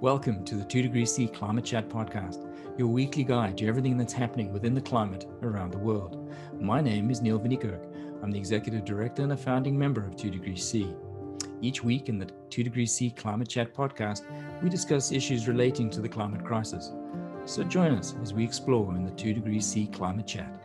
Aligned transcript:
Welcome 0.00 0.44
to 0.44 0.54
the 0.54 0.64
2 0.64 0.82
Degrees 0.82 1.12
C 1.12 1.26
Climate 1.26 1.64
Chat 1.64 1.88
Podcast, 1.88 2.46
your 2.78 2.86
weekly 2.86 3.24
guide 3.24 3.58
to 3.58 3.66
everything 3.66 3.96
that's 3.96 4.12
happening 4.12 4.52
within 4.52 4.74
the 4.74 4.80
climate 4.80 5.26
around 5.42 5.72
the 5.72 5.78
world. 5.78 6.32
My 6.60 6.80
name 6.80 7.10
is 7.10 7.22
Neil 7.22 7.40
Vinnikirk. 7.40 8.22
I'm 8.22 8.30
the 8.30 8.38
Executive 8.38 8.84
Director 8.84 9.24
and 9.24 9.32
a 9.32 9.36
founding 9.36 9.76
member 9.76 10.06
of 10.06 10.14
2 10.14 10.30
Degrees 10.30 10.64
C. 10.64 10.94
Each 11.66 11.82
week 11.82 12.08
in 12.08 12.16
the 12.16 12.30
2 12.50 12.62
Degrees 12.62 12.92
C 12.92 13.10
Climate 13.10 13.48
Chat 13.48 13.74
Podcast, 13.74 14.22
we 14.62 14.68
discuss 14.70 15.10
issues 15.10 15.48
relating 15.48 15.90
to 15.90 16.00
the 16.00 16.08
climate 16.08 16.44
crisis. 16.44 16.92
So 17.44 17.64
join 17.64 17.90
us 17.90 18.14
as 18.22 18.32
we 18.32 18.44
explore 18.44 18.94
in 18.94 19.04
the 19.04 19.10
2 19.10 19.34
Degrees 19.34 19.66
C 19.66 19.88
Climate 19.88 20.28
Chat. 20.28 20.62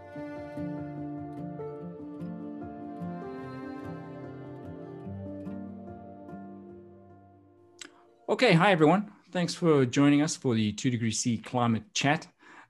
Okay, 8.30 8.54
hi 8.54 8.72
everyone. 8.72 9.12
Thanks 9.32 9.56
for 9.56 9.88
joining 9.88 10.22
us 10.22 10.36
for 10.36 10.54
the 10.54 10.72
2 10.72 10.92
Degrees 10.92 11.18
C 11.18 11.40
Climate 11.40 11.92
Chat. 11.96 12.28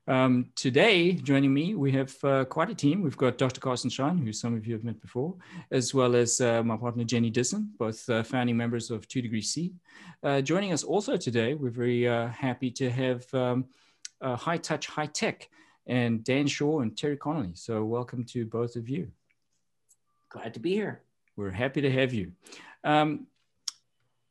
Um, 0.07 0.47
today, 0.55 1.13
joining 1.13 1.53
me, 1.53 1.75
we 1.75 1.91
have 1.91 2.15
uh, 2.23 2.45
quite 2.45 2.71
a 2.71 2.75
team. 2.75 3.03
We've 3.03 3.17
got 3.17 3.37
Dr. 3.37 3.61
Karsten 3.61 3.91
Shein, 3.91 4.23
who 4.23 4.33
some 4.33 4.55
of 4.55 4.65
you 4.65 4.73
have 4.73 4.83
met 4.83 4.99
before, 4.99 5.35
as 5.69 5.93
well 5.93 6.15
as 6.15 6.41
uh, 6.41 6.63
my 6.63 6.75
partner 6.75 7.03
Jenny 7.03 7.29
Dissen, 7.29 7.69
both 7.77 8.09
uh, 8.09 8.23
founding 8.23 8.57
members 8.57 8.89
of 8.89 9.07
2 9.07 9.21
Degree 9.21 9.41
C. 9.41 9.73
Uh, 10.23 10.41
joining 10.41 10.73
us 10.73 10.83
also 10.83 11.17
today, 11.17 11.53
we're 11.53 11.69
very 11.69 12.07
uh, 12.07 12.29
happy 12.29 12.71
to 12.71 12.89
have 12.89 13.31
um, 13.33 13.65
High 14.23 14.57
Touch 14.57 14.87
High 14.87 15.05
Tech 15.05 15.47
and 15.85 16.23
Dan 16.23 16.47
Shaw 16.47 16.79
and 16.79 16.97
Terry 16.97 17.17
Connolly. 17.17 17.51
So, 17.53 17.83
welcome 17.83 18.23
to 18.25 18.45
both 18.45 18.75
of 18.75 18.89
you. 18.89 19.07
Glad 20.29 20.55
to 20.55 20.59
be 20.59 20.73
here. 20.73 21.01
We're 21.35 21.51
happy 21.51 21.81
to 21.81 21.91
have 21.91 22.11
you. 22.11 22.31
Um, 22.83 23.27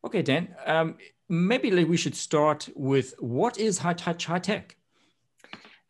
okay, 0.05 0.23
Dan. 0.23 0.49
Um, 0.67 0.97
maybe 1.29 1.85
we 1.85 1.97
should 1.97 2.17
start 2.17 2.69
with 2.75 3.15
what 3.21 3.57
is 3.59 3.79
High 3.79 3.95
Touch 3.95 4.27
High 4.27 4.41
Tech? 4.41 4.77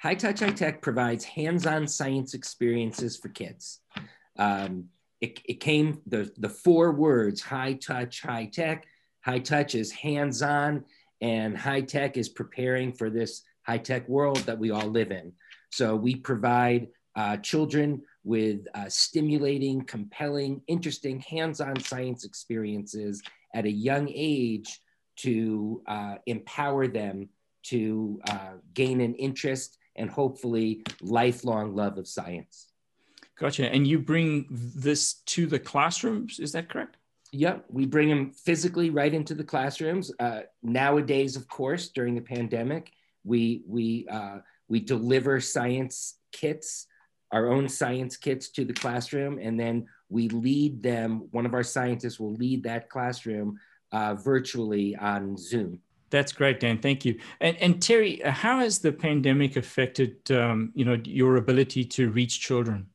High 0.00 0.14
Touch 0.14 0.40
High 0.40 0.50
Tech 0.50 0.80
provides 0.80 1.24
hands-on 1.24 1.86
science 1.86 2.32
experiences 2.32 3.18
for 3.18 3.28
kids. 3.28 3.80
Um, 4.38 4.86
it, 5.20 5.40
it 5.44 5.60
came 5.60 6.00
the 6.06 6.32
the 6.38 6.48
four 6.48 6.92
words 6.92 7.42
high 7.42 7.74
touch 7.74 8.22
high 8.22 8.46
tech 8.46 8.86
high 9.22 9.38
touch 9.38 9.74
is 9.74 9.92
hands-on 9.92 10.84
and 11.20 11.56
high 11.56 11.82
tech 11.82 12.16
is 12.16 12.28
preparing 12.28 12.92
for 12.92 13.10
this 13.10 13.42
high 13.62 13.78
tech 13.78 14.08
world 14.08 14.38
that 14.38 14.58
we 14.58 14.70
all 14.70 14.86
live 14.86 15.10
in 15.10 15.32
so 15.70 15.94
we 15.94 16.14
provide 16.14 16.88
uh, 17.16 17.36
children 17.38 18.00
with 18.24 18.66
uh, 18.74 18.88
stimulating 18.88 19.82
compelling 19.82 20.62
interesting 20.68 21.20
hands-on 21.20 21.78
science 21.80 22.24
experiences 22.24 23.22
at 23.54 23.66
a 23.66 23.70
young 23.70 24.08
age 24.14 24.80
to 25.16 25.82
uh, 25.86 26.14
empower 26.26 26.86
them 26.86 27.28
to 27.62 28.18
uh, 28.30 28.52
gain 28.72 29.02
an 29.02 29.14
interest 29.16 29.76
and 29.96 30.10
hopefully 30.10 30.82
lifelong 31.00 31.74
love 31.74 31.98
of 31.98 32.06
science. 32.06 32.68
Gotcha. 33.38 33.72
And 33.72 33.86
you 33.86 33.98
bring 33.98 34.46
this 34.50 35.14
to 35.26 35.46
the 35.46 35.58
classrooms, 35.58 36.38
is 36.38 36.52
that 36.52 36.68
correct? 36.68 36.96
Yep, 37.32 37.66
we 37.68 37.86
bring 37.86 38.08
them 38.08 38.32
physically 38.32 38.90
right 38.90 39.14
into 39.14 39.34
the 39.34 39.44
classrooms. 39.44 40.12
Uh, 40.18 40.40
nowadays, 40.62 41.36
of 41.36 41.48
course, 41.48 41.88
during 41.88 42.14
the 42.14 42.20
pandemic, 42.20 42.92
we 43.24 43.62
we 43.66 44.06
uh, 44.10 44.38
we 44.68 44.80
deliver 44.80 45.40
science 45.40 46.16
kits, 46.32 46.86
our 47.30 47.46
own 47.46 47.68
science 47.68 48.16
kits 48.16 48.48
to 48.50 48.64
the 48.64 48.72
classroom, 48.72 49.38
and 49.38 49.58
then 49.58 49.86
we 50.08 50.28
lead 50.28 50.82
them. 50.82 51.28
One 51.30 51.46
of 51.46 51.54
our 51.54 51.62
scientists 51.62 52.18
will 52.18 52.34
lead 52.34 52.64
that 52.64 52.90
classroom 52.90 53.60
uh, 53.92 54.14
virtually 54.16 54.96
on 54.96 55.36
Zoom. 55.36 55.80
That's 56.10 56.32
great, 56.32 56.60
Dan. 56.60 56.78
Thank 56.78 57.04
you. 57.04 57.18
And, 57.40 57.56
and 57.58 57.80
Terry, 57.80 58.22
uh, 58.22 58.32
how 58.32 58.58
has 58.58 58.80
the 58.80 58.92
pandemic 58.92 59.56
affected, 59.56 60.30
um, 60.32 60.72
you 60.74 60.84
know, 60.84 61.00
your 61.04 61.36
ability 61.36 61.84
to 61.84 62.10
reach 62.10 62.40
children? 62.40 62.88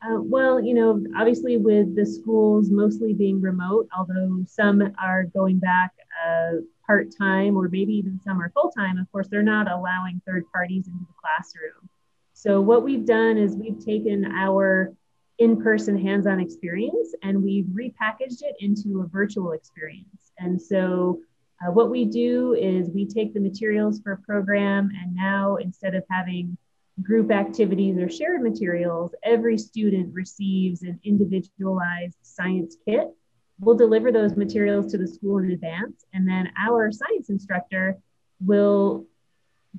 Uh, 0.00 0.20
well, 0.20 0.60
you 0.60 0.74
know, 0.74 1.04
obviously 1.16 1.56
with 1.56 1.94
the 1.94 2.06
schools 2.06 2.70
mostly 2.70 3.12
being 3.12 3.40
remote, 3.40 3.88
although 3.96 4.44
some 4.46 4.82
are 5.02 5.24
going 5.24 5.58
back 5.58 5.92
uh, 6.26 6.52
part 6.86 7.08
time 7.16 7.56
or 7.56 7.68
maybe 7.68 7.92
even 7.92 8.18
some 8.24 8.40
are 8.40 8.50
full 8.50 8.70
time, 8.70 8.96
of 8.96 9.10
course, 9.12 9.28
they're 9.28 9.42
not 9.42 9.70
allowing 9.70 10.22
third 10.26 10.44
parties 10.52 10.86
into 10.86 11.00
the 11.00 11.14
classroom. 11.20 11.88
So, 12.32 12.60
what 12.60 12.84
we've 12.84 13.04
done 13.04 13.36
is 13.36 13.56
we've 13.56 13.84
taken 13.84 14.24
our 14.24 14.94
in-person 15.38 15.98
hands-on 15.98 16.40
experience 16.40 17.14
and 17.22 17.42
we've 17.42 17.66
repackaged 17.66 18.42
it 18.42 18.56
into 18.60 19.02
a 19.02 19.06
virtual 19.06 19.52
experience 19.52 20.32
and 20.38 20.60
so 20.60 21.20
uh, 21.60 21.72
what 21.72 21.90
we 21.90 22.04
do 22.04 22.54
is 22.54 22.88
we 22.90 23.06
take 23.06 23.34
the 23.34 23.40
materials 23.40 24.00
for 24.00 24.12
a 24.12 24.18
program 24.18 24.90
and 25.02 25.14
now 25.14 25.56
instead 25.56 25.94
of 25.94 26.04
having 26.10 26.56
group 27.02 27.30
activities 27.30 27.96
or 27.98 28.08
shared 28.08 28.42
materials 28.42 29.12
every 29.22 29.56
student 29.56 30.12
receives 30.14 30.82
an 30.82 30.98
individualized 31.04 32.16
science 32.22 32.76
kit. 32.86 33.08
We'll 33.60 33.76
deliver 33.76 34.12
those 34.12 34.36
materials 34.36 34.92
to 34.92 34.98
the 34.98 35.06
school 35.06 35.38
in 35.38 35.50
advance 35.50 36.04
and 36.12 36.28
then 36.28 36.50
our 36.56 36.92
science 36.92 37.28
instructor 37.28 37.98
will 38.40 39.06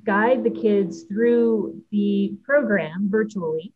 guide 0.03 0.43
the 0.43 0.49
kids 0.49 1.03
through 1.03 1.81
the 1.91 2.33
program 2.43 3.09
virtually 3.09 3.73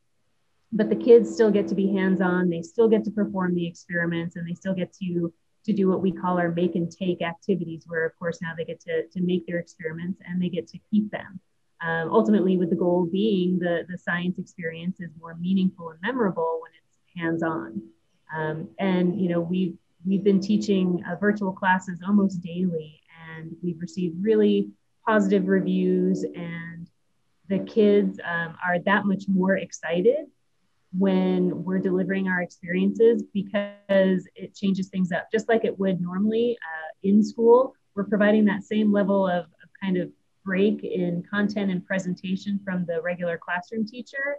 but 0.72 0.90
the 0.90 0.96
kids 0.96 1.31
still 1.31 1.52
get 1.52 1.68
to 1.68 1.75
be 1.75 1.94
hands-on 1.94 2.50
they 2.50 2.62
still 2.62 2.88
get 2.88 3.03
to 3.03 3.12
perform 3.12 3.56
the 3.56 3.66
experiments 3.66 4.35
and 4.35 4.47
they 4.47 4.53
still 4.53 4.74
get 4.74 4.94
to 4.94 5.34
to 5.66 5.74
do 5.74 5.88
what 5.88 6.01
we 6.01 6.12
call 6.12 6.38
our 6.38 6.51
make 6.51 6.75
and 6.75 6.91
take 6.91 7.22
activities 7.22 7.84
where 7.88 8.06
of 8.06 8.18
course 8.19 8.40
now 8.41 8.51
they 8.57 8.66
get 8.66 8.79
to, 8.81 9.07
to 9.07 9.22
make 9.22 9.46
their 9.47 9.59
experiments 9.59 10.19
and 10.25 10.41
they 10.41 10.50
get 10.50 10.68
to 10.68 10.79
keep 10.91 11.09
them. 11.12 11.40
Um, 11.81 12.09
ultimately 12.12 12.57
with 12.57 12.69
the 12.69 12.75
goal 12.75 13.07
being 13.12 13.59
the, 13.59 13.85
the 13.90 13.97
science 13.97 14.40
experience 14.40 15.00
is 15.00 15.12
more 15.19 15.35
meaningful 15.35 15.90
and 15.90 16.00
memorable 16.02 16.59
when 16.62 16.72
it's 16.81 17.22
hands-on. 17.22 17.81
Um, 18.35 18.69
and 18.79 19.19
you 19.19 19.29
know 19.29 19.40
we've 19.40 19.75
we've 20.06 20.23
been 20.23 20.40
teaching 20.40 21.03
uh, 21.09 21.16
virtual 21.16 21.52
classes 21.52 22.00
almost 22.06 22.41
daily 22.41 23.02
and 23.29 23.56
we've 23.62 23.79
received 23.79 24.16
really 24.22 24.69
positive 25.06 25.47
reviews 25.47 26.23
and 26.23 26.90
the 27.50 27.59
kids 27.59 28.19
um, 28.23 28.56
are 28.66 28.79
that 28.85 29.06
much 29.06 29.25
more 29.28 29.57
excited 29.57 30.25
when 30.97 31.63
we're 31.63 31.79
delivering 31.79 32.27
our 32.27 32.41
experiences 32.41 33.23
because 33.33 34.27
it 34.35 34.55
changes 34.55 34.89
things 34.89 35.11
up. 35.11 35.27
Just 35.31 35.49
like 35.49 35.65
it 35.65 35.77
would 35.79 36.01
normally 36.01 36.57
uh, 36.61 36.89
in 37.03 37.23
school 37.23 37.75
we're 37.95 38.03
providing 38.03 38.45
that 38.45 38.63
same 38.63 38.91
level 38.91 39.27
of, 39.27 39.45
of, 39.45 39.69
kind 39.81 39.97
of 39.97 40.09
break 40.45 40.83
in 40.83 41.23
content 41.29 41.69
and 41.69 41.85
presentation 41.85 42.59
from 42.63 42.85
the 42.85 43.01
regular 43.01 43.37
classroom 43.37 43.85
teacher. 43.85 44.37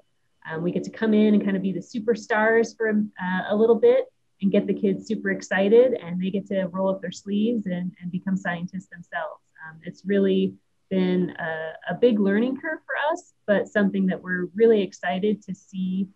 Um, 0.50 0.62
we 0.62 0.72
get 0.72 0.84
to 0.84 0.91
come 0.91 1.15
in 1.15 1.34
and 1.34 1.44
kind 1.44 1.56
of 1.56 1.62
be 1.62 1.72
the 1.72 1.81
superstars 1.81 2.76
for 2.76 2.88
uh, 2.88 3.42
a 3.48 3.54
little 3.54 3.76
bit 3.76 4.06
and 4.42 4.50
get 4.50 4.66
the 4.66 4.75
kids 4.75 5.06
super 5.06 5.31
excited 5.31 5.94
and 5.94 6.21
they 6.21 6.31
get 6.31 6.47
to 6.48 6.65
roll 6.72 6.91
up 6.91 7.00
their 7.00 7.12
sleeves 7.12 7.66
and, 7.66 7.92
and 8.00 8.10
become 8.10 8.36
scientists 8.36 8.88
themselves. 8.88 9.41
Um, 9.69 9.81
it's 9.84 10.03
really 10.04 10.54
been 10.91 11.31
a, 11.38 11.72
a 11.91 11.94
big 11.94 12.19
learning 12.19 12.60
curve 12.60 12.81
for 12.84 12.94
us 13.12 13.32
but 13.47 13.69
something 13.69 14.06
that 14.06 14.21
we're 14.21 14.47
really 14.54 14.82
excited 14.82 15.42
to 15.42 15.54
see 15.54 16.06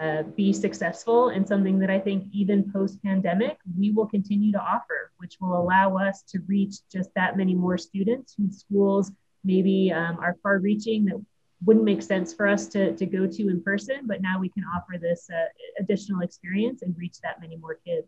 uh, 0.00 0.22
be 0.22 0.52
successful 0.52 1.30
and 1.30 1.46
something 1.46 1.78
that 1.80 1.90
I 1.90 1.98
think 1.98 2.28
even 2.32 2.70
post 2.72 3.02
pandemic 3.02 3.58
we 3.76 3.90
will 3.90 4.06
continue 4.06 4.52
to 4.52 4.60
offer, 4.60 5.12
which 5.18 5.36
will 5.40 5.60
allow 5.60 5.96
us 5.96 6.22
to 6.28 6.38
reach 6.46 6.76
just 6.90 7.10
that 7.14 7.36
many 7.36 7.54
more 7.54 7.76
students 7.76 8.34
whose 8.36 8.60
schools 8.60 9.10
maybe 9.44 9.92
um, 9.92 10.18
are 10.20 10.36
far 10.42 10.58
reaching 10.58 11.04
that 11.06 11.20
wouldn't 11.64 11.84
make 11.84 12.02
sense 12.02 12.32
for 12.32 12.46
us 12.46 12.68
to, 12.68 12.94
to 12.96 13.06
go 13.06 13.26
to 13.26 13.48
in 13.48 13.62
person, 13.62 14.02
but 14.04 14.22
now 14.22 14.38
we 14.38 14.48
can 14.48 14.64
offer 14.76 14.98
this 15.00 15.28
uh, 15.30 15.46
additional 15.80 16.20
experience 16.20 16.82
and 16.82 16.96
reach 16.96 17.20
that 17.22 17.40
many 17.40 17.56
more 17.56 17.78
kids. 17.84 18.06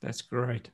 That's 0.00 0.22
great. 0.22 0.70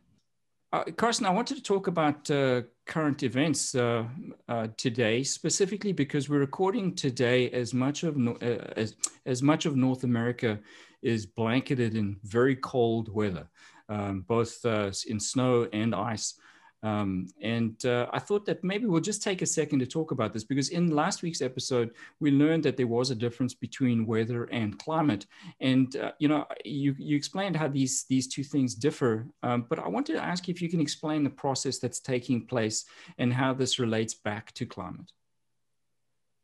Uh, 0.72 0.84
Karsten, 0.96 1.26
I 1.26 1.30
wanted 1.30 1.56
to 1.56 1.62
talk 1.62 1.86
about 1.86 2.28
uh, 2.30 2.62
current 2.86 3.22
events 3.22 3.74
uh, 3.74 4.04
uh 4.48 4.66
today, 4.76 5.22
specifically 5.22 5.92
because 5.92 6.28
we're 6.28 6.40
recording 6.40 6.94
today 6.94 7.50
as 7.50 7.72
much 7.72 8.02
of 8.02 8.16
uh, 8.16 8.32
as 8.76 8.96
as 9.26 9.42
much 9.42 9.66
of 9.66 9.76
North 9.76 10.02
America 10.02 10.58
is 11.02 11.24
blanketed 11.24 11.94
in 11.94 12.16
very 12.24 12.56
cold 12.56 13.14
weather, 13.14 13.48
um, 13.88 14.22
both 14.22 14.64
uh, 14.64 14.90
in 15.08 15.20
snow 15.20 15.68
and 15.72 15.94
ice. 15.94 16.34
Um, 16.82 17.26
and 17.40 17.84
uh, 17.84 18.06
I 18.12 18.18
thought 18.18 18.46
that 18.46 18.62
maybe 18.62 18.86
we'll 18.86 19.00
just 19.00 19.22
take 19.22 19.42
a 19.42 19.46
second 19.46 19.78
to 19.80 19.86
talk 19.86 20.10
about 20.10 20.32
this 20.32 20.44
because 20.44 20.68
in 20.68 20.94
last 20.94 21.22
week's 21.22 21.42
episode, 21.42 21.90
we 22.20 22.30
learned 22.30 22.62
that 22.64 22.76
there 22.76 22.86
was 22.86 23.10
a 23.10 23.14
difference 23.14 23.54
between 23.54 24.06
weather 24.06 24.44
and 24.44 24.78
climate. 24.78 25.26
And, 25.60 25.94
uh, 25.96 26.12
you 26.18 26.28
know, 26.28 26.46
you, 26.64 26.94
you 26.98 27.16
explained 27.16 27.56
how 27.56 27.68
these, 27.68 28.04
these 28.08 28.28
two 28.28 28.44
things 28.44 28.74
differ. 28.74 29.26
Um, 29.42 29.66
but 29.68 29.78
I 29.78 29.88
wanted 29.88 30.14
to 30.14 30.22
ask 30.22 30.46
you 30.46 30.52
if 30.52 30.62
you 30.62 30.68
can 30.68 30.80
explain 30.80 31.24
the 31.24 31.30
process 31.30 31.78
that's 31.78 32.00
taking 32.00 32.46
place 32.46 32.84
and 33.18 33.32
how 33.32 33.54
this 33.54 33.78
relates 33.78 34.14
back 34.14 34.52
to 34.54 34.66
climate. 34.66 35.10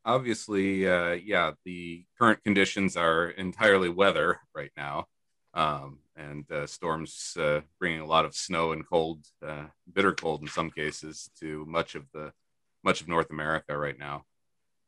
Obviously, 0.05 0.89
uh, 0.89 1.13
yeah, 1.13 1.53
the 1.65 2.05
current 2.19 2.43
conditions 2.43 2.97
are 2.97 3.29
entirely 3.29 3.89
weather 3.89 4.41
right 4.55 4.73
now. 4.77 5.07
Um, 5.55 5.99
and 6.17 6.51
uh, 6.51 6.67
storms 6.67 7.37
uh, 7.39 7.61
bringing 7.79 8.01
a 8.01 8.07
lot 8.07 8.25
of 8.25 8.35
snow 8.35 8.73
and 8.73 8.87
cold, 8.87 9.21
uh, 9.47 9.65
bitter 9.93 10.13
cold 10.13 10.41
in 10.41 10.49
some 10.49 10.71
cases, 10.71 11.31
to 11.41 11.65
much 11.67 11.95
of 11.95 12.05
the 12.13 12.33
much 12.85 13.01
of 13.01 13.09
North 13.09 13.31
America 13.31 13.77
right 13.77 13.99
now. 13.99 14.25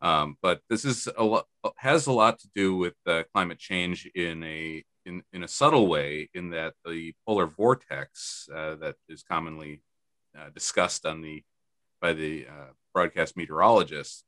Um, 0.01 0.37
but 0.43 0.61
this 0.69 0.85
is 0.85 1.09
a 1.17 1.25
lot 1.25 1.47
has 1.77 2.07
a 2.07 2.13
lot 2.13 2.39
to 2.41 2.49
do 2.55 2.77
with 2.77 2.95
climate 3.33 3.59
change 3.59 4.07
in 4.15 4.43
a 4.43 4.85
in, 5.07 5.23
in 5.33 5.45
a 5.45 5.49
subtle 5.49 5.87
way, 5.87 6.31
in 6.35 6.51
that 6.51 6.75
the 6.85 7.15
polar 7.27 7.47
vortex 7.47 8.49
uh, 8.55 8.75
that 8.77 8.97
is 9.09 9.23
commonly 9.23 9.83
uh, 10.39 10.49
discussed 10.55 11.07
on 11.07 11.21
the 11.21 11.43
by 12.01 12.13
the 12.13 12.47
uh, 12.49 12.73
broadcast 12.93 13.37
meteorologists 13.37 14.25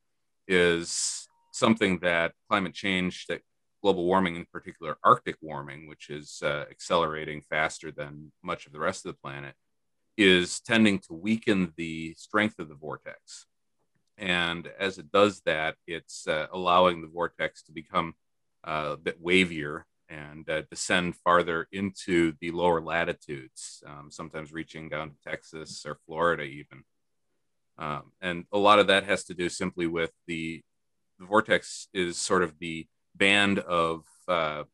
is 0.48 1.28
something 1.52 1.98
that 2.00 2.32
climate 2.48 2.74
change 2.74 3.26
that 3.26 3.40
global 3.82 4.04
warming, 4.04 4.36
in 4.36 4.46
particular 4.52 4.96
Arctic 5.04 5.36
warming, 5.40 5.88
which 5.88 6.10
is 6.10 6.40
uh, 6.42 6.64
accelerating 6.70 7.42
faster 7.42 7.90
than 7.90 8.32
much 8.42 8.66
of 8.66 8.72
the 8.72 8.80
rest 8.80 9.04
of 9.04 9.12
the 9.12 9.20
planet, 9.20 9.54
is 10.16 10.60
tending 10.60 10.98
to 10.98 11.12
weaken 11.12 11.72
the 11.76 12.14
strength 12.16 12.58
of 12.58 12.68
the 12.68 12.74
vortex. 12.74 13.46
And 14.18 14.70
as 14.78 14.98
it 14.98 15.12
does 15.12 15.42
that, 15.44 15.76
it's 15.86 16.26
uh, 16.26 16.46
allowing 16.52 17.02
the 17.02 17.08
vortex 17.08 17.62
to 17.64 17.72
become 17.72 18.14
uh, 18.64 18.90
a 18.92 18.96
bit 18.96 19.22
wavier 19.22 19.82
and 20.08 20.48
uh, 20.48 20.62
descend 20.70 21.16
farther 21.16 21.68
into 21.72 22.32
the 22.40 22.50
lower 22.50 22.80
latitudes, 22.80 23.82
um, 23.86 24.10
sometimes 24.10 24.52
reaching 24.52 24.88
down 24.88 25.10
to 25.10 25.16
Texas 25.22 25.84
or 25.86 25.98
Florida, 26.06 26.44
even. 26.44 26.84
Um, 27.78 28.12
and 28.20 28.44
a 28.52 28.58
lot 28.58 28.78
of 28.78 28.86
that 28.86 29.04
has 29.04 29.24
to 29.24 29.34
do 29.34 29.48
simply 29.48 29.86
with 29.86 30.12
the, 30.26 30.62
the 31.18 31.26
vortex 31.26 31.88
is 31.92 32.16
sort 32.16 32.42
of 32.42 32.58
the 32.58 32.86
band 33.16 33.58
of 33.58 34.04
uh, 34.28 34.64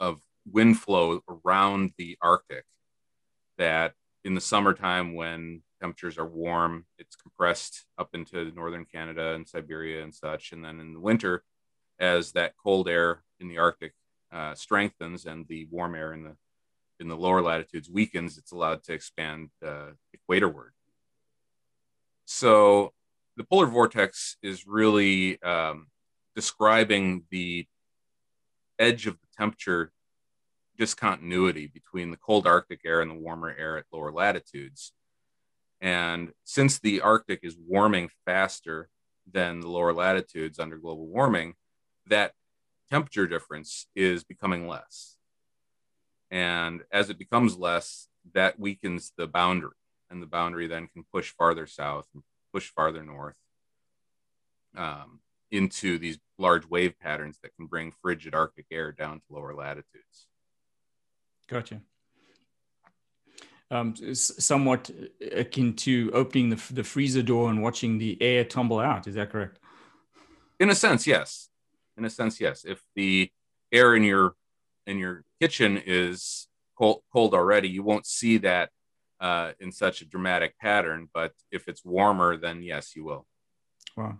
of 0.00 0.20
wind 0.50 0.78
flow 0.78 1.20
around 1.28 1.92
the 1.96 2.18
Arctic 2.20 2.64
that 3.56 3.94
in 4.24 4.34
the 4.34 4.40
summertime 4.40 5.14
when 5.14 5.62
temperatures 5.80 6.18
are 6.18 6.26
warm, 6.26 6.86
it's 6.98 7.16
compressed 7.16 7.84
up 7.98 8.10
into 8.14 8.50
northern 8.52 8.84
Canada 8.84 9.34
and 9.34 9.46
Siberia 9.46 10.02
and 10.02 10.14
such. 10.14 10.52
And 10.52 10.64
then 10.64 10.80
in 10.80 10.94
the 10.94 11.00
winter, 11.00 11.44
as 11.98 12.32
that 12.32 12.54
cold 12.62 12.88
air 12.88 13.22
in 13.40 13.48
the 13.48 13.58
Arctic 13.58 13.92
uh, 14.32 14.54
strengthens 14.54 15.26
and 15.26 15.46
the 15.46 15.66
warm 15.70 15.94
air 15.94 16.12
in 16.12 16.24
the 16.24 16.36
in 17.00 17.08
the 17.08 17.16
lower 17.16 17.42
latitudes 17.42 17.90
weakens, 17.90 18.38
it's 18.38 18.52
allowed 18.52 18.82
to 18.84 18.92
expand 18.92 19.50
uh, 19.66 19.90
equatorward. 20.16 20.70
So 22.24 22.92
the 23.36 23.44
polar 23.44 23.66
vortex 23.66 24.36
is 24.42 24.66
really 24.66 25.42
um, 25.42 25.88
describing 26.34 27.24
the 27.30 27.66
edge 28.78 29.06
of 29.06 29.14
the 29.20 29.26
temperature 29.36 29.92
discontinuity 30.76 31.66
between 31.68 32.10
the 32.10 32.16
cold 32.16 32.46
Arctic 32.46 32.80
air 32.84 33.00
and 33.00 33.10
the 33.10 33.14
warmer 33.14 33.54
air 33.56 33.78
at 33.78 33.84
lower 33.92 34.12
latitudes. 34.12 34.92
And 35.80 36.32
since 36.44 36.78
the 36.78 37.00
Arctic 37.00 37.40
is 37.42 37.56
warming 37.56 38.10
faster 38.24 38.88
than 39.30 39.60
the 39.60 39.68
lower 39.68 39.92
latitudes 39.92 40.58
under 40.58 40.76
global 40.76 41.06
warming, 41.06 41.54
that 42.06 42.32
temperature 42.90 43.26
difference 43.26 43.86
is 43.94 44.24
becoming 44.24 44.66
less. 44.68 45.16
And 46.30 46.82
as 46.90 47.10
it 47.10 47.18
becomes 47.18 47.56
less, 47.56 48.08
that 48.32 48.58
weakens 48.58 49.12
the 49.16 49.26
boundary, 49.26 49.76
and 50.10 50.22
the 50.22 50.26
boundary 50.26 50.66
then 50.66 50.88
can 50.88 51.04
push 51.12 51.30
farther 51.30 51.66
south 51.66 52.06
and 52.14 52.22
push 52.52 52.70
farther 52.70 53.02
north. 53.02 53.36
Um, 54.76 55.20
into 55.54 55.98
these 55.98 56.18
large 56.36 56.68
wave 56.68 56.98
patterns 56.98 57.38
that 57.42 57.54
can 57.56 57.66
bring 57.66 57.92
frigid 57.92 58.34
Arctic 58.34 58.66
air 58.70 58.90
down 58.90 59.20
to 59.20 59.24
lower 59.30 59.54
latitudes. 59.54 60.26
Gotcha. 61.48 61.80
Um, 63.70 63.94
somewhat 64.14 64.90
akin 65.32 65.74
to 65.74 66.10
opening 66.12 66.50
the, 66.50 66.60
the 66.72 66.84
freezer 66.84 67.22
door 67.22 67.50
and 67.50 67.62
watching 67.62 67.98
the 67.98 68.20
air 68.20 68.44
tumble 68.44 68.78
out. 68.78 69.06
Is 69.06 69.14
that 69.14 69.30
correct? 69.30 69.58
In 70.60 70.70
a 70.70 70.74
sense, 70.74 71.06
yes. 71.06 71.48
In 71.96 72.04
a 72.04 72.10
sense, 72.10 72.40
yes. 72.40 72.64
If 72.64 72.82
the 72.94 73.30
air 73.72 73.94
in 73.94 74.02
your 74.02 74.34
in 74.86 74.98
your 74.98 75.24
kitchen 75.40 75.80
is 75.84 76.46
cold, 76.76 77.02
cold 77.12 77.32
already, 77.34 77.68
you 77.68 77.82
won't 77.82 78.06
see 78.06 78.38
that 78.38 78.70
uh, 79.20 79.52
in 79.60 79.72
such 79.72 80.02
a 80.02 80.04
dramatic 80.04 80.58
pattern. 80.58 81.08
But 81.12 81.32
if 81.50 81.68
it's 81.68 81.84
warmer, 81.84 82.36
then 82.36 82.62
yes, 82.62 82.94
you 82.94 83.04
will. 83.04 83.26
Wow. 83.96 84.18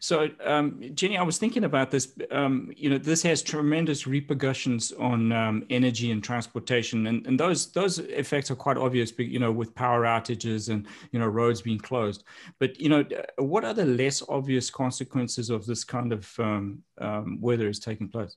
So, 0.00 0.28
um, 0.44 0.80
Jenny, 0.94 1.16
I 1.16 1.22
was 1.22 1.38
thinking 1.38 1.64
about 1.64 1.90
this. 1.90 2.12
Um, 2.30 2.72
you 2.76 2.90
know, 2.90 2.98
this 2.98 3.22
has 3.22 3.42
tremendous 3.42 4.06
repercussions 4.06 4.92
on 4.92 5.32
um, 5.32 5.64
energy 5.70 6.10
and 6.10 6.22
transportation, 6.22 7.06
and, 7.06 7.26
and 7.26 7.38
those 7.38 7.72
those 7.72 7.98
effects 7.98 8.50
are 8.50 8.56
quite 8.56 8.76
obvious. 8.76 9.12
You 9.18 9.38
know, 9.38 9.52
with 9.52 9.74
power 9.74 10.02
outages 10.02 10.68
and 10.68 10.86
you 11.12 11.18
know 11.18 11.26
roads 11.26 11.62
being 11.62 11.78
closed. 11.78 12.24
But 12.58 12.80
you 12.80 12.88
know, 12.88 13.04
what 13.38 13.64
are 13.64 13.74
the 13.74 13.86
less 13.86 14.22
obvious 14.28 14.70
consequences 14.70 15.50
of 15.50 15.66
this 15.66 15.84
kind 15.84 16.12
of 16.12 16.30
um, 16.38 16.82
um, 17.00 17.38
weather 17.40 17.68
is 17.68 17.78
taking 17.78 18.08
place? 18.08 18.36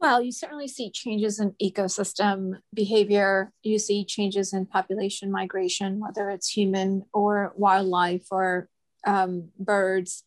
Well, 0.00 0.22
you 0.22 0.30
certainly 0.30 0.68
see 0.68 0.92
changes 0.92 1.40
in 1.40 1.56
ecosystem 1.60 2.60
behavior. 2.72 3.52
You 3.64 3.80
see 3.80 4.04
changes 4.04 4.52
in 4.52 4.66
population 4.66 5.32
migration, 5.32 5.98
whether 5.98 6.30
it's 6.30 6.48
human 6.48 7.02
or 7.12 7.52
wildlife 7.56 8.26
or 8.30 8.68
um, 9.06 9.50
birds, 9.58 10.24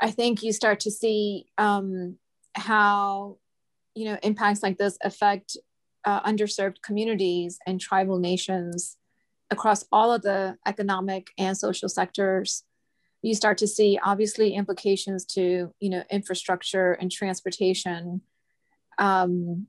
I 0.00 0.10
think 0.10 0.42
you 0.42 0.52
start 0.52 0.80
to 0.80 0.90
see 0.90 1.46
um, 1.58 2.16
how 2.54 3.38
you 3.94 4.06
know 4.06 4.18
impacts 4.22 4.62
like 4.62 4.78
this 4.78 4.98
affect 5.02 5.56
uh, 6.04 6.22
underserved 6.22 6.82
communities 6.82 7.58
and 7.66 7.80
tribal 7.80 8.18
nations 8.18 8.96
across 9.50 9.84
all 9.92 10.12
of 10.12 10.22
the 10.22 10.56
economic 10.66 11.28
and 11.38 11.56
social 11.56 11.88
sectors. 11.88 12.64
You 13.22 13.34
start 13.34 13.58
to 13.58 13.68
see 13.68 13.98
obviously 14.02 14.54
implications 14.54 15.24
to 15.26 15.72
you 15.78 15.90
know 15.90 16.02
infrastructure 16.10 16.92
and 16.94 17.10
transportation. 17.10 18.22
Um, 18.98 19.68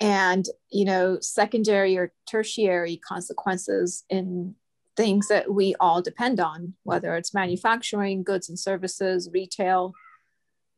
and 0.00 0.46
you 0.70 0.84
know 0.84 1.18
secondary 1.20 1.96
or 1.96 2.12
tertiary 2.28 2.96
consequences 2.96 4.04
in 4.08 4.54
things 4.98 5.28
that 5.28 5.44
we 5.58 5.76
all 5.78 6.02
depend 6.02 6.40
on, 6.40 6.74
whether 6.82 7.14
it's 7.14 7.32
manufacturing, 7.32 8.24
goods 8.24 8.48
and 8.48 8.58
services, 8.58 9.30
retail. 9.32 9.94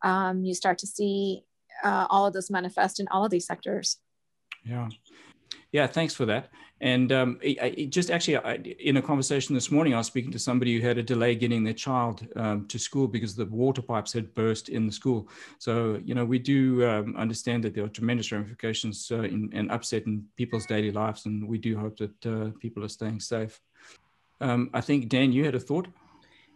Um, 0.03 0.45
you 0.45 0.55
start 0.55 0.77
to 0.79 0.87
see 0.87 1.43
uh, 1.83 2.07
all 2.11 2.27
of 2.27 2.35
this 2.35 2.51
manifest 2.51 3.01
in 3.01 3.09
all 3.09 3.25
of 3.25 3.31
these 3.31 3.47
sectors. 3.47 3.97
Yeah. 4.63 4.89
Yeah, 5.73 5.87
thanks 5.87 6.15
for 6.15 6.27
that. 6.27 6.51
And 6.83 7.13
um, 7.13 7.39
it, 7.43 7.57
it 7.79 7.91
just 7.91 8.11
actually, 8.11 8.39
I, 8.39 8.55
in 8.91 8.97
a 8.97 9.03
conversation 9.03 9.55
this 9.55 9.71
morning, 9.71 9.95
I 9.95 9.99
was 9.99 10.07
speaking 10.07 10.33
to 10.33 10.39
somebody 10.39 10.73
who 10.75 10.87
had 10.87 10.99
a 10.99 11.03
delay 11.03 11.35
getting 11.35 11.65
their 11.65 11.75
child 11.75 12.27
um, 12.37 12.67
to 12.69 12.79
school 12.79 13.07
because 13.07 13.35
the 13.35 13.47
water 13.47 13.83
pipes 13.83 14.13
had 14.13 14.35
burst 14.35 14.69
in 14.69 14.87
the 14.87 14.93
school. 14.93 15.29
So, 15.59 16.01
you 16.05 16.15
know, 16.15 16.25
we 16.25 16.39
do 16.39 16.87
um, 16.87 17.15
understand 17.17 17.65
that 17.65 17.75
there 17.75 17.85
are 17.85 17.89
tremendous 17.89 18.33
ramifications 18.33 19.11
uh, 19.11 19.23
in, 19.23 19.51
and 19.53 19.71
upset 19.71 20.07
in 20.07 20.25
people's 20.37 20.67
daily 20.67 20.91
lives, 20.91 21.27
and 21.27 21.49
we 21.49 21.59
do 21.59 21.79
hope 21.79 21.97
that 21.99 22.27
uh, 22.27 22.51
people 22.59 22.83
are 22.85 22.89
staying 22.89 23.21
safe. 23.21 23.61
Um, 24.41 24.71
I 24.73 24.81
think 24.81 25.09
Dan, 25.09 25.33
you 25.33 25.45
had 25.45 25.55
a 25.55 25.61
thought. 25.61 25.89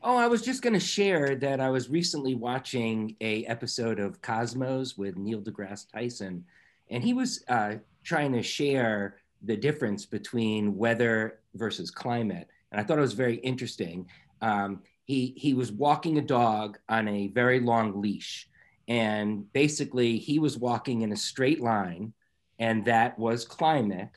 Oh, 0.03 0.17
I 0.17 0.27
was 0.27 0.43
just 0.43 0.63
going 0.63 0.75
to 0.75 0.81
share 0.81 1.35
that 1.37 1.61
I 1.61 1.71
was 1.71 1.89
recently 1.89 2.35
watching 2.35 3.17
a 3.21 3.45
episode 3.47 3.99
of 3.99 4.21
Cosmos 4.21 4.99
with 4.99 5.17
Neil 5.17 5.41
deGrasse 5.41 5.91
Tyson, 5.91 6.45
and 6.91 7.03
he 7.03 7.15
was 7.15 7.43
uh, 7.49 7.77
trying 8.03 8.33
to 8.33 8.43
share 8.43 9.17
the 9.43 9.57
difference 9.57 10.05
between 10.05 10.77
weather 10.77 11.41
versus 11.55 11.91
climate, 11.91 12.49
and 12.71 12.81
I 12.81 12.85
thought 12.85 12.99
it 12.99 13.03
was 13.03 13.15
very 13.15 13.37
interesting. 13.37 14.07
Um, 14.43 14.83
he 15.05 15.35
he 15.37 15.55
was 15.55 15.73
walking 15.73 16.19
a 16.19 16.23
dog 16.23 16.79
on 16.89 17.09
a 17.09 17.29
very 17.29 17.61
long 17.61 18.01
leash, 18.01 18.49
and 18.89 19.51
basically 19.53 20.19
he 20.19 20.39
was 20.39 20.59
walking 20.59 21.03
in 21.03 21.13
a 21.13 21.17
straight 21.17 21.61
line, 21.61 22.13
and 22.59 22.85
that 22.85 23.19
was 23.19 23.45
climate, 23.45 24.11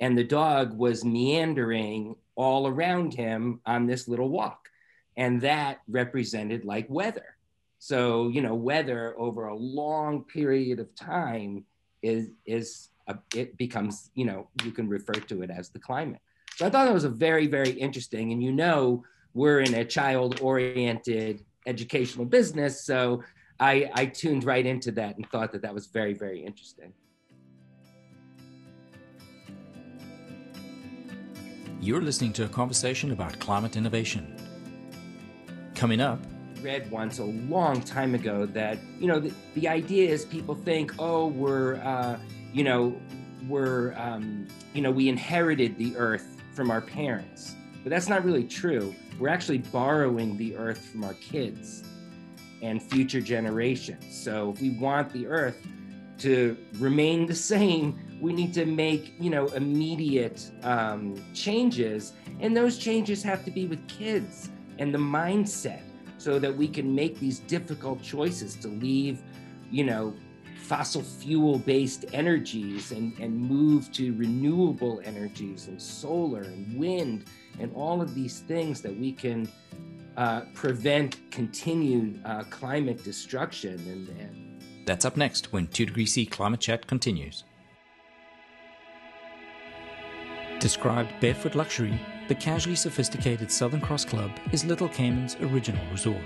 and 0.00 0.16
the 0.16 0.24
dog 0.24 0.76
was 0.76 1.04
meandering 1.04 2.16
all 2.34 2.66
around 2.66 3.14
him 3.14 3.60
on 3.66 3.86
this 3.86 4.08
little 4.08 4.30
walk. 4.30 4.68
And 5.16 5.42
that 5.42 5.80
represented 5.88 6.64
like 6.64 6.88
weather. 6.88 7.36
So, 7.78 8.28
you 8.28 8.40
know, 8.40 8.54
weather 8.54 9.14
over 9.18 9.48
a 9.48 9.54
long 9.54 10.24
period 10.24 10.80
of 10.80 10.94
time 10.94 11.64
is, 12.02 12.28
is 12.46 12.88
uh, 13.08 13.14
it 13.34 13.56
becomes, 13.58 14.10
you 14.14 14.24
know, 14.24 14.48
you 14.64 14.72
can 14.72 14.88
refer 14.88 15.12
to 15.12 15.42
it 15.42 15.50
as 15.50 15.68
the 15.68 15.78
climate. 15.78 16.20
So 16.56 16.66
I 16.66 16.70
thought 16.70 16.86
that 16.86 16.94
was 16.94 17.04
a 17.04 17.10
very, 17.10 17.46
very 17.46 17.70
interesting. 17.70 18.32
And 18.32 18.42
you 18.42 18.52
know, 18.52 19.04
we're 19.34 19.60
in 19.60 19.74
a 19.74 19.84
child 19.84 20.40
oriented 20.40 21.44
educational 21.66 22.24
business. 22.24 22.84
So 22.84 23.22
I, 23.58 23.90
I 23.94 24.06
tuned 24.06 24.44
right 24.44 24.64
into 24.64 24.90
that 24.92 25.16
and 25.16 25.28
thought 25.30 25.52
that 25.52 25.62
that 25.62 25.74
was 25.74 25.86
very, 25.86 26.14
very 26.14 26.40
interesting. 26.44 26.92
You're 31.82 32.02
listening 32.02 32.34
to 32.34 32.44
a 32.44 32.48
conversation 32.48 33.10
about 33.10 33.38
climate 33.38 33.74
innovation. 33.74 34.36
Coming 35.74 35.98
up, 35.98 36.18
read 36.60 36.90
once 36.90 37.20
a 37.20 37.24
long 37.24 37.80
time 37.80 38.14
ago 38.14 38.44
that 38.44 38.78
you 38.98 39.06
know 39.06 39.18
the, 39.18 39.32
the 39.54 39.66
idea 39.66 40.10
is 40.10 40.26
people 40.26 40.54
think 40.54 40.92
oh 40.98 41.28
we're 41.28 41.76
uh, 41.76 42.18
you 42.52 42.64
know 42.64 43.00
we're 43.48 43.94
um, 43.94 44.46
you 44.74 44.82
know 44.82 44.90
we 44.90 45.08
inherited 45.08 45.78
the 45.78 45.96
earth 45.96 46.42
from 46.52 46.70
our 46.70 46.82
parents. 46.82 47.56
But 47.82 47.88
that's 47.88 48.10
not 48.10 48.26
really 48.26 48.44
true. 48.44 48.94
We're 49.18 49.30
actually 49.30 49.58
borrowing 49.58 50.36
the 50.36 50.56
earth 50.56 50.84
from 50.84 51.02
our 51.02 51.14
kids 51.14 51.82
and 52.60 52.82
future 52.82 53.22
generations. 53.22 54.04
So 54.22 54.50
if 54.50 54.60
we 54.60 54.68
want 54.68 55.14
the 55.14 55.26
earth 55.26 55.66
to 56.18 56.58
remain 56.74 57.24
the 57.24 57.34
same 57.54 57.98
we 58.20 58.32
need 58.32 58.52
to 58.54 58.66
make 58.66 59.14
you 59.18 59.30
know 59.30 59.46
immediate 59.48 60.50
um, 60.62 61.20
changes 61.34 62.12
and 62.40 62.56
those 62.56 62.78
changes 62.78 63.22
have 63.22 63.44
to 63.44 63.50
be 63.50 63.66
with 63.66 63.86
kids 63.88 64.50
and 64.78 64.94
the 64.94 64.98
mindset 64.98 65.82
so 66.18 66.38
that 66.38 66.54
we 66.54 66.68
can 66.68 66.94
make 66.94 67.18
these 67.18 67.38
difficult 67.40 68.02
choices 68.02 68.54
to 68.56 68.68
leave 68.68 69.22
you 69.70 69.84
know 69.84 70.14
fossil 70.56 71.02
fuel 71.02 71.58
based 71.58 72.04
energies 72.12 72.92
and, 72.92 73.18
and 73.18 73.36
move 73.36 73.90
to 73.90 74.14
renewable 74.14 75.00
energies 75.04 75.66
and 75.66 75.80
solar 75.80 76.42
and 76.42 76.78
wind 76.78 77.24
and 77.58 77.72
all 77.74 78.00
of 78.00 78.14
these 78.14 78.40
things 78.40 78.80
that 78.80 78.96
we 78.96 79.10
can 79.10 79.48
uh, 80.16 80.42
prevent 80.54 81.18
continued 81.30 82.20
uh, 82.24 82.42
climate 82.50 83.02
destruction 83.02 83.74
and, 83.88 84.08
and 84.20 84.50
that's 84.86 85.04
up 85.04 85.16
next 85.16 85.52
when 85.52 85.66
2 85.68 85.86
Degree 85.86 86.06
C 86.06 86.26
Climate 86.26 86.60
Chat 86.60 86.86
continues. 86.86 87.44
Described 90.60 91.12
barefoot 91.20 91.54
luxury, 91.54 91.98
the 92.28 92.34
casually 92.34 92.76
sophisticated 92.76 93.50
Southern 93.50 93.80
Cross 93.80 94.04
Club 94.04 94.30
is 94.52 94.62
Little 94.62 94.90
Cayman's 94.90 95.36
original 95.36 95.82
resort. 95.90 96.20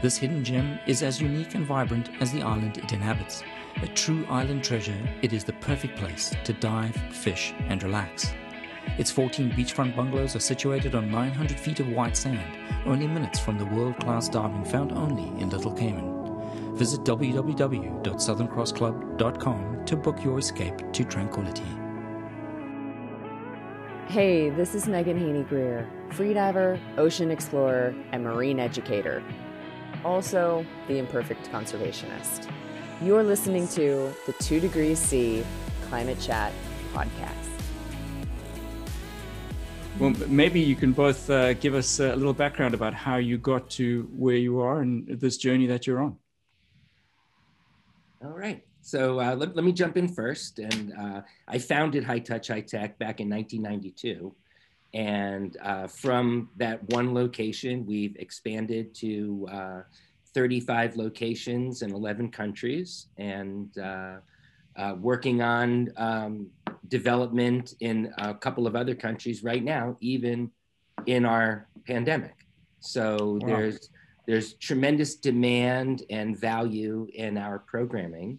This 0.00 0.16
hidden 0.16 0.42
gem 0.42 0.78
is 0.86 1.02
as 1.02 1.20
unique 1.20 1.54
and 1.54 1.66
vibrant 1.66 2.08
as 2.20 2.32
the 2.32 2.40
island 2.40 2.78
it 2.78 2.94
inhabits. 2.94 3.42
A 3.82 3.88
true 3.88 4.24
island 4.30 4.64
treasure, 4.64 4.96
it 5.20 5.34
is 5.34 5.44
the 5.44 5.52
perfect 5.52 5.98
place 5.98 6.34
to 6.44 6.54
dive, 6.54 6.96
fish, 7.10 7.52
and 7.68 7.82
relax. 7.82 8.32
Its 8.96 9.10
14 9.10 9.50
beachfront 9.50 9.94
bungalows 9.94 10.34
are 10.34 10.40
situated 10.40 10.94
on 10.94 11.10
900 11.10 11.60
feet 11.60 11.80
of 11.80 11.90
white 11.90 12.16
sand, 12.16 12.56
only 12.86 13.06
minutes 13.06 13.38
from 13.38 13.58
the 13.58 13.66
world 13.66 13.98
class 13.98 14.30
diving 14.30 14.64
found 14.64 14.92
only 14.92 15.28
in 15.42 15.50
Little 15.50 15.74
Cayman. 15.74 16.74
Visit 16.74 17.00
www.southerncrossclub.com 17.00 19.84
to 19.84 19.96
book 19.96 20.24
your 20.24 20.38
escape 20.38 20.90
to 20.92 21.04
tranquility. 21.04 21.81
Hey, 24.12 24.50
this 24.50 24.74
is 24.74 24.86
Megan 24.86 25.18
Haney 25.18 25.42
Greer, 25.44 25.88
freediver, 26.10 26.78
ocean 26.98 27.30
explorer, 27.30 27.94
and 28.12 28.22
marine 28.22 28.60
educator. 28.60 29.22
Also, 30.04 30.66
the 30.86 30.98
imperfect 30.98 31.50
conservationist. 31.50 32.46
You're 33.00 33.22
listening 33.22 33.66
to 33.68 34.12
the 34.26 34.34
2 34.34 34.60
Degrees 34.60 34.98
C 34.98 35.42
Climate 35.88 36.20
Chat 36.20 36.52
podcast. 36.92 37.48
Well, 39.98 40.10
maybe 40.28 40.60
you 40.60 40.76
can 40.76 40.92
both 40.92 41.30
uh, 41.30 41.54
give 41.54 41.74
us 41.74 41.98
a 41.98 42.14
little 42.14 42.34
background 42.34 42.74
about 42.74 42.92
how 42.92 43.16
you 43.16 43.38
got 43.38 43.70
to 43.80 44.10
where 44.14 44.36
you 44.36 44.60
are 44.60 44.82
and 44.82 45.08
this 45.08 45.38
journey 45.38 45.66
that 45.68 45.86
you're 45.86 46.02
on. 46.02 46.18
All 48.22 48.32
right. 48.32 48.62
So 48.82 49.20
uh, 49.20 49.34
let, 49.36 49.54
let 49.56 49.64
me 49.64 49.72
jump 49.72 49.96
in 49.96 50.08
first. 50.08 50.58
And 50.58 50.92
uh, 50.98 51.22
I 51.48 51.58
founded 51.58 52.04
High 52.04 52.18
Touch 52.18 52.48
High 52.48 52.60
Tech 52.60 52.98
back 52.98 53.20
in 53.20 53.30
1992. 53.30 54.34
And 54.94 55.56
uh, 55.62 55.86
from 55.86 56.50
that 56.56 56.86
one 56.90 57.14
location, 57.14 57.86
we've 57.86 58.16
expanded 58.16 58.94
to 58.96 59.48
uh, 59.50 59.82
35 60.34 60.96
locations 60.96 61.82
in 61.82 61.92
11 61.92 62.30
countries 62.30 63.06
and 63.16 63.76
uh, 63.78 64.16
uh, 64.76 64.96
working 64.98 65.42
on 65.42 65.90
um, 65.96 66.48
development 66.88 67.74
in 67.80 68.12
a 68.18 68.34
couple 68.34 68.66
of 68.66 68.74
other 68.76 68.94
countries 68.94 69.42
right 69.42 69.62
now, 69.62 69.96
even 70.00 70.50
in 71.06 71.24
our 71.24 71.68
pandemic. 71.86 72.46
So 72.80 73.38
wow. 73.40 73.46
there's 73.46 73.90
there's 74.26 74.54
tremendous 74.54 75.16
demand 75.16 76.04
and 76.08 76.38
value 76.38 77.08
in 77.14 77.36
our 77.36 77.58
programming. 77.58 78.38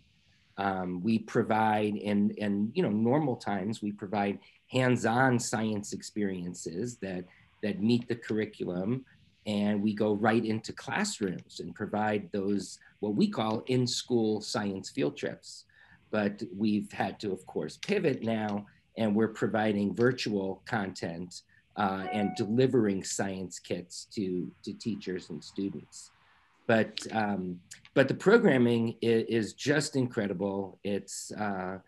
Um, 0.58 1.02
we 1.02 1.20
provide 1.20 1.96
in 1.96 2.32
in 2.32 2.72
you 2.76 2.84
know 2.84 2.90
normal 2.90 3.36
times 3.36 3.82
we 3.82 3.92
provide 3.92 4.40
hands-on 4.72 5.40
science 5.40 5.94
experiences 5.94 6.98
that 6.98 7.26
that 7.64 7.82
meet 7.82 8.08
the 8.08 8.16
curriculum 8.16 9.04
and 9.46 9.82
we 9.82 9.94
go 9.94 10.14
right 10.14 10.46
into 10.46 10.72
classrooms 10.72 11.60
and 11.60 11.74
provide 11.74 12.32
those 12.32 12.78
what 13.00 13.16
we 13.16 13.28
call 13.28 13.64
in-school 13.68 14.42
science 14.42 14.90
field 14.92 15.18
trips 15.18 15.66
but 16.12 16.42
we've 16.56 16.92
had 16.92 17.20
to 17.20 17.32
of 17.32 17.44
course 17.48 17.78
pivot 17.78 18.22
now 18.22 18.66
and 18.98 19.16
we're 19.16 19.28
providing 19.28 19.96
virtual 19.96 20.62
content 20.66 21.42
uh, 21.78 22.06
and 22.12 22.36
delivering 22.36 23.04
science 23.04 23.60
kits 23.60 24.08
to, 24.14 24.52
to 24.64 24.74
teachers 24.74 25.30
and 25.30 25.44
students. 25.44 26.12
But, 26.68 27.00
um, 27.12 27.60
but 27.94 28.08
the 28.08 28.14
programming 28.14 28.96
is, 29.02 29.26
is 29.28 29.54
just 29.54 29.96
incredible. 29.96 30.80
It's, 30.84 31.32
uh, 31.32 31.80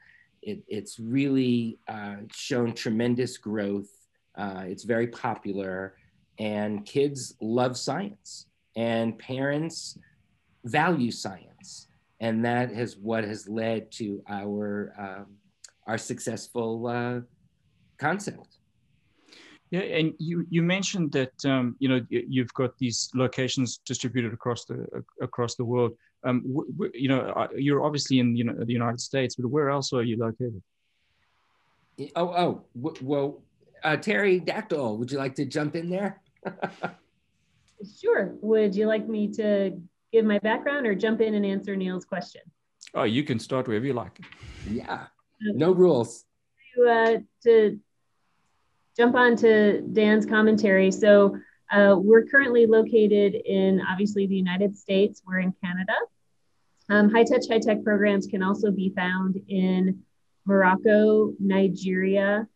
it, 0.41 0.63
it's 0.67 0.99
really 0.99 1.79
uh, 1.87 2.17
shown 2.33 2.73
tremendous 2.73 3.37
growth. 3.37 3.89
Uh, 4.37 4.63
it's 4.65 4.83
very 4.83 5.07
popular 5.07 5.95
and 6.39 6.85
kids 6.85 7.35
love 7.41 7.77
science 7.77 8.47
and 8.75 9.17
parents 9.17 9.97
value 10.65 11.11
science. 11.11 11.87
And 12.19 12.43
that 12.45 12.71
is 12.71 12.97
what 12.97 13.23
has 13.23 13.47
led 13.47 13.91
to 13.93 14.21
our, 14.27 14.93
um, 14.97 15.25
our 15.87 15.97
successful 15.97 16.87
uh, 16.87 17.19
concept. 17.97 18.54
Yeah, 19.71 19.81
and 19.81 20.13
you 20.19 20.45
you 20.49 20.61
mentioned 20.61 21.11
that 21.13 21.33
um, 21.45 21.75
you 21.79 21.89
know 21.89 21.99
you've 22.09 22.53
got 22.53 22.77
these 22.77 23.09
locations 23.15 23.77
distributed 23.77 24.31
across 24.31 24.65
the 24.65 24.85
across 25.21 25.55
the 25.55 25.65
world. 25.65 25.97
Um, 26.23 26.43
you 26.93 27.07
know, 27.07 27.21
uh, 27.21 27.47
you're 27.55 27.83
obviously 27.83 28.19
in 28.19 28.35
you 28.35 28.43
know 28.43 28.53
the 28.53 28.73
United 28.73 29.01
States, 29.01 29.35
but 29.35 29.47
where 29.47 29.69
else 29.69 29.91
are 29.93 30.03
you 30.03 30.17
located? 30.17 30.61
Oh, 32.15 32.27
oh, 32.27 32.65
well, 33.01 33.41
uh, 33.83 33.95
Terry 33.95 34.39
Dactyl, 34.39 34.97
would 34.97 35.11
you 35.11 35.17
like 35.17 35.35
to 35.35 35.45
jump 35.45 35.75
in 35.75 35.89
there? 35.89 36.21
sure. 38.01 38.35
Would 38.41 38.75
you 38.75 38.87
like 38.87 39.07
me 39.07 39.31
to 39.33 39.79
give 40.11 40.25
my 40.25 40.39
background 40.39 40.87
or 40.87 40.95
jump 40.95 41.21
in 41.21 41.35
and 41.35 41.45
answer 41.45 41.75
Neil's 41.75 42.05
question? 42.05 42.41
Oh, 42.93 43.03
you 43.03 43.23
can 43.23 43.39
start 43.39 43.67
wherever 43.67 43.85
you 43.85 43.93
like. 43.93 44.19
Yeah, 44.69 45.07
no 45.41 45.71
rules. 45.71 46.25
To, 46.75 46.89
uh, 46.89 47.17
to 47.43 47.79
jump 48.97 49.15
on 49.15 49.35
to 49.37 49.81
Dan's 49.81 50.25
commentary. 50.25 50.91
So 50.91 51.37
uh, 51.71 51.95
we're 51.97 52.25
currently 52.25 52.65
located 52.65 53.35
in 53.35 53.81
obviously 53.81 54.27
the 54.27 54.35
United 54.35 54.77
States. 54.77 55.21
We're 55.25 55.39
in 55.39 55.53
Canada. 55.63 55.93
Um, 56.89 57.09
high 57.09 57.23
touch, 57.23 57.47
high 57.49 57.59
tech 57.59 57.83
programs 57.83 58.27
can 58.27 58.43
also 58.43 58.71
be 58.71 58.93
found 58.95 59.41
in 59.47 60.03
Morocco, 60.45 61.33
Nigeria, 61.39 62.47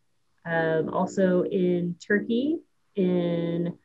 um, 0.45 0.89
also 0.89 1.43
in 1.43 1.95
Turkey, 1.99 2.57
in 2.95 3.77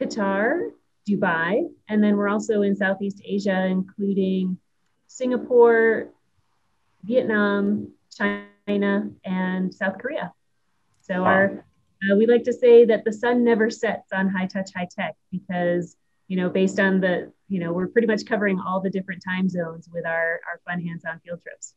Qatar, 0.00 0.70
Dubai, 1.08 1.68
and 1.88 2.02
then 2.02 2.16
we're 2.16 2.28
also 2.28 2.62
in 2.62 2.74
Southeast 2.74 3.20
Asia, 3.24 3.66
including 3.66 4.58
Singapore, 5.06 6.08
Vietnam, 7.04 7.92
China, 8.10 9.10
and 9.24 9.74
South 9.74 9.98
Korea. 9.98 10.32
So 11.02 11.22
wow. 11.22 11.26
our 11.26 11.64
uh, 12.08 12.16
we 12.16 12.26
like 12.26 12.44
to 12.44 12.52
say 12.52 12.84
that 12.86 13.04
the 13.04 13.12
sun 13.12 13.44
never 13.44 13.70
sets 13.70 14.12
on 14.12 14.28
high 14.28 14.46
touch, 14.46 14.70
high 14.74 14.88
tech 14.90 15.16
because, 15.30 15.96
you 16.28 16.36
know, 16.36 16.48
based 16.48 16.80
on 16.80 17.00
the, 17.00 17.32
you 17.48 17.60
know, 17.60 17.72
we're 17.72 17.88
pretty 17.88 18.06
much 18.06 18.24
covering 18.24 18.58
all 18.58 18.80
the 18.80 18.90
different 18.90 19.22
time 19.22 19.48
zones 19.48 19.88
with 19.92 20.06
our, 20.06 20.40
our 20.48 20.60
fun 20.66 20.80
hands 20.80 21.02
on 21.04 21.20
field 21.20 21.42
trips. 21.42 21.74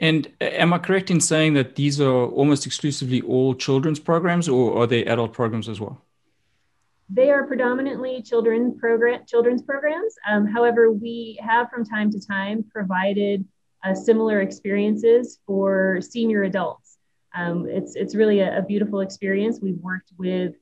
And 0.00 0.26
uh, 0.40 0.44
am 0.44 0.72
I 0.72 0.78
correct 0.78 1.10
in 1.10 1.20
saying 1.20 1.54
that 1.54 1.74
these 1.74 2.00
are 2.00 2.26
almost 2.26 2.64
exclusively 2.66 3.20
all 3.20 3.54
children's 3.54 4.00
programs 4.00 4.48
or 4.48 4.82
are 4.82 4.86
they 4.86 5.04
adult 5.04 5.32
programs 5.32 5.68
as 5.68 5.80
well? 5.80 6.00
They 7.10 7.30
are 7.30 7.46
predominantly 7.46 8.22
children 8.22 8.78
program, 8.78 9.22
children's 9.26 9.62
programs. 9.62 10.14
Um, 10.28 10.46
however, 10.46 10.92
we 10.92 11.38
have 11.42 11.70
from 11.70 11.84
time 11.84 12.10
to 12.12 12.20
time 12.20 12.64
provided 12.70 13.44
uh, 13.84 13.94
similar 13.94 14.40
experiences 14.40 15.38
for 15.46 16.00
senior 16.00 16.42
adults. 16.42 16.87
Um, 17.34 17.66
it's, 17.68 17.94
it's 17.94 18.14
really 18.14 18.40
a, 18.40 18.58
a, 18.58 18.62
beautiful 18.62 19.00
experience. 19.00 19.58
We've 19.60 19.78
worked 19.80 20.12
with 20.18 20.54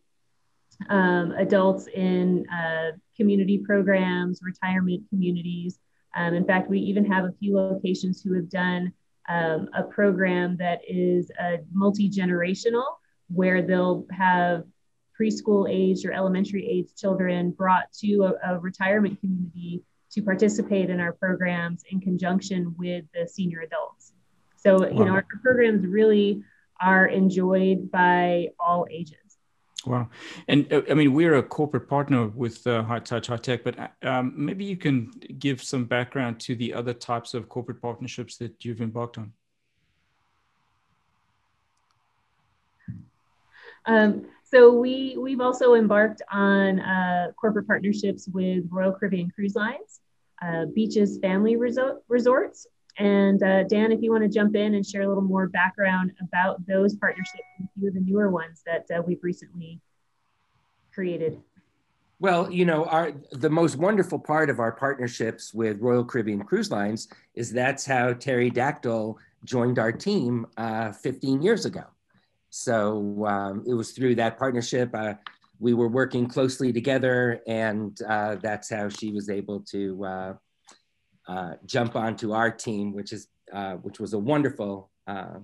um, 0.90 1.32
adults 1.32 1.86
in 1.86 2.44
uh, 2.48 2.92
community 3.16 3.58
programs, 3.58 4.40
retirement 4.42 5.04
communities. 5.08 5.78
Um, 6.14 6.34
in 6.34 6.44
fact, 6.44 6.68
we 6.68 6.78
even 6.80 7.04
have 7.06 7.24
a 7.24 7.32
few 7.38 7.56
locations 7.56 8.22
who 8.22 8.34
have 8.34 8.48
done 8.48 8.92
um, 9.28 9.68
a 9.74 9.82
program 9.82 10.56
that 10.58 10.80
is 10.86 11.30
uh, 11.40 11.58
multi 11.72 12.10
generational, 12.10 12.84
where 13.28 13.62
they'll 13.62 14.06
have 14.10 14.64
preschool 15.20 15.66
age 15.68 16.04
or 16.04 16.12
elementary 16.12 16.68
age 16.68 16.88
children 16.96 17.50
brought 17.50 17.92
to 18.00 18.22
a, 18.24 18.52
a, 18.52 18.58
retirement 18.58 19.18
community 19.20 19.82
to 20.12 20.22
participate 20.22 20.90
in 20.90 21.00
our 21.00 21.12
programs 21.12 21.82
in 21.90 22.00
conjunction 22.00 22.74
with 22.78 23.04
the 23.14 23.26
senior 23.26 23.60
adults. 23.60 24.12
So, 24.56 24.78
wow. 24.78 24.88
you 24.88 25.04
know, 25.04 25.12
our 25.12 25.26
programs 25.42 25.86
really 25.86 26.42
are 26.80 27.06
enjoyed 27.06 27.90
by 27.90 28.48
all 28.58 28.86
ages. 28.90 29.18
Wow. 29.86 30.08
And 30.48 30.70
uh, 30.72 30.82
I 30.90 30.94
mean, 30.94 31.12
we're 31.12 31.36
a 31.36 31.42
corporate 31.42 31.88
partner 31.88 32.26
with 32.28 32.66
uh, 32.66 32.82
High 32.82 32.98
Touch 32.98 33.28
High 33.28 33.36
Tech, 33.36 33.62
but 33.62 33.92
um, 34.02 34.32
maybe 34.36 34.64
you 34.64 34.76
can 34.76 35.12
give 35.38 35.62
some 35.62 35.84
background 35.84 36.40
to 36.40 36.56
the 36.56 36.74
other 36.74 36.92
types 36.92 37.34
of 37.34 37.48
corporate 37.48 37.80
partnerships 37.80 38.36
that 38.38 38.64
you've 38.64 38.80
embarked 38.80 39.18
on. 39.18 39.32
Um, 43.86 44.26
so 44.42 44.72
we 44.72 45.16
we've 45.18 45.40
also 45.40 45.74
embarked 45.74 46.22
on 46.30 46.80
uh, 46.80 47.32
corporate 47.40 47.68
partnerships 47.68 48.28
with 48.28 48.64
Royal 48.70 48.92
Caribbean 48.92 49.30
Cruise 49.30 49.54
Lines, 49.54 50.00
uh, 50.42 50.66
Beaches 50.66 51.18
Family 51.18 51.56
Resort, 51.56 52.02
Resorts, 52.08 52.66
and 52.98 53.42
uh, 53.42 53.64
Dan, 53.64 53.92
if 53.92 54.00
you 54.02 54.10
want 54.10 54.24
to 54.24 54.28
jump 54.28 54.56
in 54.56 54.74
and 54.74 54.86
share 54.86 55.02
a 55.02 55.08
little 55.08 55.22
more 55.22 55.48
background 55.48 56.12
about 56.20 56.66
those 56.66 56.96
partnerships 56.96 57.44
and 57.58 57.68
a 57.68 57.78
few 57.78 57.88
of 57.88 57.94
the 57.94 58.00
newer 58.00 58.30
ones 58.30 58.62
that 58.66 58.86
uh, 58.96 59.02
we've 59.02 59.22
recently 59.22 59.80
created. 60.92 61.40
Well, 62.18 62.50
you 62.50 62.64
know, 62.64 62.86
our 62.86 63.12
the 63.32 63.50
most 63.50 63.76
wonderful 63.76 64.18
part 64.18 64.48
of 64.48 64.58
our 64.58 64.72
partnerships 64.72 65.52
with 65.52 65.80
Royal 65.80 66.04
Caribbean 66.04 66.42
Cruise 66.44 66.70
Lines 66.70 67.08
is 67.34 67.52
that's 67.52 67.84
how 67.84 68.14
Terry 68.14 68.50
Dactyl 68.50 69.16
joined 69.44 69.78
our 69.78 69.92
team 69.92 70.46
uh, 70.56 70.92
15 70.92 71.42
years 71.42 71.66
ago. 71.66 71.84
So 72.48 73.26
um, 73.26 73.64
it 73.66 73.74
was 73.74 73.92
through 73.92 74.14
that 74.14 74.38
partnership. 74.38 74.90
Uh, 74.94 75.14
we 75.58 75.74
were 75.74 75.88
working 75.88 76.26
closely 76.26 76.72
together, 76.72 77.42
and 77.46 77.98
uh, 78.08 78.36
that's 78.36 78.70
how 78.70 78.88
she 78.88 79.12
was 79.12 79.28
able 79.28 79.60
to 79.72 80.38
uh, 81.28 81.54
jump 81.64 81.96
onto 81.96 82.32
our 82.32 82.50
team, 82.50 82.92
which 82.92 83.12
is 83.12 83.28
uh, 83.52 83.74
which 83.74 84.00
was 84.00 84.12
a 84.12 84.18
wonderful 84.18 84.90
uh, 85.06 85.38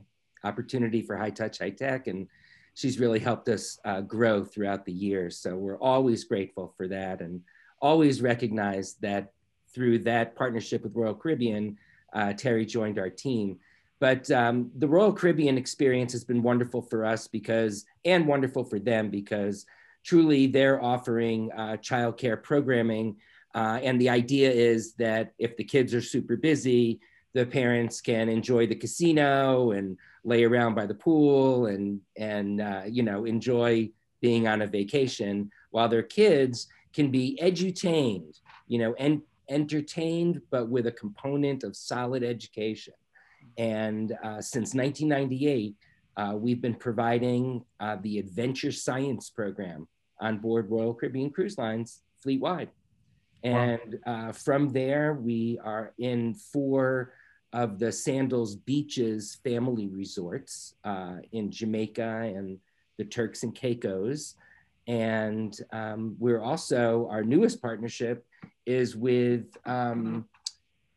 opportunity 0.44 1.02
for 1.02 1.16
High 1.16 1.30
Touch 1.30 1.58
High 1.58 1.70
Tech, 1.70 2.06
and 2.08 2.28
she's 2.74 2.98
really 2.98 3.18
helped 3.18 3.48
us 3.48 3.78
uh, 3.84 4.00
grow 4.00 4.44
throughout 4.44 4.84
the 4.84 4.92
years. 4.92 5.38
So 5.38 5.56
we're 5.56 5.78
always 5.78 6.24
grateful 6.24 6.74
for 6.76 6.88
that, 6.88 7.20
and 7.20 7.40
always 7.80 8.22
recognize 8.22 8.94
that 9.00 9.32
through 9.74 10.00
that 10.00 10.36
partnership 10.36 10.82
with 10.82 10.94
Royal 10.94 11.14
Caribbean, 11.14 11.78
uh, 12.12 12.32
Terry 12.32 12.66
joined 12.66 12.98
our 12.98 13.10
team. 13.10 13.58
But 14.00 14.30
um, 14.30 14.70
the 14.76 14.88
Royal 14.88 15.12
Caribbean 15.12 15.56
experience 15.56 16.12
has 16.12 16.24
been 16.24 16.42
wonderful 16.42 16.82
for 16.82 17.04
us 17.04 17.28
because, 17.28 17.84
and 18.04 18.26
wonderful 18.26 18.64
for 18.64 18.80
them 18.80 19.10
because 19.10 19.64
truly 20.04 20.48
they're 20.48 20.82
offering 20.82 21.50
childcare 21.56 22.42
programming 22.42 23.16
uh, 23.54 23.78
and 23.82 24.00
the 24.00 24.08
idea 24.08 24.50
is 24.50 24.94
that 24.94 25.32
if 25.38 25.56
the 25.56 25.64
kids 25.64 25.94
are 25.94 26.00
super 26.00 26.36
busy, 26.36 27.00
the 27.34 27.46
parents 27.46 28.00
can 28.00 28.28
enjoy 28.28 28.66
the 28.66 28.74
casino 28.74 29.72
and 29.72 29.96
lay 30.24 30.44
around 30.44 30.74
by 30.74 30.86
the 30.86 30.94
pool 30.94 31.66
and 31.66 32.00
and 32.16 32.60
uh, 32.60 32.82
you 32.86 33.02
know 33.02 33.24
enjoy 33.24 33.90
being 34.20 34.46
on 34.46 34.62
a 34.62 34.66
vacation, 34.66 35.50
while 35.70 35.88
their 35.88 36.02
kids 36.02 36.68
can 36.94 37.10
be 37.10 37.38
edutained, 37.42 38.40
you 38.68 38.78
know, 38.78 38.94
and 38.98 39.20
entertained, 39.48 40.40
but 40.50 40.68
with 40.68 40.86
a 40.86 40.92
component 40.92 41.64
of 41.64 41.76
solid 41.76 42.22
education. 42.22 42.94
And 43.58 44.12
uh, 44.22 44.40
since 44.40 44.74
1998, 44.74 45.74
uh, 46.16 46.34
we've 46.36 46.62
been 46.62 46.74
providing 46.74 47.64
uh, 47.80 47.96
the 48.00 48.18
Adventure 48.18 48.72
Science 48.72 49.28
program 49.28 49.88
on 50.20 50.38
board 50.38 50.70
Royal 50.70 50.94
Caribbean 50.94 51.30
Cruise 51.30 51.58
Lines 51.58 52.02
fleet 52.22 52.40
wide. 52.40 52.70
And 53.44 53.98
uh, 54.06 54.32
from 54.32 54.70
there, 54.70 55.14
we 55.14 55.58
are 55.64 55.92
in 55.98 56.34
four 56.34 57.12
of 57.52 57.78
the 57.78 57.92
Sandals 57.92 58.56
Beaches 58.56 59.38
family 59.44 59.88
resorts 59.88 60.74
uh, 60.84 61.16
in 61.32 61.50
Jamaica 61.50 62.32
and 62.34 62.58
the 62.98 63.04
Turks 63.04 63.42
and 63.42 63.54
Caicos. 63.54 64.36
And 64.86 65.56
um, 65.72 66.16
we're 66.18 66.40
also, 66.40 67.08
our 67.10 67.22
newest 67.22 67.60
partnership 67.60 68.24
is 68.64 68.96
with 68.96 69.46
um, 69.66 70.26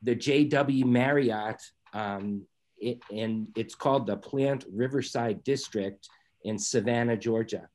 the 0.02 0.16
JW 0.16 0.86
Marriott, 0.86 1.62
um, 1.94 2.44
it, 2.78 3.00
and 3.12 3.48
it's 3.56 3.76
called 3.76 4.08
the 4.08 4.18
Plant 4.18 4.66
Riverside 4.72 5.44
District 5.44 6.08
in 6.44 6.58
Savannah, 6.60 7.18
Georgia 7.18 7.70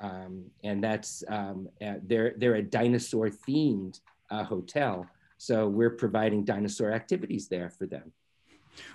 um, 0.00 0.44
and 0.64 0.82
that's 0.82 1.24
um, 1.28 1.68
uh, 1.84 1.94
they're 2.02 2.34
they're 2.36 2.56
a 2.56 2.62
dinosaur 2.62 3.28
themed 3.28 4.00
uh, 4.30 4.44
hotel. 4.44 5.06
So 5.38 5.68
we're 5.68 5.90
providing 5.90 6.44
dinosaur 6.44 6.92
activities 6.92 7.48
there 7.48 7.70
for 7.70 7.86
them. 7.86 8.12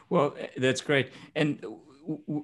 Well, 0.09 0.35
eh, 0.37 0.47
that's 0.57 0.81
great, 0.81 1.11
and 1.35 1.65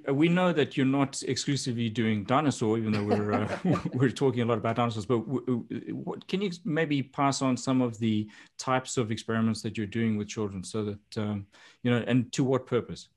we 0.07 0.29
know 0.29 0.53
that 0.53 0.77
you're 0.77 0.85
not 0.85 1.21
exclusively 1.23 1.89
doing 1.89 2.23
dinosaur, 2.23 2.77
even 2.77 2.93
though 2.93 3.03
we're 3.03 3.33
uh, 3.33 3.59
we're 3.93 4.09
talking 4.09 4.41
a 4.41 4.45
lot 4.45 4.57
about 4.57 4.75
dinosaurs. 4.75 5.05
But 5.05 5.19
what, 5.19 6.27
can 6.27 6.41
you 6.41 6.51
maybe 6.63 7.03
pass 7.03 7.41
on 7.41 7.57
some 7.57 7.81
of 7.81 7.97
the 7.99 8.27
types 8.57 8.97
of 8.97 9.11
experiments 9.11 9.61
that 9.61 9.77
you're 9.77 9.87
doing 9.87 10.17
with 10.17 10.27
children, 10.27 10.63
so 10.63 10.83
that 10.85 11.21
um, 11.21 11.45
you 11.83 11.91
know, 11.91 12.03
and 12.07 12.31
to 12.33 12.43
what 12.43 12.65
purpose? 12.65 13.09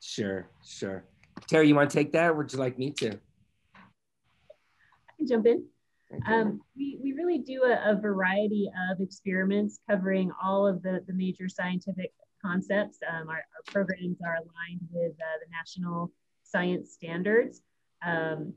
Sure, 0.00 0.48
sure. 0.64 1.04
Terry, 1.46 1.68
you 1.68 1.74
want 1.74 1.90
to 1.90 1.96
take 1.96 2.12
that, 2.12 2.30
or 2.30 2.34
would 2.34 2.52
you 2.52 2.58
like 2.58 2.78
me 2.78 2.90
to? 2.92 3.18
Can 5.16 5.26
jump 5.26 5.46
in. 5.46 5.64
Um, 6.26 6.60
we, 6.76 6.98
we 7.02 7.12
really 7.12 7.38
do 7.38 7.64
a, 7.64 7.90
a, 7.90 8.00
variety 8.00 8.70
of 8.90 9.00
experiments 9.00 9.80
covering 9.90 10.30
all 10.42 10.64
of 10.66 10.80
the, 10.82 11.02
the 11.08 11.12
major 11.12 11.48
scientific 11.48 12.12
concepts. 12.44 12.98
Um, 13.08 13.28
our, 13.28 13.36
our, 13.36 13.62
programs 13.66 14.18
are 14.24 14.36
aligned 14.36 14.86
with 14.92 15.12
uh, 15.12 15.38
the 15.44 15.50
national 15.50 16.12
science 16.44 16.92
standards. 16.92 17.60
Um, 18.04 18.54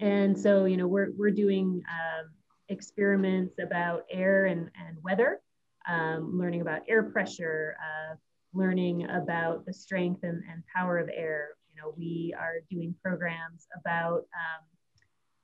and 0.00 0.38
so, 0.38 0.66
you 0.66 0.76
know, 0.76 0.86
we're, 0.86 1.12
we're 1.16 1.30
doing 1.30 1.82
um, 1.88 2.30
experiments 2.68 3.56
about 3.58 4.04
air 4.10 4.44
and, 4.46 4.70
and 4.86 4.98
weather, 5.02 5.40
um, 5.88 6.38
learning 6.38 6.60
about 6.60 6.82
air 6.88 7.04
pressure, 7.04 7.74
uh, 7.80 8.16
learning 8.52 9.08
about 9.08 9.64
the 9.64 9.72
strength 9.72 10.20
and, 10.24 10.42
and 10.50 10.62
power 10.74 10.98
of 10.98 11.08
air. 11.08 11.48
You 11.74 11.80
know, 11.80 11.94
we 11.96 12.34
are 12.38 12.56
doing 12.70 12.94
programs 13.02 13.66
about 13.78 14.18
um, 14.18 14.66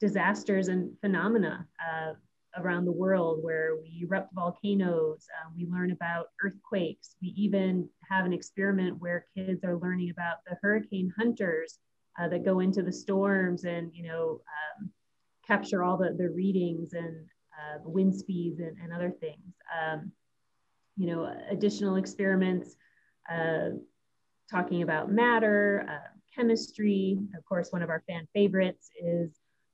disasters 0.00 0.68
and 0.68 0.92
phenomena 1.00 1.66
uh, 1.80 2.12
around 2.59 2.85
the 2.85 2.92
world 2.92 3.42
where 3.42 3.76
we 3.76 4.02
erupt 4.02 4.35
volcanoes, 4.35 5.26
uh, 5.38 5.50
we 5.54 5.66
learn 5.66 5.90
about 5.90 6.26
earthquakes. 6.42 7.16
We 7.20 7.28
even 7.37 7.88
have 8.09 8.24
an 8.24 8.32
experiment 8.32 9.00
where 9.00 9.26
kids 9.35 9.64
are 9.64 9.78
learning 9.78 10.11
about 10.11 10.38
the 10.46 10.56
hurricane 10.62 11.12
hunters 11.16 11.78
uh, 12.18 12.28
that 12.28 12.44
go 12.44 12.61
into 12.61 12.82
the 12.82 12.92
storms 12.92 13.64
and, 13.64 13.90
you 13.94 14.04
know, 14.04 14.40
um, 14.80 14.90
capture 15.46 15.82
all 15.82 15.96
the, 15.96 16.14
the 16.16 16.30
readings 16.30 16.92
and 16.94 17.26
uh, 17.54 17.78
wind 17.85 18.14
speeds 18.14 18.61
and, 18.61 18.76
and 18.82 18.92
other 18.92 19.11
things. 19.11 19.54
Um, 19.80 20.12
you 20.96 21.06
know, 21.06 21.30
additional 21.50 21.96
experiments 21.96 22.76
uh, 23.30 23.70
talking 24.50 24.82
about 24.82 25.11
matter, 25.11 25.87
uh, 25.88 26.09
chemistry. 26.35 27.18
Of 27.37 27.44
course, 27.44 27.70
one 27.70 27.82
of 27.82 27.90
our 27.90 28.02
fan 28.09 28.26
favorites 28.32 28.90
is 28.98 29.30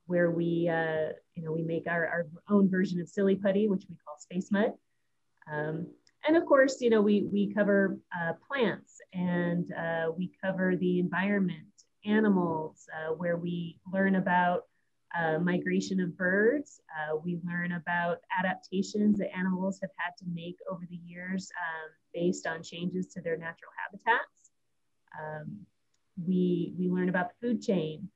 where 0.07 0.31
we, 0.31 0.69
uh, 0.69 1.13
you 1.35 1.43
know, 1.43 1.53
we 1.53 1.63
make 1.63 1.87
our, 1.87 2.07
our 2.07 2.27
own 2.49 2.69
version 2.69 3.01
of 3.01 3.09
silly 3.09 3.37
putty, 3.37 3.69
which 3.69 3.85
we 3.89 3.97
call 4.05 4.17
space 4.19 4.51
mud. 4.51 4.73
Um, 5.51 5.87
and 6.27 6.37
of 6.37 6.47
course, 6.47 6.81
you 6.81 6.91
know, 6.91 7.01
we, 7.01 7.25
we 7.33 7.53
cover 7.53 7.99
uh, 8.17 8.33
plants 8.47 8.99
and 9.13 9.73
uh, 9.73 10.11
we 10.17 10.31
cover 10.43 10.77
the 10.77 11.01
environment, 11.01 11.67
animals, 12.05 12.87
uh, 12.97 13.13
where 13.15 13.37
we 13.37 13.79
learn 13.93 14.17
about 14.17 14.65
uh, 15.19 15.39
migration 15.39 16.01
of 16.01 16.17
birds. 16.17 16.81
Uh, 16.91 17.17
we 17.17 17.39
learn 17.45 17.73
about 17.73 18.19
adaptations 18.39 19.19
that 19.19 19.35
animals 19.37 19.79
have 19.81 19.91
had 19.97 20.17
to 20.19 20.25
make 20.33 20.57
over 20.71 20.87
the 20.89 21.01
years 21.05 21.51
um, 21.61 21.91
based 22.15 22.47
on 22.47 22.63
changes 22.63 23.09
to 23.09 23.21
their 23.21 23.37
natural 23.37 23.73
habitats. 23.77 24.51
Um, 25.21 25.59
we, 26.27 26.75
we 26.79 26.89
learn 26.89 27.09
about 27.09 27.31
the 27.31 27.47
food 27.47 27.63
chain. 27.63 28.09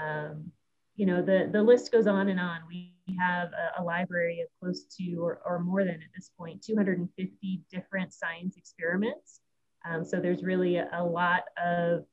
Um, 0.00 0.50
you 0.96 1.06
know, 1.06 1.22
the, 1.22 1.48
the 1.50 1.62
list 1.62 1.90
goes 1.90 2.06
on 2.06 2.28
and 2.28 2.38
on. 2.38 2.60
We 2.68 2.94
have 3.18 3.50
a, 3.52 3.82
a 3.82 3.84
library 3.84 4.40
of 4.40 4.48
close 4.60 4.84
to, 4.96 5.16
or, 5.16 5.40
or 5.44 5.58
more 5.58 5.84
than 5.84 5.94
at 5.94 6.12
this 6.14 6.30
point, 6.38 6.62
250 6.62 7.62
different 7.70 8.12
science 8.12 8.56
experiments 8.56 9.40
Um, 9.84 10.04
so 10.04 10.20
there's 10.20 10.42
really 10.42 10.76
a, 10.76 10.88
a, 10.92 11.04
lot 11.04 11.44
of 11.62 12.04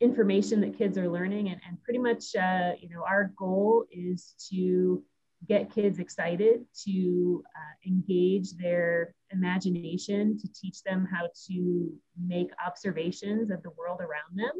information 0.00 0.60
that 0.62 0.78
kids 0.78 0.96
are 0.96 1.08
learning, 1.08 1.48
and, 1.48 1.60
and 1.66 1.82
pretty 1.82 1.98
much, 1.98 2.34
uh, 2.34 2.72
you 2.80 2.88
know, 2.88 3.04
our 3.06 3.32
goal 3.36 3.84
is 3.90 4.34
to 4.50 5.02
get 5.48 5.72
kids 5.74 5.98
excited, 5.98 6.64
to 6.84 7.42
uh, 7.56 7.88
engage 7.88 8.52
their 8.56 9.14
imagination, 9.30 10.38
to 10.38 10.48
teach 10.52 10.82
them 10.82 11.08
how 11.10 11.28
to 11.48 11.90
make 12.18 12.50
observations 12.64 13.50
of 13.50 13.62
the 13.62 13.70
world 13.70 14.00
around 14.00 14.36
them, 14.36 14.52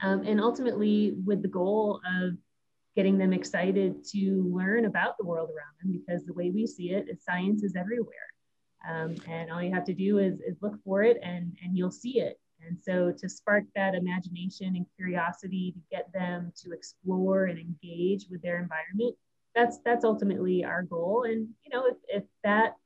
um, 0.00 0.22
and 0.22 0.40
ultimately 0.40 1.14
with 1.24 1.42
the 1.42 1.48
goal 1.48 2.00
of 2.20 2.34
getting 2.96 3.18
them 3.18 3.32
excited 3.32 4.04
to 4.04 4.50
learn 4.54 4.84
about 4.84 5.16
the 5.18 5.24
world 5.24 5.48
around 5.48 5.74
them 5.82 5.92
because 5.92 6.24
the 6.24 6.32
way 6.32 6.50
we 6.50 6.66
see 6.66 6.90
it 6.90 7.08
is 7.08 7.24
science 7.24 7.62
is 7.62 7.74
everywhere. 7.76 8.14
Um, 8.88 9.14
and 9.28 9.50
all 9.50 9.62
you 9.62 9.72
have 9.72 9.84
to 9.84 9.94
do 9.94 10.18
is, 10.18 10.40
is 10.40 10.56
look 10.60 10.74
for 10.84 11.02
it 11.02 11.18
and, 11.22 11.56
and 11.62 11.76
you'll 11.76 11.92
see 11.92 12.20
it. 12.20 12.38
And 12.66 12.78
so 12.80 13.12
to 13.18 13.28
spark 13.28 13.64
that 13.74 13.94
imagination 13.94 14.76
and 14.76 14.86
curiosity 14.96 15.72
to 15.72 15.80
get 15.90 16.12
them 16.12 16.52
to 16.62 16.72
explore 16.72 17.46
and 17.46 17.58
engage 17.58 18.26
with 18.30 18.42
their 18.42 18.60
environment, 18.60 19.16
that's 19.54 19.78
that's 19.84 20.04
ultimately 20.04 20.64
our 20.64 20.82
goal. 20.82 21.24
And 21.24 21.48
you 21.64 21.70
know, 21.70 21.86
if, 21.86 21.96
if 22.08 22.24
that 22.44 22.76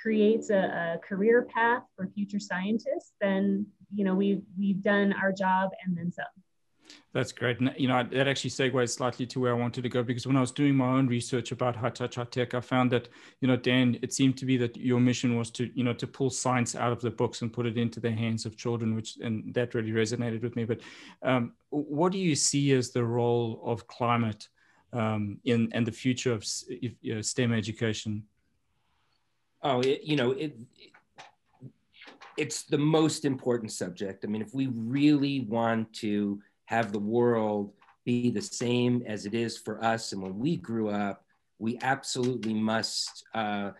creates 0.00 0.50
a, 0.50 0.96
a 0.96 0.98
career 1.06 1.42
path 1.42 1.82
for 1.96 2.06
future 2.14 2.38
scientists, 2.38 3.12
then 3.20 3.66
you 3.94 4.04
know 4.04 4.14
we've 4.14 4.42
we've 4.58 4.82
done 4.82 5.12
our 5.14 5.32
job 5.32 5.70
and 5.84 5.96
then 5.96 6.12
some. 6.12 6.26
That's 7.12 7.30
great. 7.30 7.60
And, 7.60 7.72
you 7.78 7.86
know, 7.86 8.02
that 8.02 8.26
actually 8.26 8.50
segues 8.50 8.90
slightly 8.90 9.24
to 9.26 9.40
where 9.40 9.54
I 9.54 9.58
wanted 9.58 9.82
to 9.82 9.88
go 9.88 10.02
because 10.02 10.26
when 10.26 10.36
I 10.36 10.40
was 10.40 10.50
doing 10.50 10.74
my 10.74 10.88
own 10.88 11.06
research 11.06 11.52
about 11.52 11.76
high 11.76 11.90
touch, 11.90 12.16
high 12.16 12.24
tech, 12.24 12.54
I 12.54 12.60
found 12.60 12.90
that, 12.90 13.08
you 13.40 13.46
know, 13.46 13.56
Dan, 13.56 13.96
it 14.02 14.12
seemed 14.12 14.36
to 14.38 14.44
be 14.44 14.56
that 14.56 14.76
your 14.76 14.98
mission 14.98 15.36
was 15.38 15.50
to, 15.52 15.70
you 15.74 15.84
know, 15.84 15.92
to 15.94 16.06
pull 16.08 16.28
science 16.28 16.74
out 16.74 16.90
of 16.90 17.00
the 17.00 17.10
books 17.10 17.42
and 17.42 17.52
put 17.52 17.66
it 17.66 17.78
into 17.78 18.00
the 18.00 18.10
hands 18.10 18.46
of 18.46 18.56
children, 18.56 18.96
which, 18.96 19.16
and 19.18 19.54
that 19.54 19.74
really 19.74 19.92
resonated 19.92 20.42
with 20.42 20.56
me. 20.56 20.64
But 20.64 20.80
um, 21.22 21.52
what 21.70 22.10
do 22.10 22.18
you 22.18 22.34
see 22.34 22.72
as 22.72 22.90
the 22.90 23.04
role 23.04 23.62
of 23.64 23.86
climate 23.86 24.48
um, 24.92 25.38
in 25.44 25.68
and 25.72 25.86
the 25.86 25.92
future 25.92 26.32
of 26.32 26.44
you 26.68 27.14
know, 27.14 27.20
STEM 27.20 27.52
education? 27.52 28.24
Oh, 29.62 29.80
it, 29.80 30.02
you 30.02 30.16
know, 30.16 30.32
it, 30.32 30.56
it 30.76 30.90
it's 32.36 32.64
the 32.64 32.78
most 32.78 33.24
important 33.24 33.70
subject. 33.70 34.24
I 34.24 34.28
mean, 34.28 34.42
if 34.42 34.52
we 34.52 34.66
really 34.66 35.40
want 35.40 35.92
to 35.94 36.40
have 36.66 36.92
the 36.92 36.98
world 36.98 37.72
be 38.04 38.30
the 38.30 38.42
same 38.42 39.02
as 39.06 39.26
it 39.26 39.34
is 39.34 39.56
for 39.58 39.82
us. 39.82 40.12
And 40.12 40.22
when 40.22 40.38
we 40.38 40.56
grew 40.56 40.90
up, 40.90 41.24
we 41.58 41.78
absolutely 41.82 42.54
must 42.54 43.24
uh, 43.34 43.70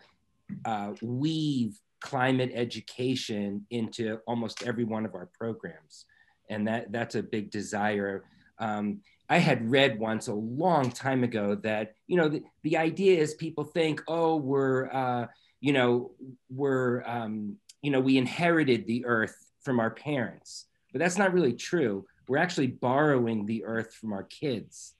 uh, 0.63 0.93
weave 1.01 1.79
climate 2.01 2.51
education 2.53 3.65
into 3.69 4.19
almost 4.27 4.63
every 4.63 4.83
one 4.83 5.05
of 5.05 5.15
our 5.15 5.29
programs. 5.37 6.05
And 6.49 6.67
that, 6.67 6.91
that's 6.91 7.15
a 7.15 7.23
big 7.23 7.51
desire. 7.51 8.23
Um, 8.59 9.01
I 9.29 9.39
had 9.39 9.69
read 9.69 9.99
once 9.99 10.27
a 10.27 10.33
long 10.33 10.91
time 10.91 11.23
ago 11.23 11.55
that, 11.63 11.95
you 12.07 12.17
know, 12.17 12.29
the, 12.29 12.43
the 12.63 12.77
idea 12.77 13.19
is 13.19 13.33
people 13.33 13.63
think, 13.63 14.01
oh, 14.07 14.35
we're, 14.35 14.87
uh, 14.91 15.27
you 15.61 15.73
know, 15.73 16.11
we're, 16.49 17.03
um, 17.05 17.57
you 17.81 17.89
know, 17.89 17.99
we 17.99 18.17
inherited 18.17 18.85
the 18.85 19.05
earth 19.05 19.35
from 19.61 19.79
our 19.79 19.89
parents, 19.89 20.67
but 20.91 20.99
that's 20.99 21.17
not 21.17 21.33
really 21.33 21.53
true 21.53 22.05
we're 22.27 22.37
actually 22.37 22.67
borrowing 22.67 23.45
the 23.45 23.63
earth 23.63 23.93
from 23.93 24.13
our 24.13 24.23
kids 24.23 24.93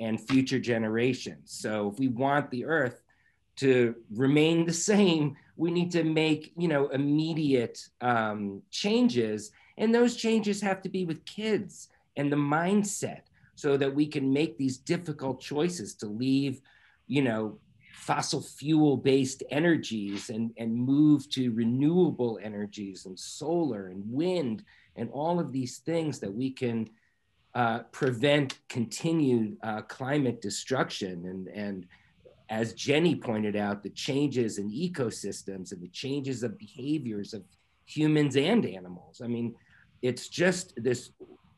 and 0.00 0.20
future 0.20 0.58
generations. 0.58 1.52
So 1.52 1.90
if 1.92 1.98
we 1.98 2.08
want 2.08 2.50
the 2.50 2.64
earth 2.64 3.00
to 3.56 3.94
remain 4.12 4.66
the 4.66 4.72
same, 4.72 5.36
we 5.56 5.70
need 5.70 5.92
to 5.92 6.02
make, 6.02 6.52
you 6.56 6.68
know, 6.68 6.88
immediate 6.88 7.88
um, 8.00 8.62
changes. 8.70 9.52
And 9.78 9.94
those 9.94 10.16
changes 10.16 10.60
have 10.60 10.82
to 10.82 10.88
be 10.88 11.04
with 11.04 11.24
kids 11.24 11.88
and 12.16 12.30
the 12.30 12.36
mindset 12.36 13.22
so 13.54 13.76
that 13.76 13.94
we 13.94 14.06
can 14.06 14.32
make 14.32 14.58
these 14.58 14.78
difficult 14.78 15.40
choices 15.40 15.94
to 15.94 16.06
leave, 16.06 16.60
you 17.06 17.22
know, 17.22 17.58
fossil 17.92 18.42
fuel 18.42 18.96
based 18.96 19.42
energies 19.50 20.28
and, 20.28 20.52
and 20.58 20.74
move 20.74 21.28
to 21.30 21.52
renewable 21.52 22.38
energies 22.42 23.06
and 23.06 23.18
solar 23.18 23.86
and 23.86 24.02
wind 24.06 24.64
and 24.96 25.10
all 25.10 25.40
of 25.40 25.52
these 25.52 25.78
things 25.78 26.18
that 26.20 26.32
we 26.32 26.50
can 26.50 26.88
uh, 27.54 27.80
prevent 27.92 28.58
continued 28.68 29.56
uh, 29.62 29.82
climate 29.82 30.40
destruction 30.40 31.24
and, 31.26 31.48
and 31.48 31.86
as 32.50 32.74
Jenny 32.74 33.14
pointed 33.16 33.56
out, 33.56 33.82
the 33.82 33.90
changes 33.90 34.58
in 34.58 34.70
ecosystems 34.70 35.72
and 35.72 35.80
the 35.80 35.88
changes 35.88 36.42
of 36.42 36.58
behaviors 36.58 37.32
of 37.32 37.42
humans 37.84 38.36
and 38.36 38.64
animals. 38.66 39.20
I 39.24 39.28
mean, 39.28 39.54
it's 40.02 40.28
just 40.28 40.74
this 40.76 41.10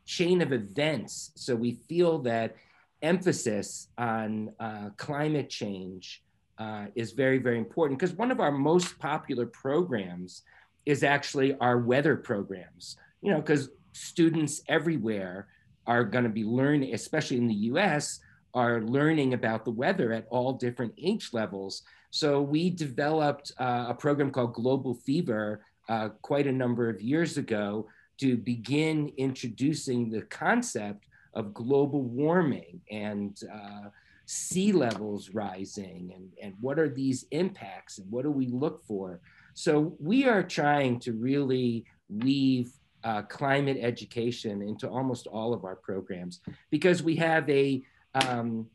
chain 0.05 0.40
of 0.42 0.53
events. 0.53 1.33
So 1.35 1.57
we 1.57 1.72
feel 1.88 2.20
that 2.20 2.57
emphasis 3.03 3.88
on 3.99 4.53
uh, 4.61 4.90
climate 4.96 5.51
change 5.51 6.22
uh, 6.59 6.87
is 6.94 7.12
very, 7.12 7.38
very 7.38 7.59
important 7.59 7.99
because 7.99 8.14
one 8.14 8.31
of 8.31 8.40
our 8.40 8.53
most 8.53 8.99
popular 8.99 9.46
programs 9.46 10.42
is 10.87 11.03
actually 11.03 11.57
our 11.59 11.79
weather 11.79 12.16
programs. 12.16 12.96
You 13.22 13.33
know, 13.33 13.40
because 13.40 13.70
students 13.92 14.62
everywhere 14.68 15.48
are 15.87 16.05
going 16.05 16.24
to 16.24 16.31
be 16.31 16.44
learning, 16.44 16.94
especially 16.94 17.38
in 17.38 17.46
the 17.46 17.55
US, 17.72 18.20
are 18.55 18.81
learning 18.83 19.35
about 19.35 19.64
the 19.64 19.70
weather 19.70 20.12
at 20.12 20.26
all 20.31 20.55
different 20.55 20.94
age 20.98 21.31
levels. 21.33 21.83
So 22.11 22.40
we 22.40 22.70
developed 22.70 23.52
uh, 23.59 23.87
a 23.88 23.94
program 23.94 24.31
called 24.31 24.55
Global 24.55 24.94
Fever 24.94 25.64
uh, 25.88 26.09
quite 26.22 26.46
a 26.46 26.52
number 26.52 26.88
of 26.88 27.00
years 27.00 27.37
ago 27.37 27.87
to 28.18 28.37
begin 28.37 29.12
introducing 29.18 30.11
the 30.11 30.22
concept 30.22 31.07
of 31.35 31.52
global 31.52 32.02
warming 32.02 32.81
and 32.90 33.38
uh, 33.52 33.90
sea 34.24 34.72
levels 34.72 35.31
rising 35.31 36.12
and, 36.14 36.31
and 36.42 36.55
what 36.61 36.79
are 36.79 36.88
these 36.88 37.26
impacts 37.31 37.98
and 37.98 38.11
what 38.11 38.24
do 38.24 38.31
we 38.31 38.46
look 38.48 38.85
for? 38.87 39.20
So 39.55 39.94
we 40.00 40.26
are 40.26 40.42
trying 40.42 40.98
to 41.00 41.12
really 41.12 41.85
weave 42.09 42.72
uh, 43.07 43.23
climate 43.23 43.79
education 43.81 44.61
into 44.61 44.88
almost 44.88 45.29
all 45.29 45.55
of 45.55 45.64
our 45.64 45.77
programs 45.77 46.40
because 46.71 47.05
we 47.05 47.14
have 47.14 47.49
a, 47.49 47.81
um, 48.27 48.66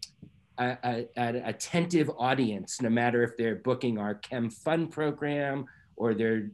a, 0.57 1.05
a, 1.17 1.41
attentive 1.45 2.09
audience, 2.17 2.81
no 2.81 2.89
matter 2.89 3.23
if 3.23 3.35
they're 3.35 3.57
booking 3.57 3.97
our 3.97 4.15
Chem 4.15 4.49
Fun 4.49 4.87
program 4.87 5.65
or 5.97 6.13
they're 6.13 6.49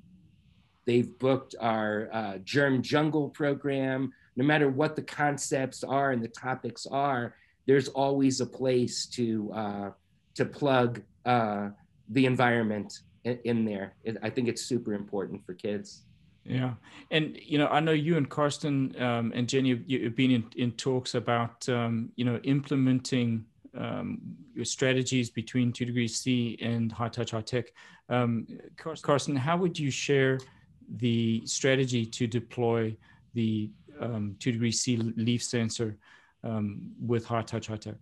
they've 0.87 1.19
booked 1.19 1.53
our 1.59 2.09
uh, 2.11 2.37
Germ 2.43 2.81
Jungle 2.81 3.29
program. 3.29 4.11
No 4.35 4.43
matter 4.43 4.69
what 4.69 4.95
the 4.95 5.03
concepts 5.03 5.83
are 5.83 6.11
and 6.11 6.23
the 6.23 6.29
topics 6.29 6.87
are, 6.87 7.35
there's 7.67 7.89
always 7.89 8.41
a 8.41 8.45
place 8.45 9.05
to 9.07 9.51
uh, 9.53 9.89
to 10.33 10.45
plug 10.45 11.03
uh, 11.25 11.69
the 12.09 12.25
environment 12.25 13.01
in 13.23 13.65
there. 13.65 13.93
I 14.23 14.29
think 14.31 14.47
it's 14.47 14.63
super 14.63 14.93
important 14.93 15.45
for 15.45 15.53
kids. 15.53 16.03
Yeah, 16.47 16.75
and 17.11 17.37
you 17.43 17.57
know, 17.57 17.67
I 17.67 17.81
know 17.81 17.91
you 17.91 18.15
and 18.15 18.29
Karsten 18.29 18.95
um, 19.01 19.33
and 19.35 19.49
Jenny, 19.49 19.81
you've 19.85 20.15
been 20.15 20.31
in, 20.31 20.45
in 20.55 20.71
talks 20.73 21.13
about 21.15 21.67
um, 21.67 22.09
you 22.15 22.23
know 22.23 22.39
implementing 22.43 23.45
um, 23.77 24.19
your 24.55 24.63
strategies 24.63 25.29
between 25.29 25.73
two 25.73 25.83
degrees 25.83 26.15
C 26.15 26.57
and 26.61 26.89
high 26.89 27.09
touch 27.09 27.31
high 27.31 27.41
tech. 27.41 27.65
Um, 28.07 28.47
Karsten, 28.77 29.35
how 29.35 29.57
would 29.57 29.77
you 29.77 29.91
share 29.91 30.39
the 30.87 31.45
strategy 31.45 32.05
to 32.05 32.27
deploy 32.27 32.95
the 33.33 33.69
um, 33.99 34.37
two 34.39 34.53
degrees 34.53 34.81
C 34.81 34.95
leaf 34.95 35.43
sensor 35.43 35.97
um, 36.45 36.91
with 37.05 37.25
high 37.25 37.41
touch 37.41 37.67
high 37.67 37.75
tech? 37.75 37.95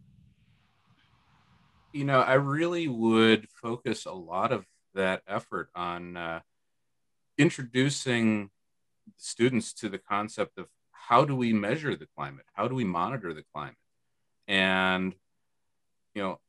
You 1.93 2.03
know, 2.03 2.21
I 2.21 2.36
really 2.36 2.88
would 2.89 3.47
focus 3.49 4.05
a 4.05 4.13
lot 4.13 4.51
of 4.51 4.65
that 4.93 5.23
effort 5.27 5.69
on 5.73 6.15
uh, 6.15 6.41
introducing 7.38 8.50
students 9.17 9.74
to 9.74 9.89
the 9.89 9.98
concept 9.98 10.58
of 10.58 10.67
how 10.91 11.26
do 11.26 11.36
we 11.36 11.54
measure 11.54 11.95
the 11.95 12.08
climate? 12.15 12.45
How 12.54 12.67
do 12.67 12.76
we 12.76 12.84
monitor 12.84 13.34
the 13.34 13.43
climate? 13.54 13.76
And, 14.48 15.15
you 16.13 16.24
know, 16.24 16.39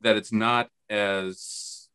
that 0.00 0.16
it's 0.16 0.32
not 0.32 0.68
as 0.88 1.88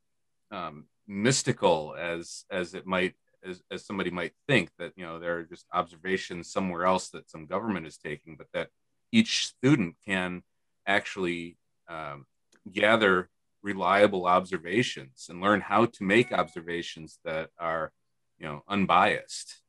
um, 0.51 0.85
mystical 1.07 1.95
as 1.97 2.45
as 2.49 2.73
it 2.73 2.85
might 2.85 3.15
as, 3.45 3.61
as 3.71 3.85
somebody 3.85 4.09
might 4.09 4.33
think 4.47 4.69
that 4.77 4.93
you 4.95 5.05
know 5.05 5.19
there 5.19 5.37
are 5.37 5.43
just 5.43 5.65
observations 5.73 6.51
somewhere 6.51 6.85
else 6.85 7.09
that 7.09 7.29
some 7.29 7.45
government 7.45 7.85
is 7.85 7.97
taking 7.97 8.35
but 8.37 8.47
that 8.53 8.69
each 9.11 9.47
student 9.47 9.95
can 10.05 10.43
actually 10.87 11.57
um, 11.89 12.25
gather 12.71 13.29
reliable 13.61 14.25
observations 14.25 15.27
and 15.29 15.41
learn 15.41 15.61
how 15.61 15.85
to 15.85 16.03
make 16.03 16.31
observations 16.31 17.19
that 17.23 17.49
are 17.59 17.91
you 18.39 18.45
know 18.45 18.63
unbiased 18.67 19.61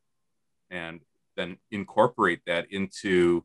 and 0.70 1.00
then 1.36 1.58
incorporate 1.70 2.40
that 2.46 2.70
into 2.70 3.44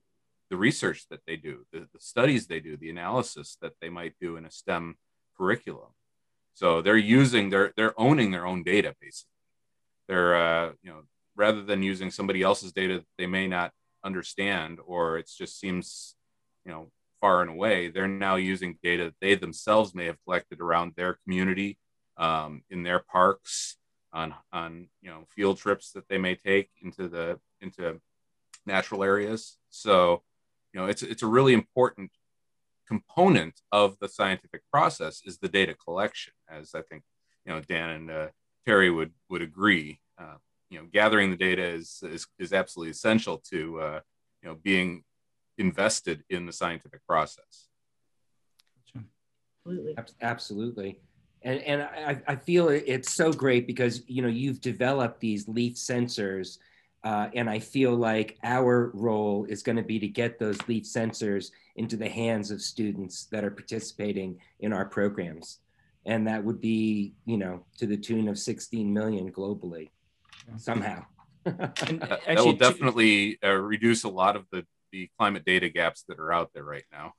the 0.49 0.58
research 0.58 1.05
that 1.10 1.21
they 1.27 1.36
do 1.36 1.65
the, 1.71 1.88
the 1.93 1.99
studies 1.99 2.47
they 2.47 2.60
do 2.60 2.77
the 2.77 2.89
analysis 2.89 3.58
that 3.62 3.73
they 3.82 3.89
might 3.89 4.13
do 4.19 4.36
in 4.36 4.45
a 4.45 4.51
stem 4.51 4.95
curriculum. 5.39 5.89
So 6.53 6.82
they're 6.82 6.97
using 6.97 7.49
they're 7.49 7.73
they're 7.77 7.99
owning 7.99 8.32
their 8.32 8.45
own 8.45 8.63
data 8.63 8.95
basically. 8.99 9.32
They're 10.08 10.36
uh, 10.36 10.71
you 10.84 10.91
know 10.91 11.01
rather 11.36 11.63
than 11.63 11.82
using 11.82 12.12
somebody 12.12 12.41
else's 12.41 12.73
data 12.73 12.95
that 12.95 13.08
they 13.17 13.27
may 13.27 13.47
not 13.47 13.71
understand 14.03 14.79
or 14.86 15.17
it 15.17 15.29
just 15.38 15.60
seems 15.60 16.15
you 16.65 16.71
know 16.71 16.91
far 17.21 17.41
and 17.41 17.49
away 17.49 17.89
they're 17.89 18.08
now 18.08 18.36
using 18.36 18.77
data 18.82 19.05
that 19.05 19.15
they 19.19 19.36
themselves 19.36 19.93
may 19.93 20.05
have 20.05 20.17
collected 20.23 20.62
around 20.62 20.93
their 20.95 21.17
community 21.23 21.77
um, 22.17 22.62
in 22.69 22.84
their 22.84 22.99
parks 22.99 23.77
on 24.13 24.34
on 24.52 24.88
you 25.02 25.10
know 25.10 25.24
field 25.28 25.58
trips 25.58 25.91
that 25.91 26.08
they 26.10 26.17
may 26.17 26.36
take 26.36 26.69
into 26.82 27.08
the 27.08 27.39
into 27.62 28.00
natural 28.65 29.04
areas 29.04 29.58
so 29.69 30.24
you 30.74 30.80
know 30.80 30.88
it's 30.88 31.04
it's 31.04 31.24
a 31.24 31.28
really 31.28 31.54
important 31.54 32.12
component 32.88 33.62
of 33.72 33.98
the 34.00 34.08
scientific 34.08 34.62
process 34.72 35.22
is 35.26 35.38
the 35.38 35.48
data 35.48 35.76
collection 35.76 36.34
as 36.50 36.74
i 36.74 36.82
think 36.82 37.04
you 37.45 37.54
know 37.54 37.62
dan 37.62 37.89
and 37.91 38.12
uh, 38.12 38.28
terry 38.65 38.89
would 38.89 39.12
would 39.30 39.41
agree 39.41 40.00
uh, 40.19 40.36
you 40.69 40.80
know 40.80 40.86
gathering 40.91 41.30
the 41.30 41.38
data 41.38 41.63
is 41.63 42.02
is, 42.04 42.28
is 42.39 42.52
absolutely 42.52 42.91
essential 42.91 43.38
to 43.38 43.80
uh, 43.80 44.00
you 44.41 44.50
know 44.50 44.56
being 44.63 45.04
invested 45.58 46.24
in 46.30 46.45
the 46.45 46.54
scientific 46.54 47.06
process 47.06 47.69
Absolutely. 49.65 49.95
Absolutely. 50.22 51.00
And, 51.41 51.60
and 51.62 51.82
I, 51.84 52.21
I 52.28 52.36
feel 52.36 52.69
it's 52.69 53.13
so 53.13 53.32
great 53.32 53.65
because, 53.65 54.04
you 54.08 54.21
know, 54.21 54.28
you've 54.28 54.60
developed 54.62 55.21
these 55.21 55.47
leaf 55.47 55.75
sensors 55.75 56.58
uh, 57.04 57.30
and 57.34 57.49
I 57.49 57.60
feel 57.60 57.95
like 57.95 58.38
our 58.43 58.91
role 58.93 59.45
is 59.45 59.63
going 59.63 59.78
to 59.78 59.84
be 59.84 59.99
to 59.99 60.08
get 60.08 60.38
those 60.38 60.58
leaf 60.67 60.84
sensors 60.84 61.52
into 61.78 61.95
the 61.95 62.10
hands 62.10 62.52
of 62.52 62.62
students 62.62 63.25
that 63.25 63.45
are 63.45 63.52
participating 63.52 64.38
in 64.60 64.73
our 64.73 64.86
programs. 64.86 65.60
And 66.06 66.28
that 66.28 66.43
would 66.43 66.60
be, 66.60 67.13
you 67.25 67.38
know, 67.38 67.63
to 67.78 67.86
the 67.86 67.95
tune 67.95 68.28
of 68.28 68.38
16 68.38 68.93
million 68.93 69.32
globally 69.32 69.89
somehow. 70.58 71.06
And 71.45 72.02
that 72.02 72.38
will 72.38 72.54
definitely 72.54 73.39
uh, 73.43 73.52
reduce 73.52 74.04
a 74.04 74.10
lot 74.10 74.36
of 74.36 74.45
the 74.52 74.65
the 74.91 75.08
climate 75.19 75.45
data 75.45 75.69
gaps 75.69 76.04
that 76.08 76.19
are 76.19 76.34
out 76.34 76.52
there 76.54 76.63
right 76.63 76.86
now 76.91 77.13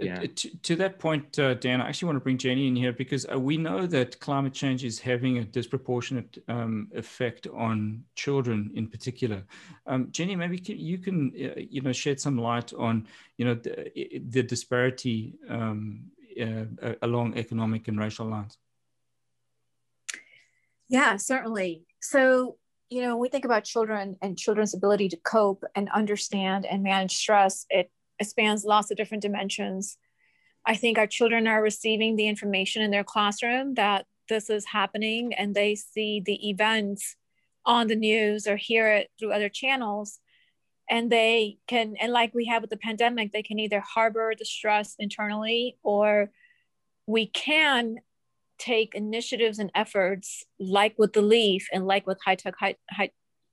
Yeah. 0.00 0.20
To, 0.20 0.56
to 0.58 0.76
that 0.76 1.00
point, 1.00 1.38
uh, 1.40 1.54
Dan, 1.54 1.80
I 1.80 1.88
actually 1.88 2.06
want 2.06 2.16
to 2.16 2.20
bring 2.20 2.38
Jenny 2.38 2.68
in 2.68 2.76
here 2.76 2.92
because 2.92 3.26
uh, 3.32 3.38
we 3.38 3.56
know 3.56 3.84
that 3.86 4.20
climate 4.20 4.52
change 4.52 4.84
is 4.84 5.00
having 5.00 5.38
a 5.38 5.44
disproportionate 5.44 6.38
um, 6.46 6.88
effect 6.94 7.48
on 7.48 8.04
children 8.14 8.70
in 8.76 8.86
particular. 8.86 9.42
Um, 9.86 10.08
Jenny, 10.12 10.36
maybe 10.36 10.58
can, 10.58 10.78
you 10.78 10.98
can 10.98 11.32
uh, 11.34 11.58
you 11.58 11.80
know 11.80 11.92
shed 11.92 12.20
some 12.20 12.38
light 12.38 12.72
on 12.74 13.08
you 13.38 13.44
know 13.44 13.54
the, 13.54 14.20
the 14.28 14.42
disparity 14.44 15.34
um, 15.48 16.04
uh, 16.40 16.92
along 17.02 17.36
economic 17.36 17.88
and 17.88 17.98
racial 17.98 18.26
lines. 18.26 18.56
Yeah, 20.88 21.16
certainly. 21.16 21.82
So, 22.00 22.56
you 22.88 23.02
know, 23.02 23.16
when 23.16 23.22
we 23.22 23.28
think 23.28 23.44
about 23.44 23.64
children 23.64 24.16
and 24.22 24.38
children's 24.38 24.74
ability 24.74 25.08
to 25.10 25.16
cope 25.16 25.64
and 25.74 25.88
understand 25.90 26.64
and 26.64 26.82
manage 26.82 27.16
stress, 27.16 27.66
it, 27.68 27.90
it 28.18 28.26
spans 28.26 28.64
lots 28.64 28.90
of 28.90 28.96
different 28.96 29.22
dimensions. 29.22 29.96
I 30.66 30.74
think 30.74 30.98
our 30.98 31.06
children 31.06 31.46
are 31.46 31.62
receiving 31.62 32.16
the 32.16 32.28
information 32.28 32.82
in 32.82 32.90
their 32.90 33.04
classroom 33.04 33.74
that 33.74 34.06
this 34.28 34.50
is 34.50 34.66
happening 34.66 35.32
and 35.34 35.54
they 35.54 35.74
see 35.74 36.20
the 36.20 36.48
events 36.48 37.16
on 37.64 37.86
the 37.86 37.96
news 37.96 38.46
or 38.46 38.56
hear 38.56 38.88
it 38.88 39.10
through 39.18 39.32
other 39.32 39.48
channels. 39.48 40.18
And 40.90 41.10
they 41.12 41.58
can, 41.66 41.96
and 42.00 42.12
like 42.12 42.34
we 42.34 42.46
have 42.46 42.62
with 42.62 42.70
the 42.70 42.76
pandemic, 42.76 43.32
they 43.32 43.42
can 43.42 43.58
either 43.58 43.80
harbor 43.80 44.32
the 44.38 44.44
stress 44.44 44.94
internally 44.98 45.76
or 45.82 46.30
we 47.06 47.26
can 47.26 47.96
take 48.58 48.94
initiatives 48.94 49.58
and 49.58 49.70
efforts 49.74 50.44
like 50.58 50.94
with 50.98 51.12
the 51.12 51.22
leaf 51.22 51.68
and 51.72 51.86
like 51.86 52.06
with 52.06 52.18
high 52.24 52.34
tech 52.34 52.54
high, 52.58 52.76
high 52.90 53.10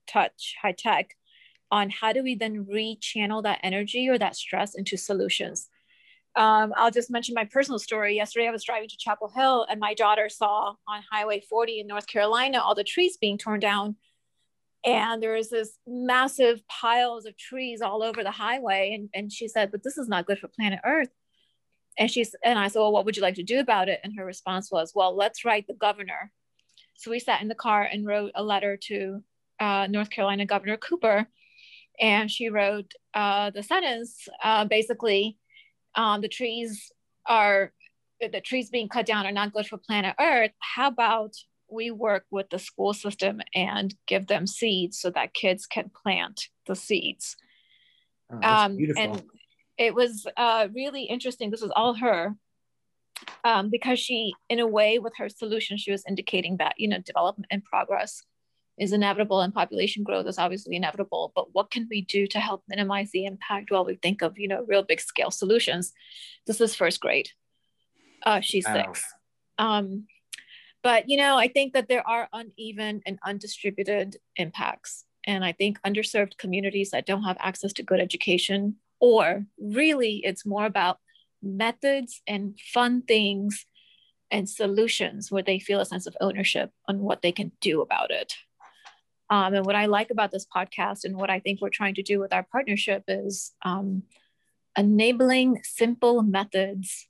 touch 0.08 0.56
high 0.62 0.72
tech 0.72 1.16
on 1.72 1.90
how 1.90 2.14
do 2.14 2.24
we 2.24 2.36
then 2.36 2.66
rechannel 2.66 3.44
that 3.44 3.60
energy 3.64 4.08
or 4.10 4.18
that 4.18 4.36
stress 4.36 4.76
into 4.76 4.98
solutions 4.98 5.70
um, 6.36 6.74
i'll 6.76 6.92
just 6.92 7.12
mention 7.12 7.34
my 7.34 7.46
personal 7.46 7.80
story 7.80 8.16
yesterday 8.16 8.48
i 8.48 8.52
was 8.52 8.64
driving 8.64 8.90
to 8.90 8.98
chapel 8.98 9.32
hill 9.34 9.66
and 9.70 9.80
my 9.80 9.94
daughter 9.94 10.30
saw 10.30 10.74
on 10.88 11.02
highway 11.12 11.42
40 11.50 11.80
in 11.80 11.88
north 11.88 12.08
carolina 12.08 12.60
all 12.60 12.76
the 12.76 12.84
trees 12.84 13.18
being 13.18 13.38
torn 13.38 13.60
down 13.60 13.96
and 14.84 15.22
there 15.22 15.34
was 15.34 15.50
this 15.50 15.80
massive 15.88 16.62
piles 16.68 17.26
of 17.26 17.36
trees 17.38 17.82
all 17.82 18.04
over 18.04 18.24
the 18.24 18.32
highway 18.32 18.94
and, 18.94 19.10
and 19.14 19.32
she 19.32 19.48
said 19.48 19.72
but 19.72 19.84
this 19.84 19.98
is 19.98 20.08
not 20.08 20.26
good 20.26 20.40
for 20.40 20.48
planet 20.48 20.80
earth 20.86 21.10
and 21.98 22.12
she's 22.12 22.36
and 22.44 22.60
I 22.60 22.68
said, 22.68 22.80
Well, 22.80 22.92
what 22.92 23.06
would 23.06 23.16
you 23.16 23.24
like 23.24 23.36
to 23.36 23.44
do 23.44 23.60
about 23.60 23.90
it? 23.90 24.00
And 24.04 24.14
her 24.18 24.26
response 24.26 24.72
was, 24.72 24.94
Well, 24.94 25.16
let's 25.16 25.46
write 25.46 25.68
the 25.68 25.74
governor. 25.74 26.32
So 26.96 27.12
we 27.12 27.20
sat 27.20 27.42
in 27.42 27.48
the 27.48 27.56
car 27.56 27.84
and 27.84 28.06
wrote 28.06 28.32
a 28.36 28.44
letter 28.44 28.78
to 28.84 29.24
uh, 29.60 29.88
North 29.90 30.10
Carolina 30.10 30.46
Governor 30.46 30.78
Cooper. 30.78 31.28
And 32.00 32.30
she 32.30 32.50
wrote 32.50 32.92
uh, 33.14 33.52
the 33.52 33.64
sentence 33.64 34.28
uh, 34.44 34.66
basically, 34.66 35.38
um, 35.96 36.22
the 36.22 36.28
trees 36.28 36.92
are 37.26 37.72
the 38.20 38.42
trees 38.42 38.70
being 38.70 38.88
cut 38.88 39.06
down 39.06 39.26
are 39.26 39.32
not 39.32 39.54
good 39.54 39.68
for 39.68 39.78
planet 39.78 40.16
Earth. 40.20 40.52
How 40.60 40.88
about 40.88 41.34
we 41.70 41.92
work 41.92 42.26
with 42.32 42.50
the 42.50 42.60
school 42.60 42.94
system 42.94 43.42
and 43.54 43.94
give 44.08 44.28
them 44.28 44.48
seeds 44.48 45.00
so 45.00 45.10
that 45.12 45.34
kids 45.34 45.66
can 45.66 45.90
plant 46.04 46.48
the 46.68 46.76
seeds? 46.76 47.36
Oh, 48.32 48.40
um, 48.42 48.78
beautiful. 48.78 49.04
and 49.04 49.24
it 49.78 49.94
was 49.94 50.26
uh, 50.38 50.68
really 50.74 51.04
interesting. 51.04 51.52
This 51.52 51.62
was 51.62 51.72
all 51.76 51.96
her 51.96 52.36
um, 53.44 53.70
because 53.70 54.00
she, 54.00 54.34
in 54.50 54.60
a 54.60 54.68
way, 54.68 55.00
with 55.00 55.14
her 55.18 55.30
solution, 55.30 55.78
she 55.78 55.92
was 55.92 56.04
indicating 56.08 56.58
that 56.58 56.76
you 56.78 56.88
know 56.88 57.00
development 57.00 57.48
and 57.52 57.64
progress 57.64 58.24
is 58.78 58.92
inevitable 58.92 59.42
and 59.42 59.54
population 59.54 60.04
growth 60.04 60.28
is 60.28 60.38
obviously 60.38 60.76
inevitable. 60.76 61.32
But 61.36 61.54
what 61.54 61.72
can 61.72 61.88
we 61.90 62.02
do 62.02 62.28
to 62.28 62.40
help 62.40 62.64
minimize 62.68 63.12
the 63.12 63.26
impact 63.26 63.72
while 63.72 63.86
we 63.86 63.96
think 63.96 64.22
of 64.22 64.38
you 64.38 64.48
know 64.48 64.66
real 64.68 64.84
big 64.84 65.00
scale 65.00 65.32
solutions? 65.32 65.94
This 66.46 66.62
is 66.62 66.76
first 66.76 67.00
grade. 67.00 67.30
Uh, 68.24 68.42
she's 68.42 68.66
six. 68.66 69.04
Um, 69.58 70.08
but 70.84 71.10
you 71.10 71.18
know, 71.18 71.38
I 71.38 71.48
think 71.48 71.74
that 71.74 71.88
there 71.88 72.08
are 72.08 72.28
uneven 72.34 73.02
and 73.06 73.20
undistributed 73.26 74.18
impacts, 74.36 75.06
and 75.26 75.44
I 75.46 75.52
think 75.52 75.82
underserved 75.82 76.38
communities 76.38 76.92
that 76.92 77.06
don't 77.06 77.24
have 77.24 77.38
access 77.40 77.74
to 77.74 77.84
good 77.84 78.00
education 78.00 78.76
or 79.00 79.46
really 79.60 80.22
it's 80.24 80.46
more 80.46 80.66
about 80.66 81.00
methods 81.42 82.22
and 82.28 82.60
fun 82.74 83.02
things 83.02 83.66
and 84.32 84.50
solutions 84.50 85.32
where 85.32 85.44
they 85.44 85.60
feel 85.60 85.80
a 85.80 85.86
sense 85.86 86.08
of 86.08 86.18
ownership 86.20 86.72
on 86.88 87.00
what 87.00 87.22
they 87.22 87.32
can 87.32 87.52
do 87.62 87.82
about 87.82 88.12
it. 88.12 88.34
Um, 89.30 89.54
and 89.54 89.66
what 89.66 89.76
I 89.76 89.88
like 89.88 90.12
about 90.12 90.32
this 90.32 90.46
podcast 90.46 91.04
and 91.04 91.16
what 91.16 91.30
I 91.30 91.40
think 91.40 91.62
we're 91.62 91.70
trying 91.70 91.96
to 91.96 92.04
do 92.04 92.20
with 92.20 92.34
our 92.34 92.44
partnership 92.44 93.04
is 93.08 93.54
um, 93.64 94.04
enabling 94.78 95.62
simple 95.64 96.22
methods 96.22 97.08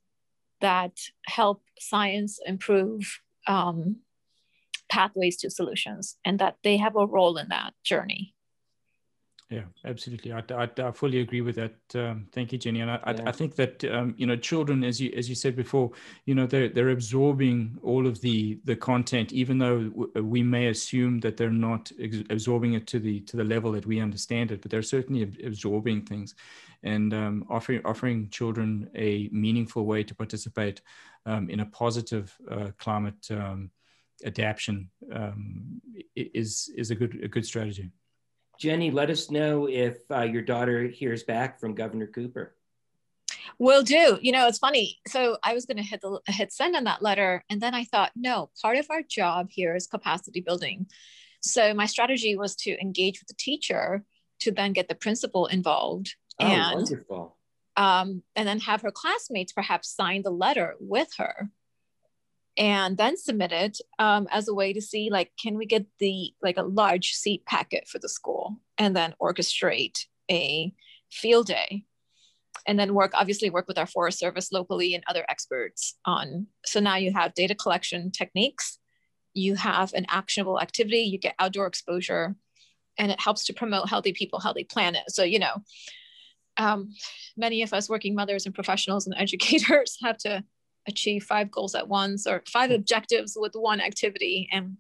that 0.61 0.97
help 1.25 1.63
science 1.79 2.39
improve 2.45 3.19
um, 3.47 3.97
pathways 4.89 5.37
to 5.37 5.49
solutions 5.49 6.17
and 6.23 6.39
that 6.39 6.57
they 6.63 6.77
have 6.77 6.95
a 6.95 7.05
role 7.05 7.37
in 7.37 7.49
that 7.49 7.73
journey. 7.83 8.34
Yeah, 9.51 9.65
absolutely. 9.85 10.33
I, 10.33 10.41
I, 10.49 10.67
I 10.77 10.91
fully 10.91 11.19
agree 11.19 11.41
with 11.41 11.55
that. 11.57 11.75
Um, 11.93 12.27
thank 12.31 12.51
you, 12.51 12.57
Jenny. 12.57 12.81
And 12.81 12.89
I, 12.89 12.95
Yeah. 12.95 13.21
I, 13.25 13.29
I 13.29 13.31
think 13.31 13.55
that 13.55 13.83
um, 13.85 14.15
you 14.17 14.25
know, 14.25 14.35
children, 14.35 14.83
as 14.83 14.99
you 14.99 15.13
as 15.15 15.29
you 15.29 15.35
said 15.35 15.55
before, 15.55 15.91
you 16.25 16.33
know, 16.33 16.47
they're 16.47 16.67
they're 16.67 16.89
absorbing 16.89 17.77
all 17.83 18.07
of 18.07 18.19
the 18.21 18.59
the 18.63 18.75
content, 18.75 19.31
even 19.33 19.59
though 19.59 19.83
w- 19.83 20.11
we 20.23 20.41
may 20.41 20.67
assume 20.67 21.19
that 21.19 21.37
they're 21.37 21.51
not 21.51 21.91
ex- 21.99 22.23
absorbing 22.31 22.73
it 22.73 22.87
to 22.87 22.99
the 22.99 23.19
to 23.21 23.37
the 23.37 23.43
level 23.43 23.71
that 23.73 23.85
we 23.85 23.99
understand 23.99 24.51
it, 24.51 24.61
but 24.63 24.71
they're 24.71 24.81
certainly 24.81 25.21
ab- 25.21 25.37
absorbing 25.45 26.01
things, 26.07 26.33
and 26.81 27.13
um, 27.13 27.45
offering 27.47 27.81
offering 27.85 28.29
children 28.29 28.89
a 28.95 29.29
meaningful 29.31 29.85
way 29.85 30.03
to 30.03 30.15
participate 30.15 30.81
um, 31.27 31.51
in 31.51 31.59
a 31.59 31.65
positive 31.67 32.35
uh, 32.49 32.71
climate 32.79 33.27
um, 33.29 33.69
adaptation 34.25 34.89
um, 35.13 35.79
is 36.15 36.73
is 36.75 36.89
a 36.89 36.95
good 36.95 37.23
a 37.23 37.27
good 37.27 37.45
strategy. 37.45 37.91
Jenny, 38.57 38.91
let 38.91 39.09
us 39.09 39.29
know 39.31 39.67
if 39.67 39.97
uh, 40.11 40.21
your 40.21 40.41
daughter 40.41 40.87
hears 40.87 41.23
back 41.23 41.59
from 41.59 41.75
Governor 41.75 42.07
Cooper. 42.07 42.55
Will 43.59 43.83
do. 43.83 44.17
You 44.21 44.31
know, 44.31 44.47
it's 44.47 44.57
funny. 44.57 44.99
So 45.07 45.37
I 45.43 45.53
was 45.53 45.65
going 45.65 45.77
to 45.77 45.83
hit 45.83 46.01
the 46.01 46.19
hit 46.27 46.51
send 46.51 46.75
on 46.75 46.83
that 46.85 47.01
letter, 47.01 47.43
and 47.49 47.61
then 47.61 47.73
I 47.73 47.83
thought, 47.83 48.11
no, 48.15 48.49
part 48.61 48.77
of 48.77 48.87
our 48.89 49.01
job 49.01 49.47
here 49.49 49.75
is 49.75 49.87
capacity 49.87 50.41
building. 50.41 50.87
So 51.41 51.73
my 51.73 51.85
strategy 51.85 52.35
was 52.35 52.55
to 52.57 52.79
engage 52.81 53.19
with 53.21 53.27
the 53.27 53.35
teacher 53.37 54.03
to 54.39 54.51
then 54.51 54.73
get 54.73 54.89
the 54.89 54.95
principal 54.95 55.45
involved, 55.47 56.15
Oh, 56.39 56.45
and 56.45 56.75
wonderful. 56.75 57.37
um, 57.77 58.23
and 58.35 58.47
then 58.47 58.59
have 58.61 58.81
her 58.81 58.91
classmates 58.91 59.53
perhaps 59.53 59.89
sign 59.95 60.23
the 60.23 60.31
letter 60.31 60.75
with 60.79 61.13
her 61.17 61.49
and 62.57 62.97
then 62.97 63.17
submit 63.17 63.51
it 63.51 63.79
um, 63.99 64.27
as 64.31 64.47
a 64.47 64.53
way 64.53 64.71
to 64.71 64.81
see 64.81 65.09
like 65.09 65.31
can 65.41 65.57
we 65.57 65.65
get 65.65 65.85
the 65.99 66.33
like 66.41 66.57
a 66.57 66.63
large 66.63 67.11
seat 67.11 67.45
packet 67.45 67.87
for 67.87 67.99
the 67.99 68.09
school 68.09 68.57
and 68.77 68.95
then 68.95 69.13
orchestrate 69.21 70.05
a 70.29 70.73
field 71.11 71.47
day. 71.47 71.85
And 72.67 72.79
then 72.79 72.93
work 72.93 73.11
obviously 73.13 73.49
work 73.49 73.67
with 73.67 73.77
our 73.77 73.85
forest 73.85 74.17
service 74.19 74.51
locally 74.51 74.95
and 74.95 75.03
other 75.07 75.25
experts 75.29 75.97
on 76.05 76.47
so 76.65 76.79
now 76.79 76.95
you 76.95 77.13
have 77.13 77.33
data 77.33 77.53
collection 77.53 78.11
techniques. 78.11 78.79
You 79.33 79.55
have 79.55 79.93
an 79.93 80.05
actionable 80.09 80.59
activity. 80.59 80.99
You 80.99 81.19
get 81.19 81.35
outdoor 81.37 81.67
exposure 81.67 82.35
and 82.97 83.11
it 83.11 83.19
helps 83.19 83.45
to 83.45 83.53
promote 83.53 83.89
healthy 83.89 84.13
people, 84.13 84.39
healthy 84.39 84.63
planet. 84.63 85.03
So, 85.09 85.23
you 85.23 85.39
know, 85.39 85.55
um, 86.57 86.89
many 87.35 87.61
of 87.61 87.73
us 87.73 87.89
working 87.89 88.15
mothers 88.15 88.45
and 88.45 88.55
professionals 88.55 89.05
and 89.05 89.15
educators 89.17 89.97
have 90.01 90.17
to 90.19 90.43
achieve 90.87 91.23
five 91.23 91.51
goals 91.51 91.75
at 91.75 91.87
once 91.87 92.27
or 92.27 92.43
five 92.47 92.71
objectives 92.71 93.37
with 93.39 93.53
one 93.55 93.81
activity. 93.81 94.47
And 94.51 94.77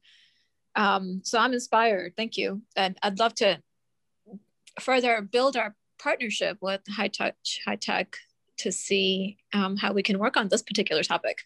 um, 0.75 1.21
so 1.23 1.39
I'm 1.39 1.53
inspired. 1.53 2.13
Thank 2.15 2.37
you. 2.37 2.61
And 2.75 2.97
I'd 3.01 3.19
love 3.19 3.33
to 3.35 3.59
further 4.79 5.21
build 5.21 5.55
our 5.55 5.75
partnership 5.99 6.57
with 6.61 6.81
High 6.89 7.07
Touch 7.07 7.61
High 7.65 7.77
Tech 7.77 8.17
to 8.57 8.71
see 8.71 9.37
um, 9.53 9.77
how 9.77 9.93
we 9.93 10.03
can 10.03 10.19
work 10.19 10.37
on 10.37 10.47
this 10.47 10.61
particular 10.61 11.03
topic. 11.03 11.39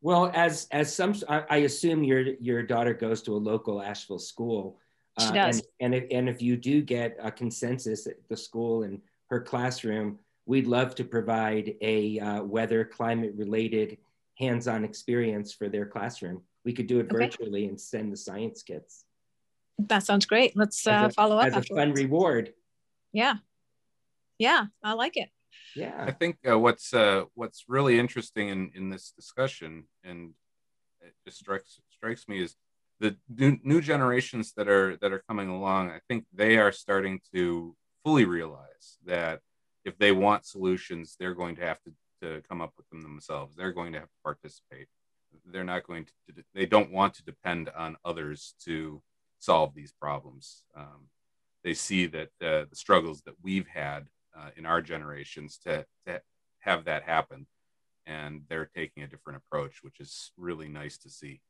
Well, 0.00 0.32
as 0.34 0.66
as 0.72 0.92
some, 0.94 1.14
I, 1.28 1.44
I 1.48 1.56
assume 1.58 2.02
your 2.02 2.20
your 2.40 2.62
daughter 2.62 2.94
goes 2.94 3.22
to 3.22 3.34
a 3.34 3.38
local 3.38 3.80
Asheville 3.80 4.18
school. 4.18 4.78
She 5.20 5.26
uh, 5.26 5.32
does. 5.32 5.62
And, 5.80 5.94
and 5.94 5.94
if, 5.94 6.04
and 6.10 6.28
if 6.28 6.42
you 6.42 6.56
do 6.56 6.82
get 6.82 7.16
a 7.22 7.30
consensus 7.30 8.06
at 8.06 8.16
the 8.28 8.36
school 8.36 8.82
and 8.82 9.00
her 9.26 9.40
classroom, 9.40 10.18
we'd 10.46 10.66
love 10.66 10.94
to 10.96 11.04
provide 11.04 11.74
a 11.80 12.18
uh, 12.18 12.42
weather 12.42 12.84
climate 12.84 13.32
related 13.36 13.98
hands-on 14.38 14.84
experience 14.84 15.52
for 15.52 15.68
their 15.68 15.86
classroom. 15.86 16.42
We 16.64 16.72
could 16.72 16.86
do 16.86 17.00
it 17.00 17.06
okay. 17.06 17.26
virtually 17.26 17.66
and 17.66 17.80
send 17.80 18.12
the 18.12 18.16
science 18.16 18.62
kits. 18.62 19.04
That 19.78 20.02
sounds 20.04 20.26
great. 20.26 20.56
Let's 20.56 20.86
uh, 20.86 21.08
a, 21.08 21.10
follow 21.10 21.38
up 21.38 21.46
as 21.46 21.54
afterwards. 21.54 21.70
a 21.70 21.74
fun 21.74 21.92
reward. 21.92 22.52
Yeah, 23.12 23.36
yeah, 24.38 24.66
I 24.82 24.92
like 24.94 25.16
it. 25.16 25.28
Yeah, 25.74 25.94
I 25.98 26.10
think 26.10 26.38
uh, 26.48 26.58
what's 26.58 26.92
uh, 26.92 27.24
what's 27.34 27.64
really 27.68 27.98
interesting 27.98 28.48
in 28.48 28.70
in 28.74 28.90
this 28.90 29.12
discussion, 29.12 29.84
and 30.04 30.34
it 31.00 31.14
just 31.24 31.38
strikes 31.38 31.80
strikes 31.90 32.28
me 32.28 32.42
is 32.42 32.56
the 33.00 33.16
new, 33.28 33.58
new 33.64 33.80
generations 33.80 34.52
that 34.56 34.68
are 34.68 34.96
that 34.98 35.12
are 35.12 35.22
coming 35.28 35.48
along. 35.48 35.90
I 35.90 36.00
think 36.08 36.24
they 36.32 36.58
are 36.58 36.72
starting 36.72 37.20
to 37.34 37.74
fully 38.04 38.24
realize 38.24 38.98
that 39.04 39.40
if 39.84 39.98
they 39.98 40.12
want 40.12 40.46
solutions, 40.46 41.16
they're 41.18 41.34
going 41.34 41.56
to 41.56 41.62
have 41.62 41.78
to, 41.82 41.92
to 42.22 42.42
come 42.48 42.60
up 42.60 42.72
with 42.76 42.88
them 42.88 43.02
themselves. 43.02 43.54
They're 43.54 43.72
going 43.72 43.92
to 43.92 44.00
have 44.00 44.08
to 44.08 44.22
participate. 44.22 44.88
They're 45.46 45.64
not 45.64 45.86
going 45.86 46.04
to, 46.04 46.44
they 46.54 46.66
don't 46.66 46.92
want 46.92 47.14
to 47.14 47.24
depend 47.24 47.70
on 47.76 47.96
others 48.04 48.54
to 48.64 49.02
solve 49.38 49.74
these 49.74 49.92
problems. 49.92 50.62
Um, 50.76 51.08
they 51.64 51.74
see 51.74 52.06
that 52.06 52.30
uh, 52.40 52.64
the 52.68 52.76
struggles 52.76 53.22
that 53.22 53.34
we've 53.42 53.66
had 53.66 54.08
uh, 54.36 54.50
in 54.56 54.66
our 54.66 54.82
generations 54.82 55.58
to, 55.64 55.86
to 56.06 56.20
have 56.60 56.84
that 56.84 57.02
happen. 57.04 57.46
And 58.06 58.42
they're 58.48 58.70
taking 58.74 59.04
a 59.04 59.06
different 59.06 59.42
approach, 59.44 59.82
which 59.82 60.00
is 60.00 60.32
really 60.36 60.68
nice 60.68 60.98
to 60.98 61.08
see. 61.10 61.40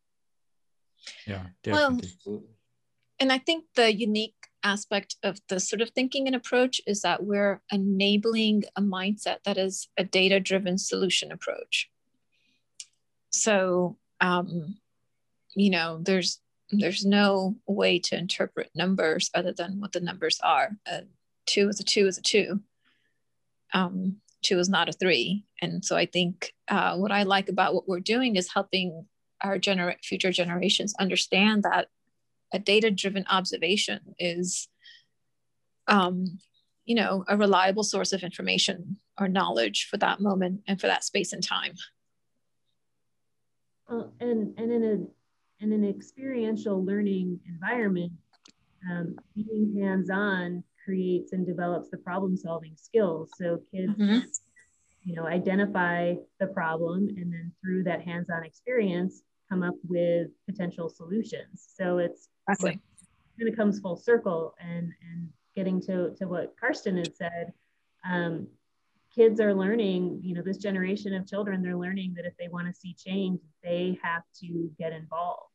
Yeah, 1.27 1.47
definitely. 1.63 2.11
Well, 2.25 2.43
and 3.23 3.31
I 3.31 3.39
think 3.39 3.67
the 3.77 3.95
unique 3.95 4.35
aspect 4.65 5.15
of 5.23 5.39
the 5.49 5.61
sort 5.61 5.81
of 5.81 5.91
thinking 5.91 6.27
and 6.27 6.35
approach 6.35 6.81
is 6.89 7.03
that 7.03 7.23
we're 7.23 7.63
enabling 7.71 8.65
a 8.75 8.83
mindset 8.83 9.45
that 9.45 9.57
is 9.57 9.89
a 9.97 10.03
data 10.03 10.41
driven 10.41 10.77
solution 10.77 11.31
approach. 11.31 11.89
So, 13.31 13.97
um, 14.21 14.77
you 15.55 15.71
know, 15.71 16.01
there's 16.03 16.41
there's 16.73 17.05
no 17.05 17.55
way 17.69 18.01
to 18.01 18.19
interpret 18.19 18.71
numbers 18.75 19.31
other 19.35 19.53
than 19.53 19.81
what 19.81 19.93
the 19.93 20.01
numbers 20.01 20.41
are. 20.43 20.71
Two 21.47 21.69
is 21.69 21.79
a 21.79 21.85
two 21.85 22.09
is 22.09 22.19
a 22.19 22.23
two. 22.23 22.61
Um, 23.73 24.17
two 24.43 24.59
is 24.59 24.69
not 24.69 24.89
a 24.89 24.93
three. 24.93 25.45
And 25.61 25.85
so 25.85 25.97
I 25.97 26.07
think 26.07 26.55
uh, 26.67 26.97
what 26.97 27.13
I 27.13 27.23
like 27.23 27.49
about 27.49 27.73
what 27.73 27.89
we're 27.89 28.01
doing 28.01 28.35
is 28.35 28.53
helping 28.53 29.07
our 29.43 29.59
gener- 29.59 30.03
future 30.03 30.33
generations 30.33 30.93
understand 30.99 31.63
that 31.63 31.87
a 32.53 32.59
data 32.59 32.91
driven 32.91 33.25
observation 33.31 34.01
is 34.19 34.69
um, 35.89 36.39
you 36.85 36.95
know 36.95 37.25
a 37.29 37.37
reliable 37.37 37.83
source 37.83 38.13
of 38.13 38.23
information 38.23 38.97
or 39.19 39.29
knowledge 39.29 39.87
for 39.91 39.97
that 39.99 40.21
moment 40.21 40.61
and 40.67 40.81
for 40.81 40.87
that 40.87 41.05
space 41.05 41.33
and 41.33 41.43
time 41.43 41.75
well, 43.89 44.13
and 44.21 44.55
and 44.59 44.73
in 44.73 44.85
a 44.85 45.65
in 45.65 45.73
an 45.73 45.89
experiential 45.89 46.85
learning 46.85 47.39
environment 47.47 48.13
um, 48.91 49.17
being 49.35 49.77
hands-on 49.81 50.65
creates 50.85 51.33
and 51.33 51.47
develops 51.47 51.89
the 51.91 51.99
problem 51.99 52.37
solving 52.37 52.75
skills 52.77 53.31
so 53.39 53.61
kids 53.73 53.93
mm-hmm. 53.93 54.19
you 55.05 55.15
know 55.15 55.27
identify 55.27 56.15
the 56.41 56.47
problem 56.49 57.09
and 57.17 57.33
then 57.33 57.53
through 57.61 57.85
that 57.85 58.03
hands-on 58.03 58.45
experience 58.45 59.23
come 59.53 59.63
up 59.63 59.75
with 59.89 60.29
potential 60.49 60.89
solutions 60.89 61.69
so 61.77 61.99
it's 61.99 62.29
Exactly. 62.49 62.81
When 63.37 63.49
it 63.49 63.57
comes 63.57 63.81
full 63.81 63.97
circle 63.97 64.55
and 64.61 64.93
and 65.11 65.29
getting 65.55 65.81
to 65.83 66.15
to 66.17 66.27
what 66.27 66.55
Karsten 66.59 66.97
had 66.97 67.15
said, 67.17 67.53
um, 68.09 68.47
kids 69.15 69.41
are 69.41 69.55
learning. 69.55 70.21
You 70.23 70.35
know, 70.35 70.43
this 70.43 70.59
generation 70.59 71.15
of 71.15 71.27
children, 71.27 71.63
they're 71.63 71.77
learning 71.77 72.15
that 72.17 72.27
if 72.27 72.35
they 72.39 72.49
want 72.49 72.67
to 72.69 72.75
see 72.75 72.95
change, 72.95 73.41
they 73.63 73.99
have 74.03 74.23
to 74.41 74.71
get 74.79 74.93
involved. 74.93 75.51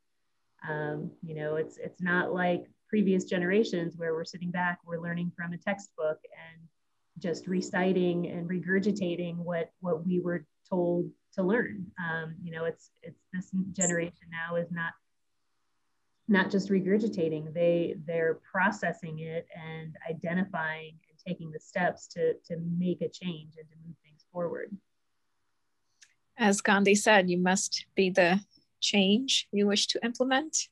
Um, 0.68 1.12
you 1.22 1.36
know, 1.36 1.56
it's 1.56 1.78
it's 1.78 2.02
not 2.02 2.34
like 2.34 2.66
previous 2.90 3.26
generations 3.26 3.96
where 3.98 4.14
we're 4.14 4.26
sitting 4.26 4.52
back, 4.52 4.80
we're 4.86 5.02
learning 5.02 5.32
from 5.36 5.54
a 5.54 5.58
textbook 5.58 6.20
and 6.24 6.62
just 7.20 7.48
reciting 7.48 8.28
and 8.28 8.50
regurgitating 8.50 9.38
what 9.38 9.72
what 9.80 10.06
we 10.06 10.20
were 10.20 10.46
told 10.70 11.10
to 11.34 11.44
learn. 11.44 11.86
Um, 12.00 12.36
you 12.42 12.52
know, 12.52 12.66
it's 12.66 12.92
it's 13.02 13.22
this 13.34 13.52
generation 13.72 14.28
now 14.32 14.56
is 14.56 14.72
not 14.72 14.94
not 16.30 16.52
just 16.52 16.70
regurgitating 16.70 17.54
they 17.54 17.96
they're 18.06 18.40
processing 18.52 19.20
it 19.20 19.48
and 19.56 19.96
identifying 20.10 20.94
and 21.10 21.18
taking 21.26 21.52
the 21.52 21.60
steps 21.60 22.08
to 22.08 22.34
to 22.46 22.58
make 22.78 23.02
a 23.02 23.10
change 23.10 23.54
and 23.58 23.70
to 23.70 23.76
move 23.86 23.96
things 24.04 24.26
forward. 24.32 24.76
As 26.38 26.62
gandhi 26.62 26.96
said 26.96 27.30
you 27.30 27.38
must 27.38 27.86
be 27.96 28.10
the 28.10 28.42
change 28.82 29.48
you 29.52 29.68
wish 29.68 29.88
to 29.88 30.04
implement. 30.04 30.68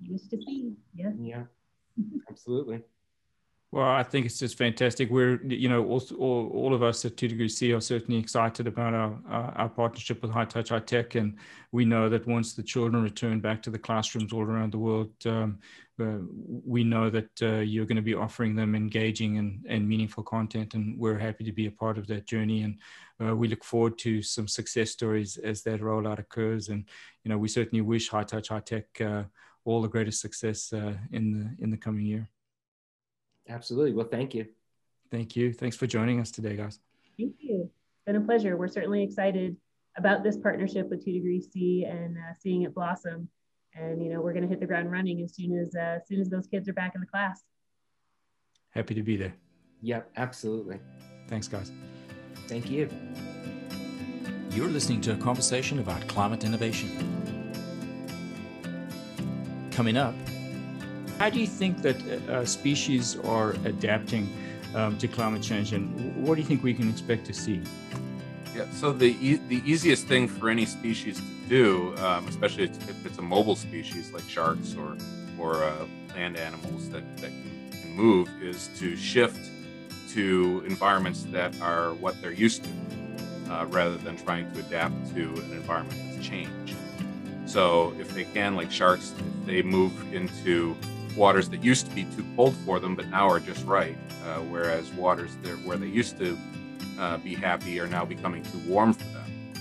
You 0.00 0.14
wish 0.14 0.28
to 0.28 0.36
see 0.36 0.74
yeah. 0.94 1.12
Yeah 1.18 1.44
absolutely 2.28 2.82
well, 3.72 3.88
I 3.88 4.02
think 4.02 4.26
it's 4.26 4.40
just 4.40 4.58
fantastic. 4.58 5.10
We're, 5.10 5.40
you 5.44 5.68
know, 5.68 5.86
all, 5.86 6.02
all, 6.18 6.48
all 6.52 6.74
of 6.74 6.82
us 6.82 7.04
at 7.04 7.16
Two 7.16 7.28
Degrees 7.28 7.56
C 7.56 7.72
are 7.72 7.80
certainly 7.80 8.18
excited 8.18 8.66
about 8.66 8.94
our, 8.94 9.12
uh, 9.30 9.52
our 9.54 9.68
partnership 9.68 10.22
with 10.22 10.32
High 10.32 10.46
Touch 10.46 10.70
High 10.70 10.80
Tech. 10.80 11.14
And 11.14 11.36
we 11.70 11.84
know 11.84 12.08
that 12.08 12.26
once 12.26 12.52
the 12.52 12.64
children 12.64 13.00
return 13.00 13.38
back 13.38 13.62
to 13.62 13.70
the 13.70 13.78
classrooms 13.78 14.32
all 14.32 14.42
around 14.42 14.72
the 14.72 14.78
world, 14.78 15.12
um, 15.24 15.60
uh, 16.00 16.18
we 16.66 16.82
know 16.82 17.10
that 17.10 17.42
uh, 17.42 17.60
you're 17.60 17.86
going 17.86 17.94
to 17.94 18.02
be 18.02 18.14
offering 18.14 18.56
them 18.56 18.74
engaging 18.74 19.38
and, 19.38 19.64
and 19.68 19.88
meaningful 19.88 20.24
content. 20.24 20.74
And 20.74 20.98
we're 20.98 21.18
happy 21.18 21.44
to 21.44 21.52
be 21.52 21.66
a 21.66 21.70
part 21.70 21.96
of 21.96 22.08
that 22.08 22.26
journey. 22.26 22.62
And 22.62 22.78
uh, 23.24 23.36
we 23.36 23.46
look 23.46 23.62
forward 23.62 23.98
to 23.98 24.20
some 24.20 24.48
success 24.48 24.90
stories 24.90 25.36
as 25.36 25.62
that 25.62 25.80
rollout 25.80 26.18
occurs. 26.18 26.70
And, 26.70 26.86
you 27.22 27.28
know, 27.28 27.38
we 27.38 27.46
certainly 27.46 27.82
wish 27.82 28.08
High 28.08 28.24
Touch 28.24 28.48
High 28.48 28.60
Tech 28.60 29.00
uh, 29.00 29.24
all 29.64 29.80
the 29.80 29.88
greatest 29.88 30.20
success 30.20 30.72
in, 30.72 31.54
the, 31.58 31.62
in 31.62 31.70
the 31.70 31.76
coming 31.76 32.06
year. 32.06 32.28
Absolutely. 33.50 33.92
Well, 33.92 34.06
thank 34.06 34.34
you. 34.34 34.46
Thank 35.10 35.34
you. 35.34 35.52
Thanks 35.52 35.76
for 35.76 35.86
joining 35.86 36.20
us 36.20 36.30
today, 36.30 36.56
guys. 36.56 36.78
Thank 37.18 37.34
you. 37.40 37.64
It's 37.64 38.04
been 38.06 38.16
a 38.16 38.20
pleasure. 38.20 38.56
We're 38.56 38.68
certainly 38.68 39.02
excited 39.02 39.56
about 39.96 40.22
this 40.22 40.36
partnership 40.36 40.88
with 40.88 41.04
Two 41.04 41.12
Degrees 41.12 41.48
C 41.52 41.84
and 41.84 42.16
uh, 42.16 42.34
seeing 42.38 42.62
it 42.62 42.74
blossom. 42.74 43.28
And 43.74 44.02
you 44.02 44.12
know, 44.12 44.20
we're 44.20 44.32
going 44.32 44.44
to 44.44 44.48
hit 44.48 44.60
the 44.60 44.66
ground 44.66 44.90
running 44.90 45.22
as 45.22 45.34
soon 45.34 45.58
as 45.58 45.74
uh, 45.74 45.98
as 46.00 46.06
soon 46.06 46.20
as 46.20 46.28
those 46.28 46.46
kids 46.46 46.68
are 46.68 46.72
back 46.72 46.94
in 46.94 47.00
the 47.00 47.06
class. 47.06 47.42
Happy 48.70 48.94
to 48.94 49.02
be 49.02 49.16
there. 49.16 49.34
Yep, 49.82 50.10
absolutely. 50.16 50.78
Thanks, 51.26 51.48
guys. 51.48 51.72
Thank 52.46 52.70
you. 52.70 52.88
You're 54.50 54.68
listening 54.68 55.00
to 55.02 55.12
a 55.12 55.16
conversation 55.16 55.78
about 55.78 56.06
climate 56.08 56.44
innovation. 56.44 56.88
Coming 59.70 59.96
up, 59.96 60.14
how 61.20 61.28
do 61.28 61.38
you 61.38 61.46
think 61.46 61.82
that 61.82 62.00
uh, 62.30 62.46
species 62.46 63.18
are 63.24 63.50
adapting 63.66 64.26
um, 64.74 64.96
to 64.96 65.06
climate 65.06 65.42
change, 65.42 65.74
and 65.74 65.84
what 66.16 66.36
do 66.36 66.40
you 66.40 66.46
think 66.46 66.62
we 66.62 66.72
can 66.72 66.88
expect 66.88 67.26
to 67.26 67.34
see? 67.34 67.60
Yeah, 68.56 68.64
so 68.72 68.90
the 68.90 69.14
e- 69.20 69.40
the 69.48 69.60
easiest 69.70 70.06
thing 70.06 70.26
for 70.26 70.48
any 70.48 70.64
species 70.64 71.18
to 71.18 71.48
do, 71.48 71.94
um, 71.98 72.26
especially 72.26 72.64
if 72.64 73.04
it's 73.04 73.18
a 73.18 73.22
mobile 73.22 73.54
species 73.54 74.14
like 74.14 74.26
sharks 74.30 74.74
or 74.74 74.96
or 75.38 75.62
uh, 75.62 75.84
land 76.14 76.38
animals 76.38 76.88
that, 76.88 77.04
that 77.18 77.30
can, 77.30 77.70
can 77.70 77.94
move, 77.94 78.26
is 78.42 78.70
to 78.78 78.96
shift 78.96 79.50
to 80.14 80.62
environments 80.66 81.24
that 81.24 81.52
are 81.60 81.92
what 82.04 82.14
they're 82.22 82.32
used 82.32 82.64
to, 82.64 82.70
uh, 83.52 83.66
rather 83.66 83.98
than 83.98 84.16
trying 84.16 84.50
to 84.54 84.60
adapt 84.60 85.14
to 85.14 85.34
an 85.44 85.52
environment 85.52 86.00
that's 86.06 86.26
changed. 86.26 86.74
So 87.44 87.92
if 88.00 88.08
they 88.14 88.24
can, 88.24 88.56
like 88.56 88.70
sharks, 88.70 89.12
if 89.18 89.46
they 89.46 89.60
move 89.60 89.92
into 90.14 90.74
waters 91.20 91.50
that 91.50 91.62
used 91.62 91.86
to 91.86 91.94
be 91.94 92.04
too 92.16 92.24
cold 92.34 92.56
for 92.64 92.80
them, 92.80 92.96
but 92.96 93.06
now 93.08 93.28
are 93.28 93.38
just 93.38 93.64
right. 93.66 93.96
Uh, 94.24 94.40
whereas 94.54 94.90
waters 94.92 95.36
there 95.42 95.56
where 95.56 95.76
they 95.76 95.86
used 95.86 96.18
to 96.18 96.36
uh, 96.98 97.18
be 97.18 97.34
happy 97.34 97.78
are 97.78 97.86
now 97.86 98.04
becoming 98.06 98.42
too 98.42 98.58
warm 98.66 98.94
for 98.94 99.04
them. 99.04 99.52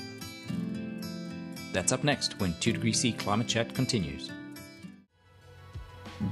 That's 1.74 1.92
up 1.92 2.04
next 2.04 2.40
when 2.40 2.56
2 2.62 2.72
Degree 2.72 2.94
C 2.94 3.12
Climate 3.12 3.48
Chat 3.48 3.76
continues. 3.76 4.32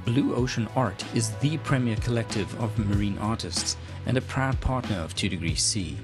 Blue 0.06 0.34
Ocean 0.34 0.68
Art 0.76 1.04
is 1.14 1.32
the 1.36 1.58
premier 1.60 1.98
collective 1.98 2.50
of 2.62 2.78
marine 2.80 3.18
artists 3.20 3.78
and 4.06 4.18
a 4.18 4.22
proud 4.22 4.60
partner 4.62 4.98
of 4.98 5.14
2 5.16 5.30
Degrees 5.30 5.62
C. 5.62 5.98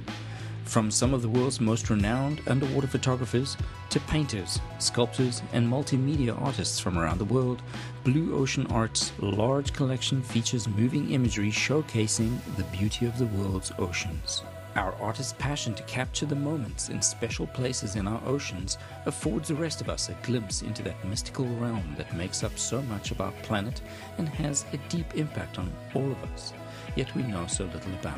From 0.74 0.90
some 0.90 1.14
of 1.14 1.22
the 1.22 1.30
world's 1.30 1.62
most 1.62 1.92
renowned 1.92 2.42
underwater 2.48 2.88
photographers 2.88 3.58
to 3.92 4.00
painters, 4.00 4.60
sculptors, 4.80 5.44
and 5.54 5.68
multimedia 5.68 6.36
artists 6.42 6.80
from 6.80 6.98
around 6.98 7.20
the 7.20 7.26
world, 7.26 7.62
Blue 8.04 8.36
Ocean 8.36 8.66
Art's 8.72 9.12
large 9.20 9.72
collection 9.72 10.24
features 10.24 10.68
moving 10.68 11.12
imagery 11.12 11.52
showcasing 11.52 12.40
the 12.58 12.64
beauty 12.76 13.06
of 13.06 13.20
the 13.20 13.28
world's 13.28 13.72
oceans. 13.78 14.42
Our 14.76 14.96
artist's 14.96 15.36
passion 15.38 15.76
to 15.76 15.84
capture 15.84 16.26
the 16.26 16.36
moments 16.36 16.90
in 16.90 17.04
special 17.04 17.46
places 17.46 17.96
in 17.96 18.08
our 18.08 18.22
oceans 18.26 18.80
affords 19.06 19.50
the 19.50 19.56
rest 19.56 19.80
of 19.80 19.90
us 19.90 20.10
a 20.10 20.18
glimpse 20.24 20.64
into 20.64 20.82
that 20.82 21.06
mystical 21.06 21.46
realm 21.58 21.94
that 22.00 22.18
makes 22.18 22.44
up 22.44 22.58
so 22.58 22.82
much 22.82 23.12
of 23.12 23.22
our 23.22 23.32
planet 23.44 23.84
and 24.18 24.28
has 24.28 24.66
a 24.74 24.78
deep 24.90 25.14
impact 25.14 25.60
on 25.60 25.72
all 25.94 26.12
of 26.12 26.24
us, 26.34 26.52
yet 26.96 27.14
we 27.14 27.22
know 27.22 27.46
so 27.46 27.66
little 27.66 27.94
about. 27.94 28.18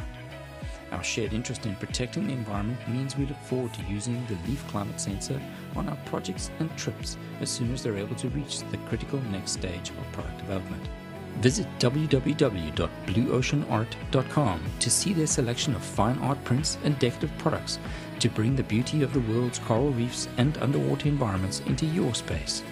Our 0.95 1.03
shared 1.03 1.33
interest 1.33 1.65
in 1.65 1.75
protecting 1.75 2.27
the 2.27 2.33
environment 2.33 2.79
means 2.87 3.17
we 3.17 3.25
look 3.25 3.41
forward 3.41 3.73
to 3.73 3.83
using 3.83 4.25
the 4.27 4.37
Leaf 4.47 4.65
Climate 4.69 4.97
Sensor 4.97 5.41
on 5.75 5.89
our 5.89 5.97
projects 6.05 6.51
and 6.59 6.73
trips 6.77 7.17
as 7.41 7.49
soon 7.49 7.73
as 7.73 7.83
they're 7.83 7.97
able 7.97 8.15
to 8.15 8.29
reach 8.29 8.61
the 8.71 8.77
critical 8.87 9.19
next 9.23 9.51
stage 9.51 9.89
of 9.89 10.11
product 10.13 10.37
development. 10.37 10.87
Visit 11.41 11.67
www.blueoceanart.com 11.79 14.61
to 14.79 14.89
see 14.89 15.11
their 15.11 15.27
selection 15.27 15.75
of 15.75 15.83
fine 15.83 16.17
art 16.19 16.41
prints 16.45 16.77
and 16.85 16.97
decorative 16.97 17.37
products 17.39 17.77
to 18.19 18.29
bring 18.29 18.55
the 18.55 18.63
beauty 18.63 19.03
of 19.03 19.11
the 19.11 19.19
world's 19.19 19.59
coral 19.59 19.91
reefs 19.91 20.29
and 20.37 20.57
underwater 20.59 21.09
environments 21.09 21.59
into 21.67 21.85
your 21.87 22.15
space. 22.15 22.63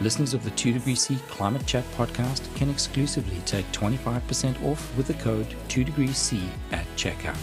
Listeners 0.00 0.32
of 0.32 0.42
the 0.42 0.52
2 0.52 0.72
Degree 0.72 0.94
C 0.94 1.18
Climate 1.28 1.66
Chat 1.66 1.84
podcast 1.98 2.48
can 2.56 2.70
exclusively 2.70 3.42
take 3.44 3.70
25% 3.72 4.64
off 4.64 4.96
with 4.96 5.06
the 5.06 5.12
code 5.14 5.54
2 5.68 5.84
Degree 5.84 6.14
C 6.14 6.40
at 6.72 6.86
checkout. 6.96 7.36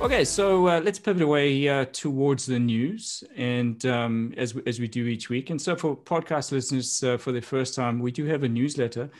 Okay, 0.00 0.24
so 0.24 0.66
uh, 0.66 0.80
let's 0.82 0.98
pivot 0.98 1.20
away 1.20 1.68
uh, 1.68 1.84
towards 1.92 2.46
the 2.46 2.58
news, 2.58 3.22
and 3.36 3.84
um, 3.84 4.32
as 4.38 4.54
we, 4.54 4.62
as 4.66 4.80
we 4.80 4.88
do 4.88 5.04
each 5.04 5.28
week. 5.28 5.50
And 5.50 5.60
so, 5.60 5.76
for 5.76 5.94
podcast 5.94 6.52
listeners, 6.52 7.04
uh, 7.04 7.18
for 7.18 7.32
the 7.32 7.42
first 7.42 7.74
time, 7.74 8.00
we 8.00 8.10
do 8.10 8.24
have 8.24 8.42
a 8.42 8.48
newsletter 8.48 9.10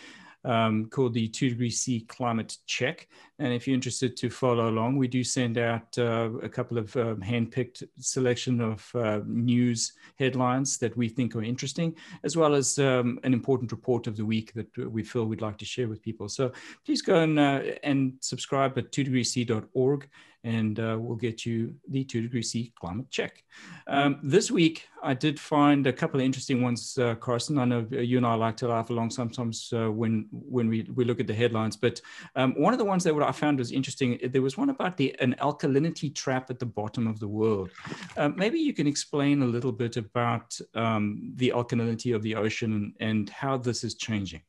um, 0.42 0.86
called 0.86 1.12
the 1.12 1.28
Two 1.28 1.50
Degree 1.50 1.68
C 1.68 2.00
Climate 2.08 2.56
Check. 2.64 3.08
And 3.38 3.52
if 3.52 3.66
you're 3.66 3.74
interested 3.74 4.16
to 4.16 4.30
follow 4.30 4.70
along, 4.70 4.96
we 4.96 5.06
do 5.06 5.22
send 5.22 5.58
out 5.58 5.98
uh, 5.98 6.30
a 6.42 6.48
couple 6.48 6.78
of 6.78 6.96
um, 6.96 7.20
hand-picked 7.20 7.84
selection 7.98 8.62
of 8.62 8.90
uh, 8.94 9.20
news 9.26 9.92
headlines 10.18 10.78
that 10.78 10.96
we 10.96 11.10
think 11.10 11.36
are 11.36 11.42
interesting, 11.42 11.94
as 12.24 12.38
well 12.38 12.54
as 12.54 12.78
um, 12.78 13.20
an 13.22 13.34
important 13.34 13.70
report 13.70 14.06
of 14.06 14.16
the 14.16 14.24
week 14.24 14.54
that 14.54 14.90
we 14.90 15.02
feel 15.02 15.26
we'd 15.26 15.42
like 15.42 15.58
to 15.58 15.66
share 15.66 15.88
with 15.88 16.02
people. 16.02 16.26
So 16.26 16.52
please 16.86 17.02
go 17.02 17.16
and, 17.16 17.38
uh, 17.38 17.60
and 17.82 18.14
subscribe 18.20 18.78
at 18.78 18.92
2degreec.org 18.92 20.08
and 20.44 20.80
uh, 20.80 20.96
we'll 20.98 21.16
get 21.16 21.44
you 21.44 21.74
the 21.88 22.04
two 22.04 22.22
degree 22.22 22.42
C 22.42 22.72
climate 22.80 23.10
check. 23.10 23.44
Um, 23.86 24.18
this 24.22 24.50
week, 24.50 24.88
I 25.02 25.14
did 25.14 25.38
find 25.38 25.86
a 25.86 25.92
couple 25.92 26.20
of 26.20 26.26
interesting 26.26 26.62
ones, 26.62 26.96
uh, 26.98 27.14
Karsten. 27.16 27.58
I 27.58 27.64
know 27.64 27.86
you 27.90 28.16
and 28.16 28.26
I 28.26 28.34
like 28.34 28.56
to 28.58 28.68
laugh 28.68 28.90
along 28.90 29.10
sometimes 29.10 29.72
uh, 29.72 29.90
when 29.90 30.28
when 30.30 30.68
we, 30.68 30.82
we 30.94 31.04
look 31.04 31.20
at 31.20 31.26
the 31.26 31.34
headlines, 31.34 31.76
but 31.76 32.00
um, 32.36 32.54
one 32.56 32.72
of 32.72 32.78
the 32.78 32.84
ones 32.84 33.04
that 33.04 33.14
I 33.14 33.32
found 33.32 33.58
was 33.58 33.72
interesting, 33.72 34.18
there 34.22 34.42
was 34.42 34.56
one 34.56 34.70
about 34.70 34.96
the 34.96 35.14
an 35.20 35.34
alkalinity 35.40 36.14
trap 36.14 36.50
at 36.50 36.58
the 36.58 36.66
bottom 36.66 37.06
of 37.06 37.20
the 37.20 37.28
world. 37.28 37.70
Uh, 38.16 38.30
maybe 38.30 38.58
you 38.58 38.72
can 38.72 38.86
explain 38.86 39.42
a 39.42 39.46
little 39.46 39.72
bit 39.72 39.96
about 39.96 40.58
um, 40.74 41.32
the 41.36 41.52
alkalinity 41.54 42.14
of 42.14 42.22
the 42.22 42.34
ocean 42.34 42.72
and, 42.72 42.94
and 43.00 43.30
how 43.30 43.56
this 43.56 43.84
is 43.84 43.94
changing. 43.94 44.42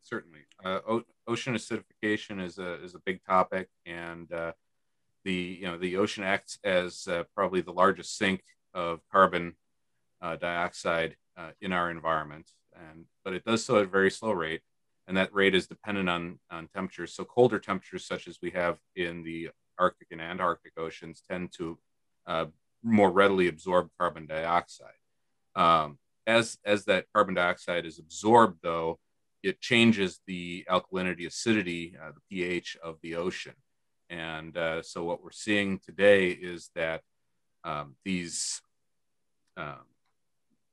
Certainly. 0.00 0.40
Uh, 0.64 1.00
ocean 1.26 1.54
acidification 1.54 2.42
is 2.42 2.58
a, 2.58 2.82
is 2.82 2.94
a 2.94 2.98
big 3.00 3.22
topic 3.24 3.68
and 3.86 4.32
uh, 4.32 4.52
the 5.24 5.58
you 5.60 5.66
know 5.66 5.78
the 5.78 5.96
ocean 5.96 6.24
acts 6.24 6.58
as 6.64 7.06
uh, 7.08 7.24
probably 7.34 7.60
the 7.60 7.72
largest 7.72 8.16
sink 8.16 8.42
of 8.74 9.00
carbon 9.10 9.54
uh, 10.20 10.36
dioxide 10.36 11.16
uh, 11.36 11.50
in 11.60 11.72
our 11.72 11.90
environment, 11.90 12.50
and 12.90 13.06
but 13.24 13.34
it 13.34 13.44
does 13.44 13.64
so 13.64 13.78
at 13.78 13.84
a 13.84 13.88
very 13.88 14.10
slow 14.10 14.32
rate, 14.32 14.62
and 15.06 15.16
that 15.16 15.34
rate 15.34 15.54
is 15.54 15.66
dependent 15.66 16.08
on 16.08 16.38
on 16.50 16.68
temperatures. 16.68 17.14
So 17.14 17.24
colder 17.24 17.58
temperatures, 17.58 18.06
such 18.06 18.28
as 18.28 18.38
we 18.42 18.50
have 18.50 18.78
in 18.96 19.22
the 19.22 19.50
Arctic 19.78 20.08
and 20.10 20.20
Antarctic 20.20 20.72
oceans, 20.76 21.22
tend 21.28 21.52
to 21.58 21.78
uh, 22.26 22.46
more 22.82 23.10
readily 23.10 23.48
absorb 23.48 23.88
carbon 23.98 24.26
dioxide. 24.26 25.00
Um, 25.56 25.98
as 26.26 26.58
as 26.64 26.84
that 26.84 27.06
carbon 27.12 27.34
dioxide 27.34 27.86
is 27.86 27.98
absorbed, 27.98 28.58
though, 28.62 28.98
it 29.42 29.60
changes 29.60 30.20
the 30.26 30.64
alkalinity 30.70 31.26
acidity, 31.26 31.96
uh, 32.00 32.12
the 32.12 32.20
pH 32.30 32.76
of 32.82 32.96
the 33.02 33.16
ocean. 33.16 33.54
And 34.10 34.56
uh, 34.56 34.82
so 34.82 35.04
what 35.04 35.22
we're 35.22 35.30
seeing 35.30 35.78
today 35.78 36.30
is 36.30 36.70
that 36.74 37.02
um, 37.64 37.96
these 38.04 38.60
um, 39.56 39.86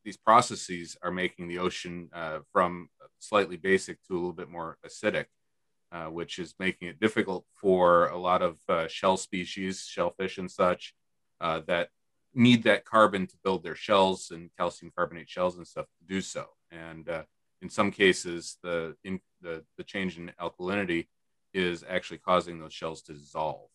these 0.04 0.18
processes 0.18 0.98
are 1.04 1.12
making 1.12 1.48
the 1.48 1.60
ocean 1.60 2.10
uh, 2.14 2.40
from 2.52 2.90
slightly 3.20 3.58
basic 3.58 4.02
to 4.04 4.14
a 4.14 4.16
little 4.16 4.34
bit 4.34 4.50
more 4.50 4.78
acidic, 4.86 5.26
uh, 5.92 6.06
which 6.06 6.40
is 6.40 6.56
making 6.60 6.88
it 6.88 7.00
difficult 7.00 7.46
for 7.54 8.08
a 8.08 8.18
lot 8.18 8.42
of 8.42 8.58
uh, 8.68 8.88
shell 8.88 9.18
species, 9.18 9.86
shellfish 9.88 10.38
and 10.38 10.50
such, 10.50 10.96
uh, 11.40 11.62
that 11.68 11.90
need 12.34 12.64
that 12.64 12.86
carbon 12.86 13.28
to 13.28 13.38
build 13.44 13.64
their 13.64 13.76
shells 13.76 14.32
and 14.32 14.50
calcium 14.58 14.92
carbonate 14.96 15.30
shells 15.30 15.58
and 15.58 15.68
stuff 15.68 15.86
to 16.00 16.08
do 16.08 16.22
so. 16.22 16.46
And 16.72 17.08
uh, 17.08 17.24
in 17.62 17.70
some 17.70 17.92
cases, 17.92 18.58
the, 18.64 18.96
in, 19.04 19.20
the, 19.42 19.64
the 19.78 19.84
change 19.84 20.18
in 20.18 20.32
alkalinity 20.42 21.08
is 21.54 21.84
actually 21.88 22.20
causing 22.20 22.60
those 22.60 22.74
shells 22.74 23.02
to 23.04 23.14
dissolve. 23.14 23.70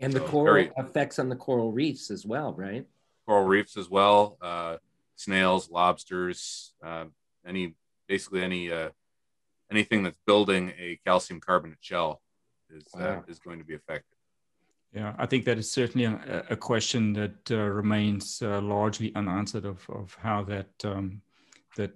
And 0.00 0.12
so 0.12 0.18
the 0.18 0.24
coral 0.24 0.54
very, 0.54 0.70
effects 0.76 1.18
on 1.18 1.28
the 1.28 1.36
coral 1.36 1.72
reefs 1.72 2.10
as 2.10 2.26
well, 2.26 2.52
right? 2.54 2.86
Coral 3.26 3.44
reefs 3.44 3.76
as 3.76 3.88
well, 3.88 4.36
uh, 4.42 4.76
snails, 5.16 5.70
lobsters, 5.70 6.74
uh, 6.82 7.04
any 7.46 7.74
basically 8.08 8.42
any 8.42 8.70
uh, 8.70 8.90
anything 9.70 10.02
that's 10.02 10.18
building 10.26 10.72
a 10.78 10.98
calcium 11.04 11.40
carbonate 11.40 11.78
shell 11.80 12.20
is 12.70 12.84
uh, 12.96 13.00
wow. 13.00 13.24
is 13.28 13.38
going 13.38 13.58
to 13.58 13.64
be 13.64 13.74
affected. 13.74 14.16
Yeah, 14.92 15.14
I 15.18 15.26
think 15.26 15.44
that 15.46 15.58
is 15.58 15.70
certainly 15.70 16.04
a, 16.04 16.44
a 16.50 16.56
question 16.56 17.12
that 17.14 17.50
uh, 17.50 17.56
remains 17.56 18.40
uh, 18.40 18.60
largely 18.60 19.12
unanswered 19.16 19.64
of, 19.64 19.84
of 19.90 20.16
how 20.20 20.44
that 20.44 20.70
um, 20.84 21.20
that 21.76 21.92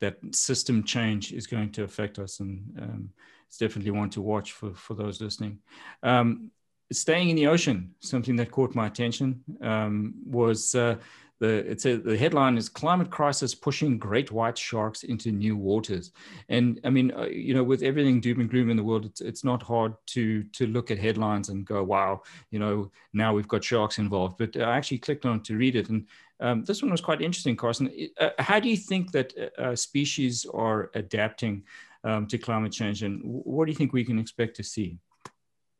that 0.00 0.16
system 0.34 0.82
change 0.82 1.32
is 1.32 1.46
going 1.46 1.70
to 1.72 1.84
affect 1.84 2.18
us, 2.18 2.40
and 2.40 2.78
um, 2.80 3.10
it's 3.48 3.58
definitely 3.58 3.90
one 3.90 4.10
to 4.10 4.20
watch 4.20 4.52
for, 4.52 4.74
for 4.74 4.94
those 4.94 5.20
listening. 5.20 5.58
Um, 6.02 6.50
staying 6.92 7.30
in 7.30 7.36
the 7.36 7.46
ocean, 7.46 7.94
something 8.00 8.36
that 8.36 8.50
caught 8.50 8.74
my 8.74 8.86
attention 8.86 9.42
um, 9.62 10.14
was 10.24 10.74
uh, 10.74 10.96
the 11.40 11.70
it's 11.70 11.86
a, 11.86 11.96
the 11.96 12.16
headline 12.16 12.56
is 12.56 12.68
climate 12.68 13.10
crisis 13.10 13.54
pushing 13.54 13.98
great 13.98 14.32
white 14.32 14.58
sharks 14.58 15.04
into 15.04 15.30
new 15.30 15.56
waters. 15.56 16.12
And 16.48 16.80
i 16.84 16.90
mean 16.90 17.12
uh, 17.12 17.26
you 17.26 17.54
know 17.54 17.62
with 17.62 17.82
everything 17.82 18.20
doom 18.20 18.40
and 18.40 18.50
gloom 18.50 18.70
in 18.70 18.76
the 18.76 18.84
world 18.84 19.04
it's, 19.04 19.20
it's 19.20 19.44
not 19.44 19.62
hard 19.62 19.94
to 20.06 20.42
to 20.42 20.66
look 20.66 20.90
at 20.90 20.98
headlines 20.98 21.48
and 21.48 21.64
go 21.64 21.82
wow 21.82 22.22
you 22.50 22.58
know 22.58 22.90
now 23.12 23.32
we've 23.32 23.48
got 23.48 23.64
sharks 23.64 23.98
involved. 23.98 24.36
But 24.38 24.56
i 24.56 24.76
actually 24.76 24.98
clicked 24.98 25.26
on 25.26 25.42
to 25.44 25.56
read 25.56 25.76
it. 25.76 25.88
And 25.88 26.06
um, 26.40 26.64
this 26.64 26.82
one 26.82 26.90
was 26.90 27.00
quite 27.00 27.20
interesting 27.22 27.56
Karsten. 27.56 27.90
Uh, 28.20 28.30
how 28.38 28.60
do 28.60 28.68
you 28.68 28.76
think 28.76 29.12
that 29.12 29.32
uh, 29.38 29.62
uh 29.62 29.76
species 29.76 30.46
are 30.52 30.90
adapting 30.94 31.64
um, 32.08 32.26
to 32.26 32.38
climate 32.38 32.72
change 32.72 33.02
and 33.02 33.20
what 33.24 33.66
do 33.66 33.72
you 33.72 33.76
think 33.76 33.92
we 33.92 34.04
can 34.04 34.18
expect 34.18 34.56
to 34.56 34.64
see 34.64 34.98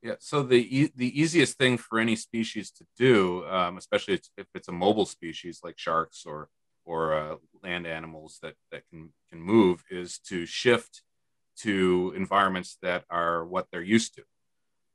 yeah. 0.02 0.14
So 0.20 0.42
the 0.42 0.56
e- 0.56 0.92
the 0.94 1.20
easiest 1.20 1.58
thing 1.58 1.76
for 1.76 1.98
any 1.98 2.14
species 2.14 2.70
to 2.72 2.86
do, 2.96 3.44
um, 3.46 3.76
especially 3.76 4.20
if 4.36 4.46
it's 4.54 4.68
a 4.68 4.72
mobile 4.72 5.06
species 5.06 5.60
like 5.64 5.78
sharks 5.78 6.24
or 6.24 6.48
or 6.84 7.14
uh, 7.14 7.36
land 7.64 7.86
animals 7.86 8.38
that 8.42 8.54
that 8.70 8.82
can 8.90 9.12
can 9.28 9.40
move, 9.40 9.84
is 9.90 10.18
to 10.28 10.46
shift 10.46 11.02
to 11.58 12.12
environments 12.16 12.78
that 12.82 13.04
are 13.10 13.44
what 13.44 13.66
they're 13.72 13.82
used 13.82 14.14
to, 14.14 14.22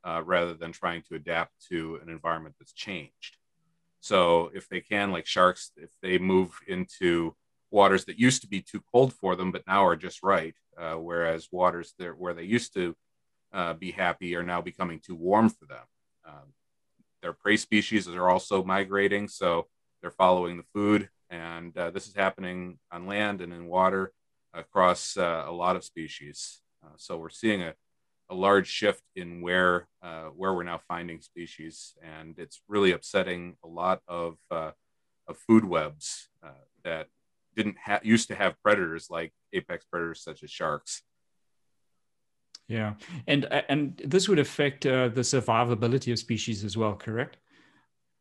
uh, 0.04 0.22
rather 0.24 0.54
than 0.54 0.72
trying 0.72 1.02
to 1.02 1.14
adapt 1.16 1.52
to 1.68 1.98
an 2.02 2.08
environment 2.08 2.54
that's 2.58 2.72
changed. 2.72 3.36
So 4.00 4.50
if 4.54 4.68
they 4.68 4.80
can, 4.80 5.12
like 5.12 5.26
sharks, 5.26 5.70
if 5.76 5.90
they 6.02 6.16
move 6.18 6.58
into 6.66 7.36
waters 7.74 8.04
that 8.04 8.18
used 8.18 8.40
to 8.42 8.48
be 8.48 8.62
too 8.62 8.82
cold 8.92 9.12
for 9.12 9.34
them, 9.34 9.50
but 9.50 9.66
now 9.66 9.84
are 9.84 9.96
just 9.96 10.22
right, 10.22 10.54
uh, 10.78 10.94
whereas 10.94 11.48
waters 11.50 11.92
there 11.98 12.12
where 12.12 12.32
they 12.32 12.44
used 12.44 12.72
to 12.72 12.94
uh, 13.52 13.74
be 13.74 13.90
happy 13.90 14.36
are 14.36 14.42
now 14.44 14.60
becoming 14.62 15.00
too 15.00 15.16
warm 15.16 15.48
for 15.50 15.66
them. 15.66 15.86
Um, 16.24 16.48
their 17.20 17.32
prey 17.32 17.56
species 17.56 18.06
are 18.08 18.30
also 18.30 18.62
migrating, 18.62 19.28
so 19.28 19.66
they're 20.00 20.10
following 20.10 20.56
the 20.56 20.70
food. 20.72 21.08
And 21.30 21.76
uh, 21.76 21.90
this 21.90 22.06
is 22.06 22.14
happening 22.14 22.78
on 22.92 23.06
land 23.06 23.40
and 23.40 23.52
in 23.52 23.66
water 23.66 24.12
across 24.52 25.16
uh, 25.16 25.44
a 25.46 25.52
lot 25.52 25.74
of 25.74 25.82
species. 25.84 26.60
Uh, 26.84 26.94
so 26.96 27.18
we're 27.18 27.28
seeing 27.42 27.62
a, 27.62 27.74
a 28.30 28.34
large 28.34 28.68
shift 28.68 29.02
in 29.16 29.40
where 29.40 29.88
uh, 30.00 30.26
where 30.38 30.54
we're 30.54 30.62
now 30.62 30.80
finding 30.86 31.20
species, 31.20 31.94
and 32.02 32.38
it's 32.38 32.62
really 32.68 32.92
upsetting 32.92 33.56
a 33.64 33.68
lot 33.68 34.00
of 34.06 34.36
of 34.50 35.38
food 35.46 35.64
webs 35.64 36.28
that 36.84 37.08
didn't 37.56 37.76
have 37.78 38.04
used 38.04 38.28
to 38.28 38.34
have 38.34 38.60
predators 38.62 39.08
like 39.10 39.32
apex 39.52 39.84
predators 39.84 40.22
such 40.22 40.42
as 40.42 40.50
sharks. 40.50 41.02
Yeah, 42.66 42.94
and 43.26 43.44
and 43.68 44.00
this 44.04 44.28
would 44.28 44.38
affect 44.38 44.86
uh, 44.86 45.08
the 45.08 45.20
survivability 45.20 46.12
of 46.12 46.18
species 46.18 46.64
as 46.64 46.76
well, 46.76 46.94
correct? 46.94 47.36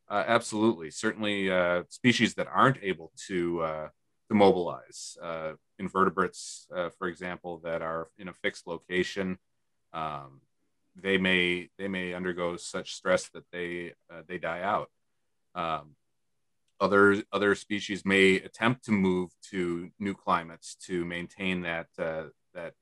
Uh, 0.09 0.23
absolutely, 0.27 0.91
certainly, 0.91 1.49
uh, 1.49 1.83
species 1.89 2.33
that 2.35 2.47
aren't 2.47 2.77
able 2.81 3.13
to 3.27 3.61
uh, 3.61 3.87
to 4.29 4.35
mobilize, 4.35 5.17
uh, 5.23 5.53
invertebrates, 5.79 6.67
uh, 6.75 6.89
for 6.97 7.07
example, 7.07 7.61
that 7.63 7.81
are 7.81 8.09
in 8.17 8.27
a 8.27 8.33
fixed 8.33 8.67
location, 8.67 9.37
um, 9.93 10.41
they 10.95 11.17
may 11.17 11.69
they 11.77 11.87
may 11.87 12.13
undergo 12.13 12.57
such 12.57 12.93
stress 12.93 13.29
that 13.29 13.45
they 13.51 13.93
they 14.27 14.37
die 14.37 14.61
out. 14.61 14.89
Um, 15.55 15.95
other 16.83 17.23
other 17.31 17.55
species 17.55 18.03
may 18.03 18.35
attempt 18.35 18.83
to 18.85 18.91
move 18.91 19.29
to 19.51 19.89
new 19.99 20.13
climates 20.13 20.75
to 20.87 21.05
maintain 21.05 21.61
that 21.61 21.87
uh, 21.97 22.25
that 22.53 22.73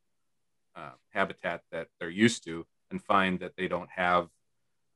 uh, 0.75 0.95
habitat 1.11 1.61
that 1.71 1.87
they're 1.99 2.09
used 2.09 2.43
to 2.43 2.65
and 2.89 3.01
find 3.03 3.39
that 3.39 3.55
they 3.55 3.67
don't 3.67 3.91
have 3.95 4.27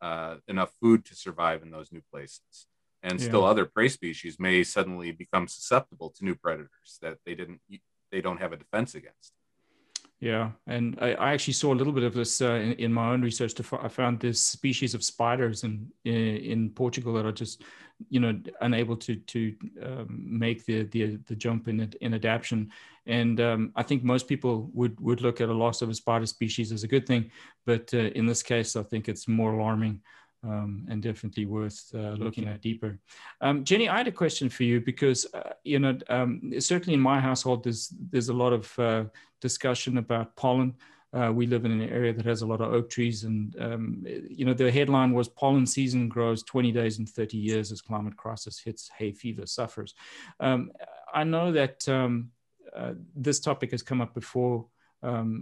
uh, 0.02 0.36
enough 0.48 0.72
food 0.82 1.06
to 1.06 1.16
survive 1.16 1.62
in 1.62 1.70
those 1.70 1.92
new 1.92 2.02
places. 2.12 2.68
And 3.04 3.20
yeah. 3.20 3.28
still, 3.28 3.46
other 3.46 3.66
prey 3.66 3.90
species 3.90 4.40
may 4.40 4.64
suddenly 4.64 5.12
become 5.12 5.48
susceptible 5.48 6.10
to 6.10 6.26
new 6.26 6.36
predators 6.36 6.98
that 7.04 7.20
they 7.26 7.36
didn't 7.36 7.62
they 8.12 8.22
don't 8.22 8.42
have 8.42 8.54
a 8.54 8.58
defense 8.58 8.96
against. 8.96 9.34
Yeah, 10.26 10.54
and 10.66 10.98
I, 11.00 11.14
I, 11.14 11.34
actually 11.34 11.54
saw 11.54 11.72
a 11.72 11.78
little 11.78 11.94
bit 11.94 12.02
of 12.02 12.16
this 12.16 12.42
uh, 12.42 12.54
in, 12.54 12.72
in, 12.86 12.92
my 12.92 13.12
own 13.12 13.22
research. 13.22 13.54
To, 13.54 13.80
I 13.80 13.88
found 13.88 14.20
this 14.20 14.44
species 14.44 14.96
of 14.96 15.04
spiders 15.04 15.64
in, 15.64 15.88
in, 16.04 16.38
in 16.38 16.70
Portugal 16.72 17.14
that 17.14 17.28
are 17.28 17.32
just, 17.32 17.62
you 18.10 18.20
know, 18.20 18.36
unable 18.62 18.98
to 18.98 19.18
to 19.18 19.56
um, 19.84 20.08
make 20.28 20.66
the, 20.66 20.86
the 20.86 21.18
the 21.28 21.36
jump 21.36 21.68
in 21.68 21.94
in 22.02 22.16
adaptation. 22.16 22.72
And 23.06 23.40
um, 23.40 23.72
I 23.76 23.84
think 23.84 24.04
most 24.04 24.28
people 24.28 24.72
would 24.74 25.00
would 25.00 25.22
look 25.22 25.42
at 25.42 25.50
a 25.50 25.54
loss 25.54 25.84
of 25.84 25.90
a 25.90 25.94
spider 25.94 26.26
species 26.26 26.72
as 26.72 26.84
a 26.84 26.88
good 26.88 27.06
thing, 27.06 27.30
but 27.68 27.94
uh, 27.94 28.10
in 28.16 28.26
this 28.26 28.42
case, 28.42 28.76
I 28.76 28.82
think 28.82 29.08
it's 29.08 29.28
more 29.28 29.54
alarming 29.54 30.02
um, 30.46 30.86
and 30.90 31.02
definitely 31.02 31.46
worth 31.46 31.92
uh, 31.94 32.12
looking 32.12 32.48
at 32.48 32.62
deeper. 32.62 33.00
Um, 33.42 33.64
Jenny, 33.64 33.90
I 33.90 33.98
had 33.98 34.08
a 34.08 34.12
question 34.12 34.50
for 34.50 34.64
you 34.64 34.80
because 34.80 35.26
uh, 35.34 35.54
you 35.64 35.80
know 35.80 35.98
um, 36.10 36.54
certainly 36.60 36.94
in 36.94 37.00
my 37.00 37.20
household 37.20 37.64
there's 37.64 37.94
there's 38.12 38.30
a 38.30 38.34
lot 38.34 38.54
of 38.54 38.80
uh, 38.80 39.06
discussion 39.42 39.98
about 39.98 40.36
pollen. 40.36 40.76
Uh, 41.14 41.32
we 41.32 41.48
live 41.48 41.64
in 41.64 41.72
an 41.72 41.90
area 41.90 42.12
that 42.12 42.26
has 42.26 42.42
a 42.42 42.46
lot 42.46 42.60
of 42.60 42.74
oak 42.74 42.90
trees, 42.90 43.24
and 43.24 43.56
um, 43.60 44.06
you 44.30 44.46
know 44.46 44.54
the 44.54 44.72
headline 44.72 45.14
was 45.14 45.30
pollen 45.30 45.66
season 45.66 46.10
grows 46.10 46.44
20 46.44 46.72
days 46.72 47.00
in 47.00 47.06
30 47.06 47.38
years 47.38 47.72
as 47.72 47.82
climate 47.82 48.18
crisis 48.18 48.60
hits, 48.60 48.90
hay 48.98 49.12
fever 49.12 49.46
suffers. 49.46 49.96
Um, 50.40 50.72
I 51.14 51.24
know 51.24 51.54
that 51.54 51.88
um, 51.88 52.32
uh, 52.76 52.94
this 53.16 53.40
topic 53.40 53.72
has 53.72 53.82
come 53.82 54.02
up 54.02 54.14
before 54.14 54.66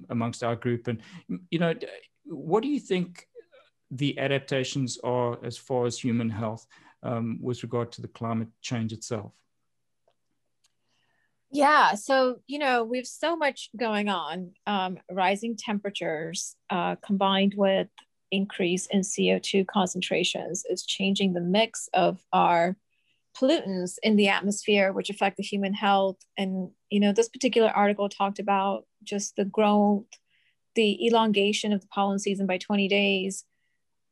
amongst 0.10 0.44
our 0.44 0.58
group, 0.58 0.88
and 0.88 1.02
you 1.50 1.58
know, 1.58 1.74
what 2.26 2.62
do 2.62 2.70
you 2.70 2.80
think? 2.80 3.28
The 3.98 4.18
adaptations 4.20 4.98
are 5.04 5.38
as 5.44 5.58
far 5.58 5.86
as 5.86 5.98
human 5.98 6.30
health 6.30 6.66
um, 7.04 7.38
with 7.42 7.64
regard 7.64 7.92
to 7.94 8.02
the 8.02 8.08
climate 8.08 8.50
change 8.62 8.94
itself? 8.94 9.34
Yeah, 11.52 11.94
so 11.94 12.40
you 12.48 12.58
know 12.58 12.84
we 12.84 12.98
have 12.98 13.06
so 13.06 13.36
much 13.36 13.70
going 13.78 14.10
on. 14.10 14.54
Um, 14.66 14.98
rising 15.12 15.56
temperatures 15.56 16.56
uh, 16.72 16.96
combined 16.96 17.54
with 17.56 17.88
increase 18.32 18.88
in 18.88 19.02
CO2 19.02 19.68
concentrations 19.68 20.64
is 20.68 20.84
changing 20.84 21.34
the 21.34 21.42
mix 21.42 21.88
of 21.94 22.20
our 22.34 22.76
pollutants 23.38 23.98
in 24.02 24.16
the 24.16 24.30
atmosphere, 24.30 24.92
which 24.92 25.12
affect 25.12 25.38
the 25.38 25.44
human 25.44 25.76
health. 25.76 26.18
And 26.38 26.72
you 26.90 27.00
know 27.00 27.14
this 27.14 27.30
particular 27.30 27.70
article 27.70 28.10
talked 28.10 28.40
about 28.40 28.86
just 29.04 29.36
the 29.36 29.46
growth, 29.46 30.06
the 30.74 31.06
elongation 31.06 31.72
of 31.72 31.82
the 31.82 31.88
pollen 31.88 32.18
season 32.18 32.48
by 32.48 32.58
20 32.58 32.88
days, 32.88 33.46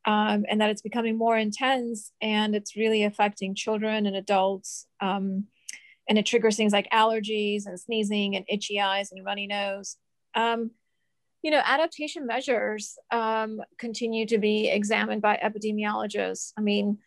um, 0.06 0.46
and 0.50 0.60
that 0.62 0.70
it's 0.70 0.82
becoming 0.82 1.18
more 1.18 1.38
intense 1.38 2.12
and 2.22 2.56
it's 2.56 2.76
really 2.76 3.04
affecting 3.04 3.56
children 3.56 4.06
and 4.06 4.16
adults. 4.16 4.88
Um, 5.00 5.46
and 6.10 6.18
it 6.18 6.26
triggers 6.26 6.58
things 6.58 6.74
like 6.74 6.90
allergies 6.90 7.66
and 7.66 7.80
sneezing 7.80 8.36
and 8.36 8.46
itchy 8.50 8.80
eyes 8.80 9.12
and 9.12 9.24
runny 9.24 9.48
nose. 9.48 9.98
Um, 10.34 10.72
you 11.44 11.52
know, 11.52 11.62
adaptation 11.64 12.26
measures 12.28 12.98
um, 13.12 13.62
continue 13.78 14.26
to 14.28 14.38
be 14.38 14.70
examined 14.70 15.22
by 15.22 15.40
epidemiologists. 15.44 16.54
I 16.58 16.62
mean, 16.62 17.00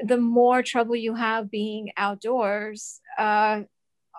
the 0.00 0.18
more 0.18 0.62
trouble 0.62 0.96
you 0.96 1.14
have 1.14 1.50
being 1.50 1.90
outdoors 1.96 3.00
uh, 3.18 3.62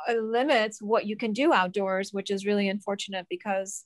limits 0.08 0.82
what 0.82 1.06
you 1.06 1.16
can 1.16 1.34
do 1.34 1.54
outdoors, 1.54 2.12
which 2.14 2.32
is 2.32 2.46
really 2.46 2.70
unfortunate 2.70 3.28
because 3.30 3.86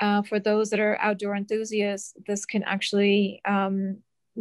uh, 0.00 0.22
for 0.22 0.40
those 0.40 0.70
that 0.70 0.80
are 0.80 0.98
outdoor 1.00 1.36
enthusiasts, 1.36 2.14
this 2.26 2.46
can 2.46 2.62
actually 2.62 3.40
um, 3.44 3.98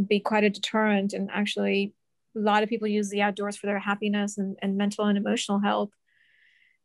be 0.07 0.19
quite 0.19 0.43
a 0.43 0.49
deterrent. 0.49 1.13
And 1.13 1.29
actually, 1.31 1.93
a 2.35 2.39
lot 2.39 2.63
of 2.63 2.69
people 2.69 2.87
use 2.87 3.09
the 3.09 3.21
outdoors 3.21 3.57
for 3.57 3.67
their 3.67 3.79
happiness 3.79 4.37
and, 4.37 4.55
and 4.61 4.77
mental 4.77 5.05
and 5.05 5.17
emotional 5.17 5.59
health. 5.59 5.89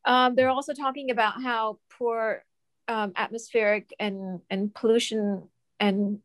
Um, 0.05 0.35
they're 0.35 0.51
also 0.51 0.75
talking 0.75 1.11
about 1.11 1.43
how 1.43 1.79
poor 1.99 2.45
um, 2.89 3.13
atmospheric 3.17 3.95
and, 3.99 4.41
and 4.51 4.75
pollution 4.75 5.49
and 5.81 6.19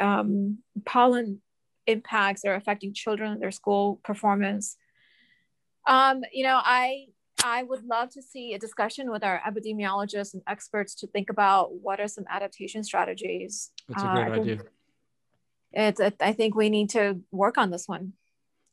um, 0.00 0.58
pollen 0.86 1.42
impacts 1.86 2.44
are 2.44 2.54
affecting 2.54 2.94
children, 2.94 3.40
their 3.40 3.50
school 3.50 4.00
performance. 4.04 4.76
Um, 5.86 6.22
you 6.32 6.44
know, 6.44 6.60
I 6.62 7.06
I 7.44 7.62
would 7.62 7.84
love 7.84 8.10
to 8.10 8.22
see 8.22 8.54
a 8.54 8.58
discussion 8.58 9.10
with 9.10 9.24
our 9.24 9.40
epidemiologists 9.46 10.34
and 10.34 10.42
experts 10.46 10.94
to 10.96 11.06
think 11.06 11.30
about 11.30 11.74
what 11.74 12.00
are 12.00 12.08
some 12.08 12.24
adaptation 12.28 12.84
strategies. 12.84 13.70
That's 13.88 14.02
a 14.02 14.06
great 14.06 14.28
uh, 14.28 14.40
idea. 14.40 14.58
It's, 15.72 16.00
I 16.20 16.32
think 16.32 16.54
we 16.54 16.68
need 16.68 16.90
to 16.90 17.20
work 17.30 17.58
on 17.58 17.70
this 17.70 17.86
one. 17.86 18.14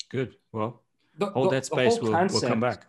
Good. 0.10 0.36
Well, 0.52 0.82
the, 1.18 1.28
hold 1.28 1.52
the, 1.52 1.56
that 1.56 1.66
space. 1.66 2.00
We'll, 2.02 2.12
concept, 2.12 2.42
we'll 2.42 2.52
come 2.52 2.60
back. 2.60 2.88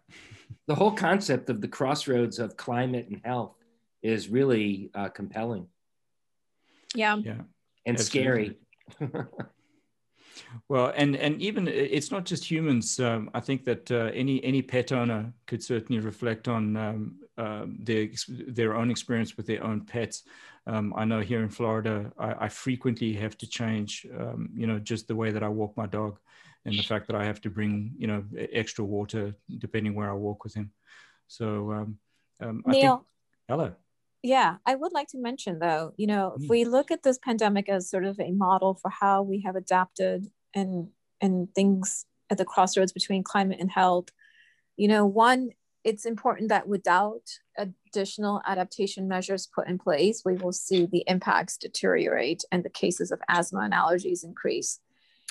the 0.66 0.74
whole 0.74 0.92
concept 0.92 1.50
of 1.50 1.60
the 1.60 1.68
crossroads 1.68 2.38
of 2.38 2.56
climate 2.56 3.08
and 3.08 3.20
health 3.24 3.56
is 4.02 4.28
really 4.28 4.90
uh, 4.94 5.08
compelling. 5.08 5.66
Yeah. 6.94 7.16
Yeah. 7.16 7.42
And 7.84 7.98
Absolutely. 7.98 8.56
scary. 8.90 9.12
Well, 10.68 10.92
and 10.96 11.16
and 11.16 11.40
even 11.40 11.68
it's 11.68 12.10
not 12.10 12.24
just 12.24 12.44
humans. 12.50 13.00
Um, 13.00 13.30
I 13.34 13.40
think 13.40 13.64
that 13.64 13.90
uh, 13.90 14.10
any 14.14 14.42
any 14.44 14.62
pet 14.62 14.92
owner 14.92 15.32
could 15.46 15.62
certainly 15.62 16.00
reflect 16.00 16.48
on 16.48 16.76
um, 16.76 17.16
uh, 17.36 17.66
their 17.66 18.08
their 18.28 18.74
own 18.74 18.90
experience 18.90 19.36
with 19.36 19.46
their 19.46 19.64
own 19.64 19.86
pets. 19.86 20.24
Um, 20.66 20.92
I 20.96 21.04
know 21.04 21.20
here 21.20 21.42
in 21.42 21.48
Florida, 21.48 22.12
I, 22.18 22.44
I 22.44 22.48
frequently 22.48 23.14
have 23.14 23.38
to 23.38 23.46
change, 23.46 24.06
um, 24.18 24.50
you 24.54 24.66
know, 24.66 24.78
just 24.78 25.08
the 25.08 25.16
way 25.16 25.30
that 25.30 25.42
I 25.42 25.48
walk 25.48 25.76
my 25.76 25.86
dog, 25.86 26.18
and 26.66 26.78
the 26.78 26.82
fact 26.82 27.06
that 27.06 27.16
I 27.16 27.24
have 27.24 27.40
to 27.42 27.50
bring, 27.50 27.94
you 27.96 28.06
know, 28.06 28.24
extra 28.52 28.84
water 28.84 29.34
depending 29.58 29.94
where 29.94 30.10
I 30.10 30.14
walk 30.14 30.44
with 30.44 30.54
him. 30.54 30.70
So, 31.26 31.72
um, 31.72 31.98
um, 32.40 32.62
I 32.66 32.72
Neil, 32.72 32.96
think, 32.96 33.06
hello. 33.48 33.72
Yeah, 34.22 34.56
I 34.66 34.74
would 34.74 34.92
like 34.92 35.08
to 35.08 35.18
mention 35.18 35.58
though, 35.58 35.92
you 35.96 36.06
know, 36.06 36.34
if 36.36 36.42
mm. 36.42 36.48
we 36.48 36.64
look 36.64 36.90
at 36.90 37.02
this 37.02 37.18
pandemic 37.18 37.68
as 37.68 37.88
sort 37.88 38.04
of 38.04 38.18
a 38.18 38.32
model 38.32 38.74
for 38.74 38.90
how 38.90 39.22
we 39.22 39.42
have 39.42 39.56
adapted 39.56 40.26
and 40.54 40.88
and 41.20 41.52
things 41.54 42.04
at 42.30 42.38
the 42.38 42.44
crossroads 42.44 42.92
between 42.92 43.22
climate 43.22 43.58
and 43.60 43.70
health, 43.70 44.08
you 44.76 44.88
know, 44.88 45.06
one, 45.06 45.50
it's 45.84 46.04
important 46.04 46.48
that 46.48 46.68
without 46.68 47.22
additional 47.56 48.42
adaptation 48.46 49.08
measures 49.08 49.46
put 49.46 49.68
in 49.68 49.78
place, 49.78 50.22
we 50.24 50.34
will 50.34 50.52
see 50.52 50.86
the 50.86 51.04
impacts 51.06 51.56
deteriorate 51.56 52.44
and 52.50 52.64
the 52.64 52.70
cases 52.70 53.10
of 53.10 53.20
asthma 53.28 53.60
and 53.60 53.72
allergies 53.72 54.24
increase. 54.24 54.80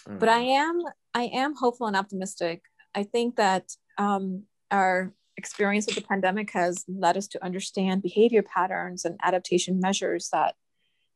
Mm. 0.08 0.20
But 0.20 0.30
I 0.30 0.42
mm. 0.44 0.58
am 0.58 0.82
I 1.14 1.24
am 1.24 1.56
hopeful 1.56 1.88
and 1.88 1.96
optimistic. 1.96 2.62
I 2.96 3.04
think 3.04 3.36
that 3.36 3.76
um, 3.98 4.44
our 4.72 5.14
experience 5.38 5.86
with 5.86 5.96
the 5.96 6.02
pandemic 6.02 6.52
has 6.52 6.84
led 6.88 7.16
us 7.16 7.28
to 7.28 7.44
understand 7.44 8.02
behavior 8.02 8.44
patterns 8.44 9.06
and 9.06 9.20
adaptation 9.24 9.80
measures 9.80 10.30
that 10.32 10.56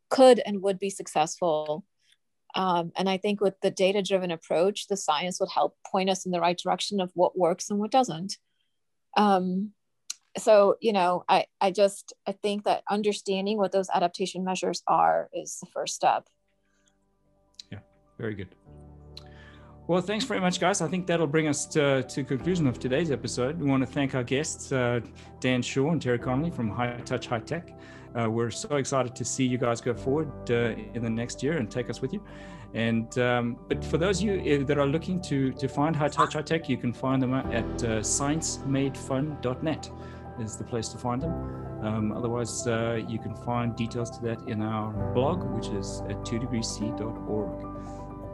could 0.10 0.42
and 0.46 0.62
would 0.62 0.80
be 0.80 0.90
successful. 0.90 1.86
Um, 2.54 2.92
and 2.96 3.10
I 3.10 3.18
think 3.18 3.42
with 3.42 3.56
the 3.62 3.72
data 3.72 4.02
driven 4.02 4.30
approach, 4.30 4.88
the 4.88 4.98
science 4.98 5.40
would 5.40 5.50
help 5.50 5.76
point 5.90 6.10
us 6.10 6.26
in 6.26 6.32
the 6.32 6.42
right 6.42 6.58
direction 6.58 7.00
of 7.00 7.12
what 7.14 7.38
works 7.38 7.70
and 7.70 7.80
what 7.80 7.92
doesn't. 7.92 8.38
Um, 9.18 9.72
so, 10.38 10.76
you 10.82 10.94
know, 10.94 11.24
I, 11.28 11.46
I 11.60 11.72
just, 11.72 12.14
I 12.28 12.34
think 12.34 12.64
that 12.64 12.84
understanding 12.90 13.58
what 13.58 13.72
those 13.72 13.90
adaptation 13.94 14.44
measures 14.44 14.84
are 14.88 15.30
is 15.34 15.58
the 15.60 15.68
first 15.74 15.96
step. 15.96 16.28
Yeah, 17.72 17.80
very 18.18 18.36
good. 18.36 18.56
Well, 19.92 20.02
thanks 20.02 20.24
very 20.24 20.40
much, 20.40 20.58
guys. 20.62 20.80
I 20.80 20.88
think 20.88 21.06
that'll 21.06 21.28
bring 21.28 21.50
us 21.50 21.66
to, 21.66 22.04
to 22.04 22.24
conclusion 22.24 22.66
of 22.66 22.80
today's 22.80 23.12
episode. 23.12 23.60
We 23.60 23.70
want 23.70 23.86
to 23.86 23.86
thank 23.86 24.16
our 24.16 24.24
guests, 24.24 24.72
uh, 24.72 25.02
Dan 25.42 25.62
Shaw 25.62 25.92
and 25.92 26.02
Terry 26.02 26.18
Connolly 26.18 26.50
from 26.50 26.70
High 26.70 26.96
Touch 27.04 27.28
High 27.28 27.42
Tech. 27.42 27.78
Uh, 28.18 28.30
we're 28.30 28.52
so 28.52 28.78
excited 28.78 29.14
to 29.18 29.26
see 29.26 29.46
you 29.46 29.58
guys 29.58 29.82
go 29.82 29.94
forward 29.94 30.32
uh, 30.50 30.76
in 30.94 31.04
the 31.04 31.10
next 31.10 31.44
year 31.44 31.58
and 31.58 31.70
take 31.70 31.90
us 31.90 32.02
with 32.02 32.14
you. 32.14 32.24
And 32.74 33.18
um, 33.20 33.58
but 33.68 33.84
for 33.84 33.98
those 33.98 34.22
of 34.22 34.28
you 34.28 34.62
uh, 34.62 34.64
that 34.66 34.78
are 34.78 34.88
looking 34.88 35.20
to 35.24 35.52
to 35.52 35.68
find 35.68 35.94
High 35.94 36.08
Touch 36.08 36.36
High 36.36 36.44
Tech, 36.44 36.70
you 36.70 36.78
can 36.78 36.94
find 36.94 37.22
them 37.22 37.34
at 37.34 37.84
uh, 37.84 38.00
sciencemadefun.net 38.00 39.92
is 40.40 40.56
the 40.56 40.64
place 40.64 40.88
to 40.88 40.98
find 40.98 41.22
them. 41.22 41.34
Um, 41.82 42.14
otherwise, 42.14 42.66
uh, 42.66 43.02
you 43.10 43.20
can 43.20 43.36
find 43.36 43.76
details 43.76 44.10
to 44.12 44.22
that 44.24 44.40
in 44.48 44.62
our 44.62 45.14
blog, 45.14 45.44
which 45.54 45.68
is 45.68 46.02
at 46.08 46.16
2degreec.org. 46.24 47.71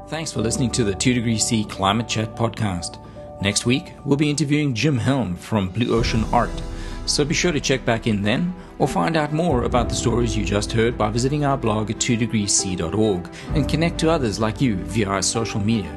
Thanks 0.08 0.32
for 0.32 0.40
listening 0.40 0.72
to 0.72 0.86
the 0.86 0.96
2 0.96 1.16
Degree 1.16 1.38
C 1.38 1.66
Climate 1.66 2.08
Chat 2.08 2.34
podcast. 2.34 2.98
Next 3.42 3.66
week, 3.66 3.92
we'll 4.06 4.16
be 4.16 4.30
interviewing 4.30 4.74
Jim 4.74 4.98
Helm 4.98 5.36
from 5.36 5.68
Blue 5.68 5.94
Ocean 5.94 6.24
Art. 6.32 6.62
So 7.06 7.26
be 7.26 7.34
sure 7.34 7.52
to 7.52 7.60
check 7.60 7.84
back 7.84 8.08
in 8.08 8.22
then 8.22 8.56
or 8.80 8.88
find 8.88 9.18
out 9.18 9.34
more 9.34 9.64
about 9.64 9.90
the 9.90 9.96
stories 9.96 10.36
you 10.36 10.46
just 10.46 10.72
heard 10.72 10.98
by 10.98 11.10
visiting 11.10 11.44
our 11.44 11.58
blog 11.58 11.92
at 11.92 11.98
2degreec.org 11.98 13.30
and 13.54 13.68
connect 13.68 14.00
to 14.00 14.10
others 14.10 14.40
like 14.40 14.62
you 14.62 14.78
via 14.78 15.10
our 15.10 15.22
social 15.22 15.60
media. 15.60 15.94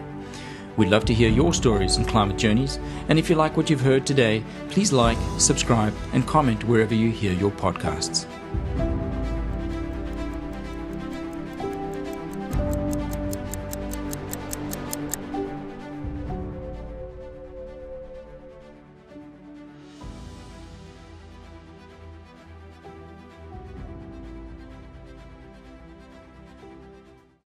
We'd 0.76 0.90
love 0.90 1.04
to 1.04 1.14
hear 1.14 1.30
your 1.30 1.54
stories 1.54 1.96
and 1.96 2.08
climate 2.08 2.36
journeys, 2.36 2.80
and 3.08 3.16
if 3.16 3.30
you 3.30 3.36
like 3.36 3.56
what 3.56 3.70
you've 3.70 3.80
heard 3.80 4.06
today, 4.06 4.42
please 4.70 4.92
like, 4.92 5.18
subscribe, 5.38 5.94
and 6.12 6.26
comment 6.26 6.64
wherever 6.64 6.96
you 6.96 7.12
hear 7.12 7.32
your 7.32 7.52
podcasts. 7.52 8.26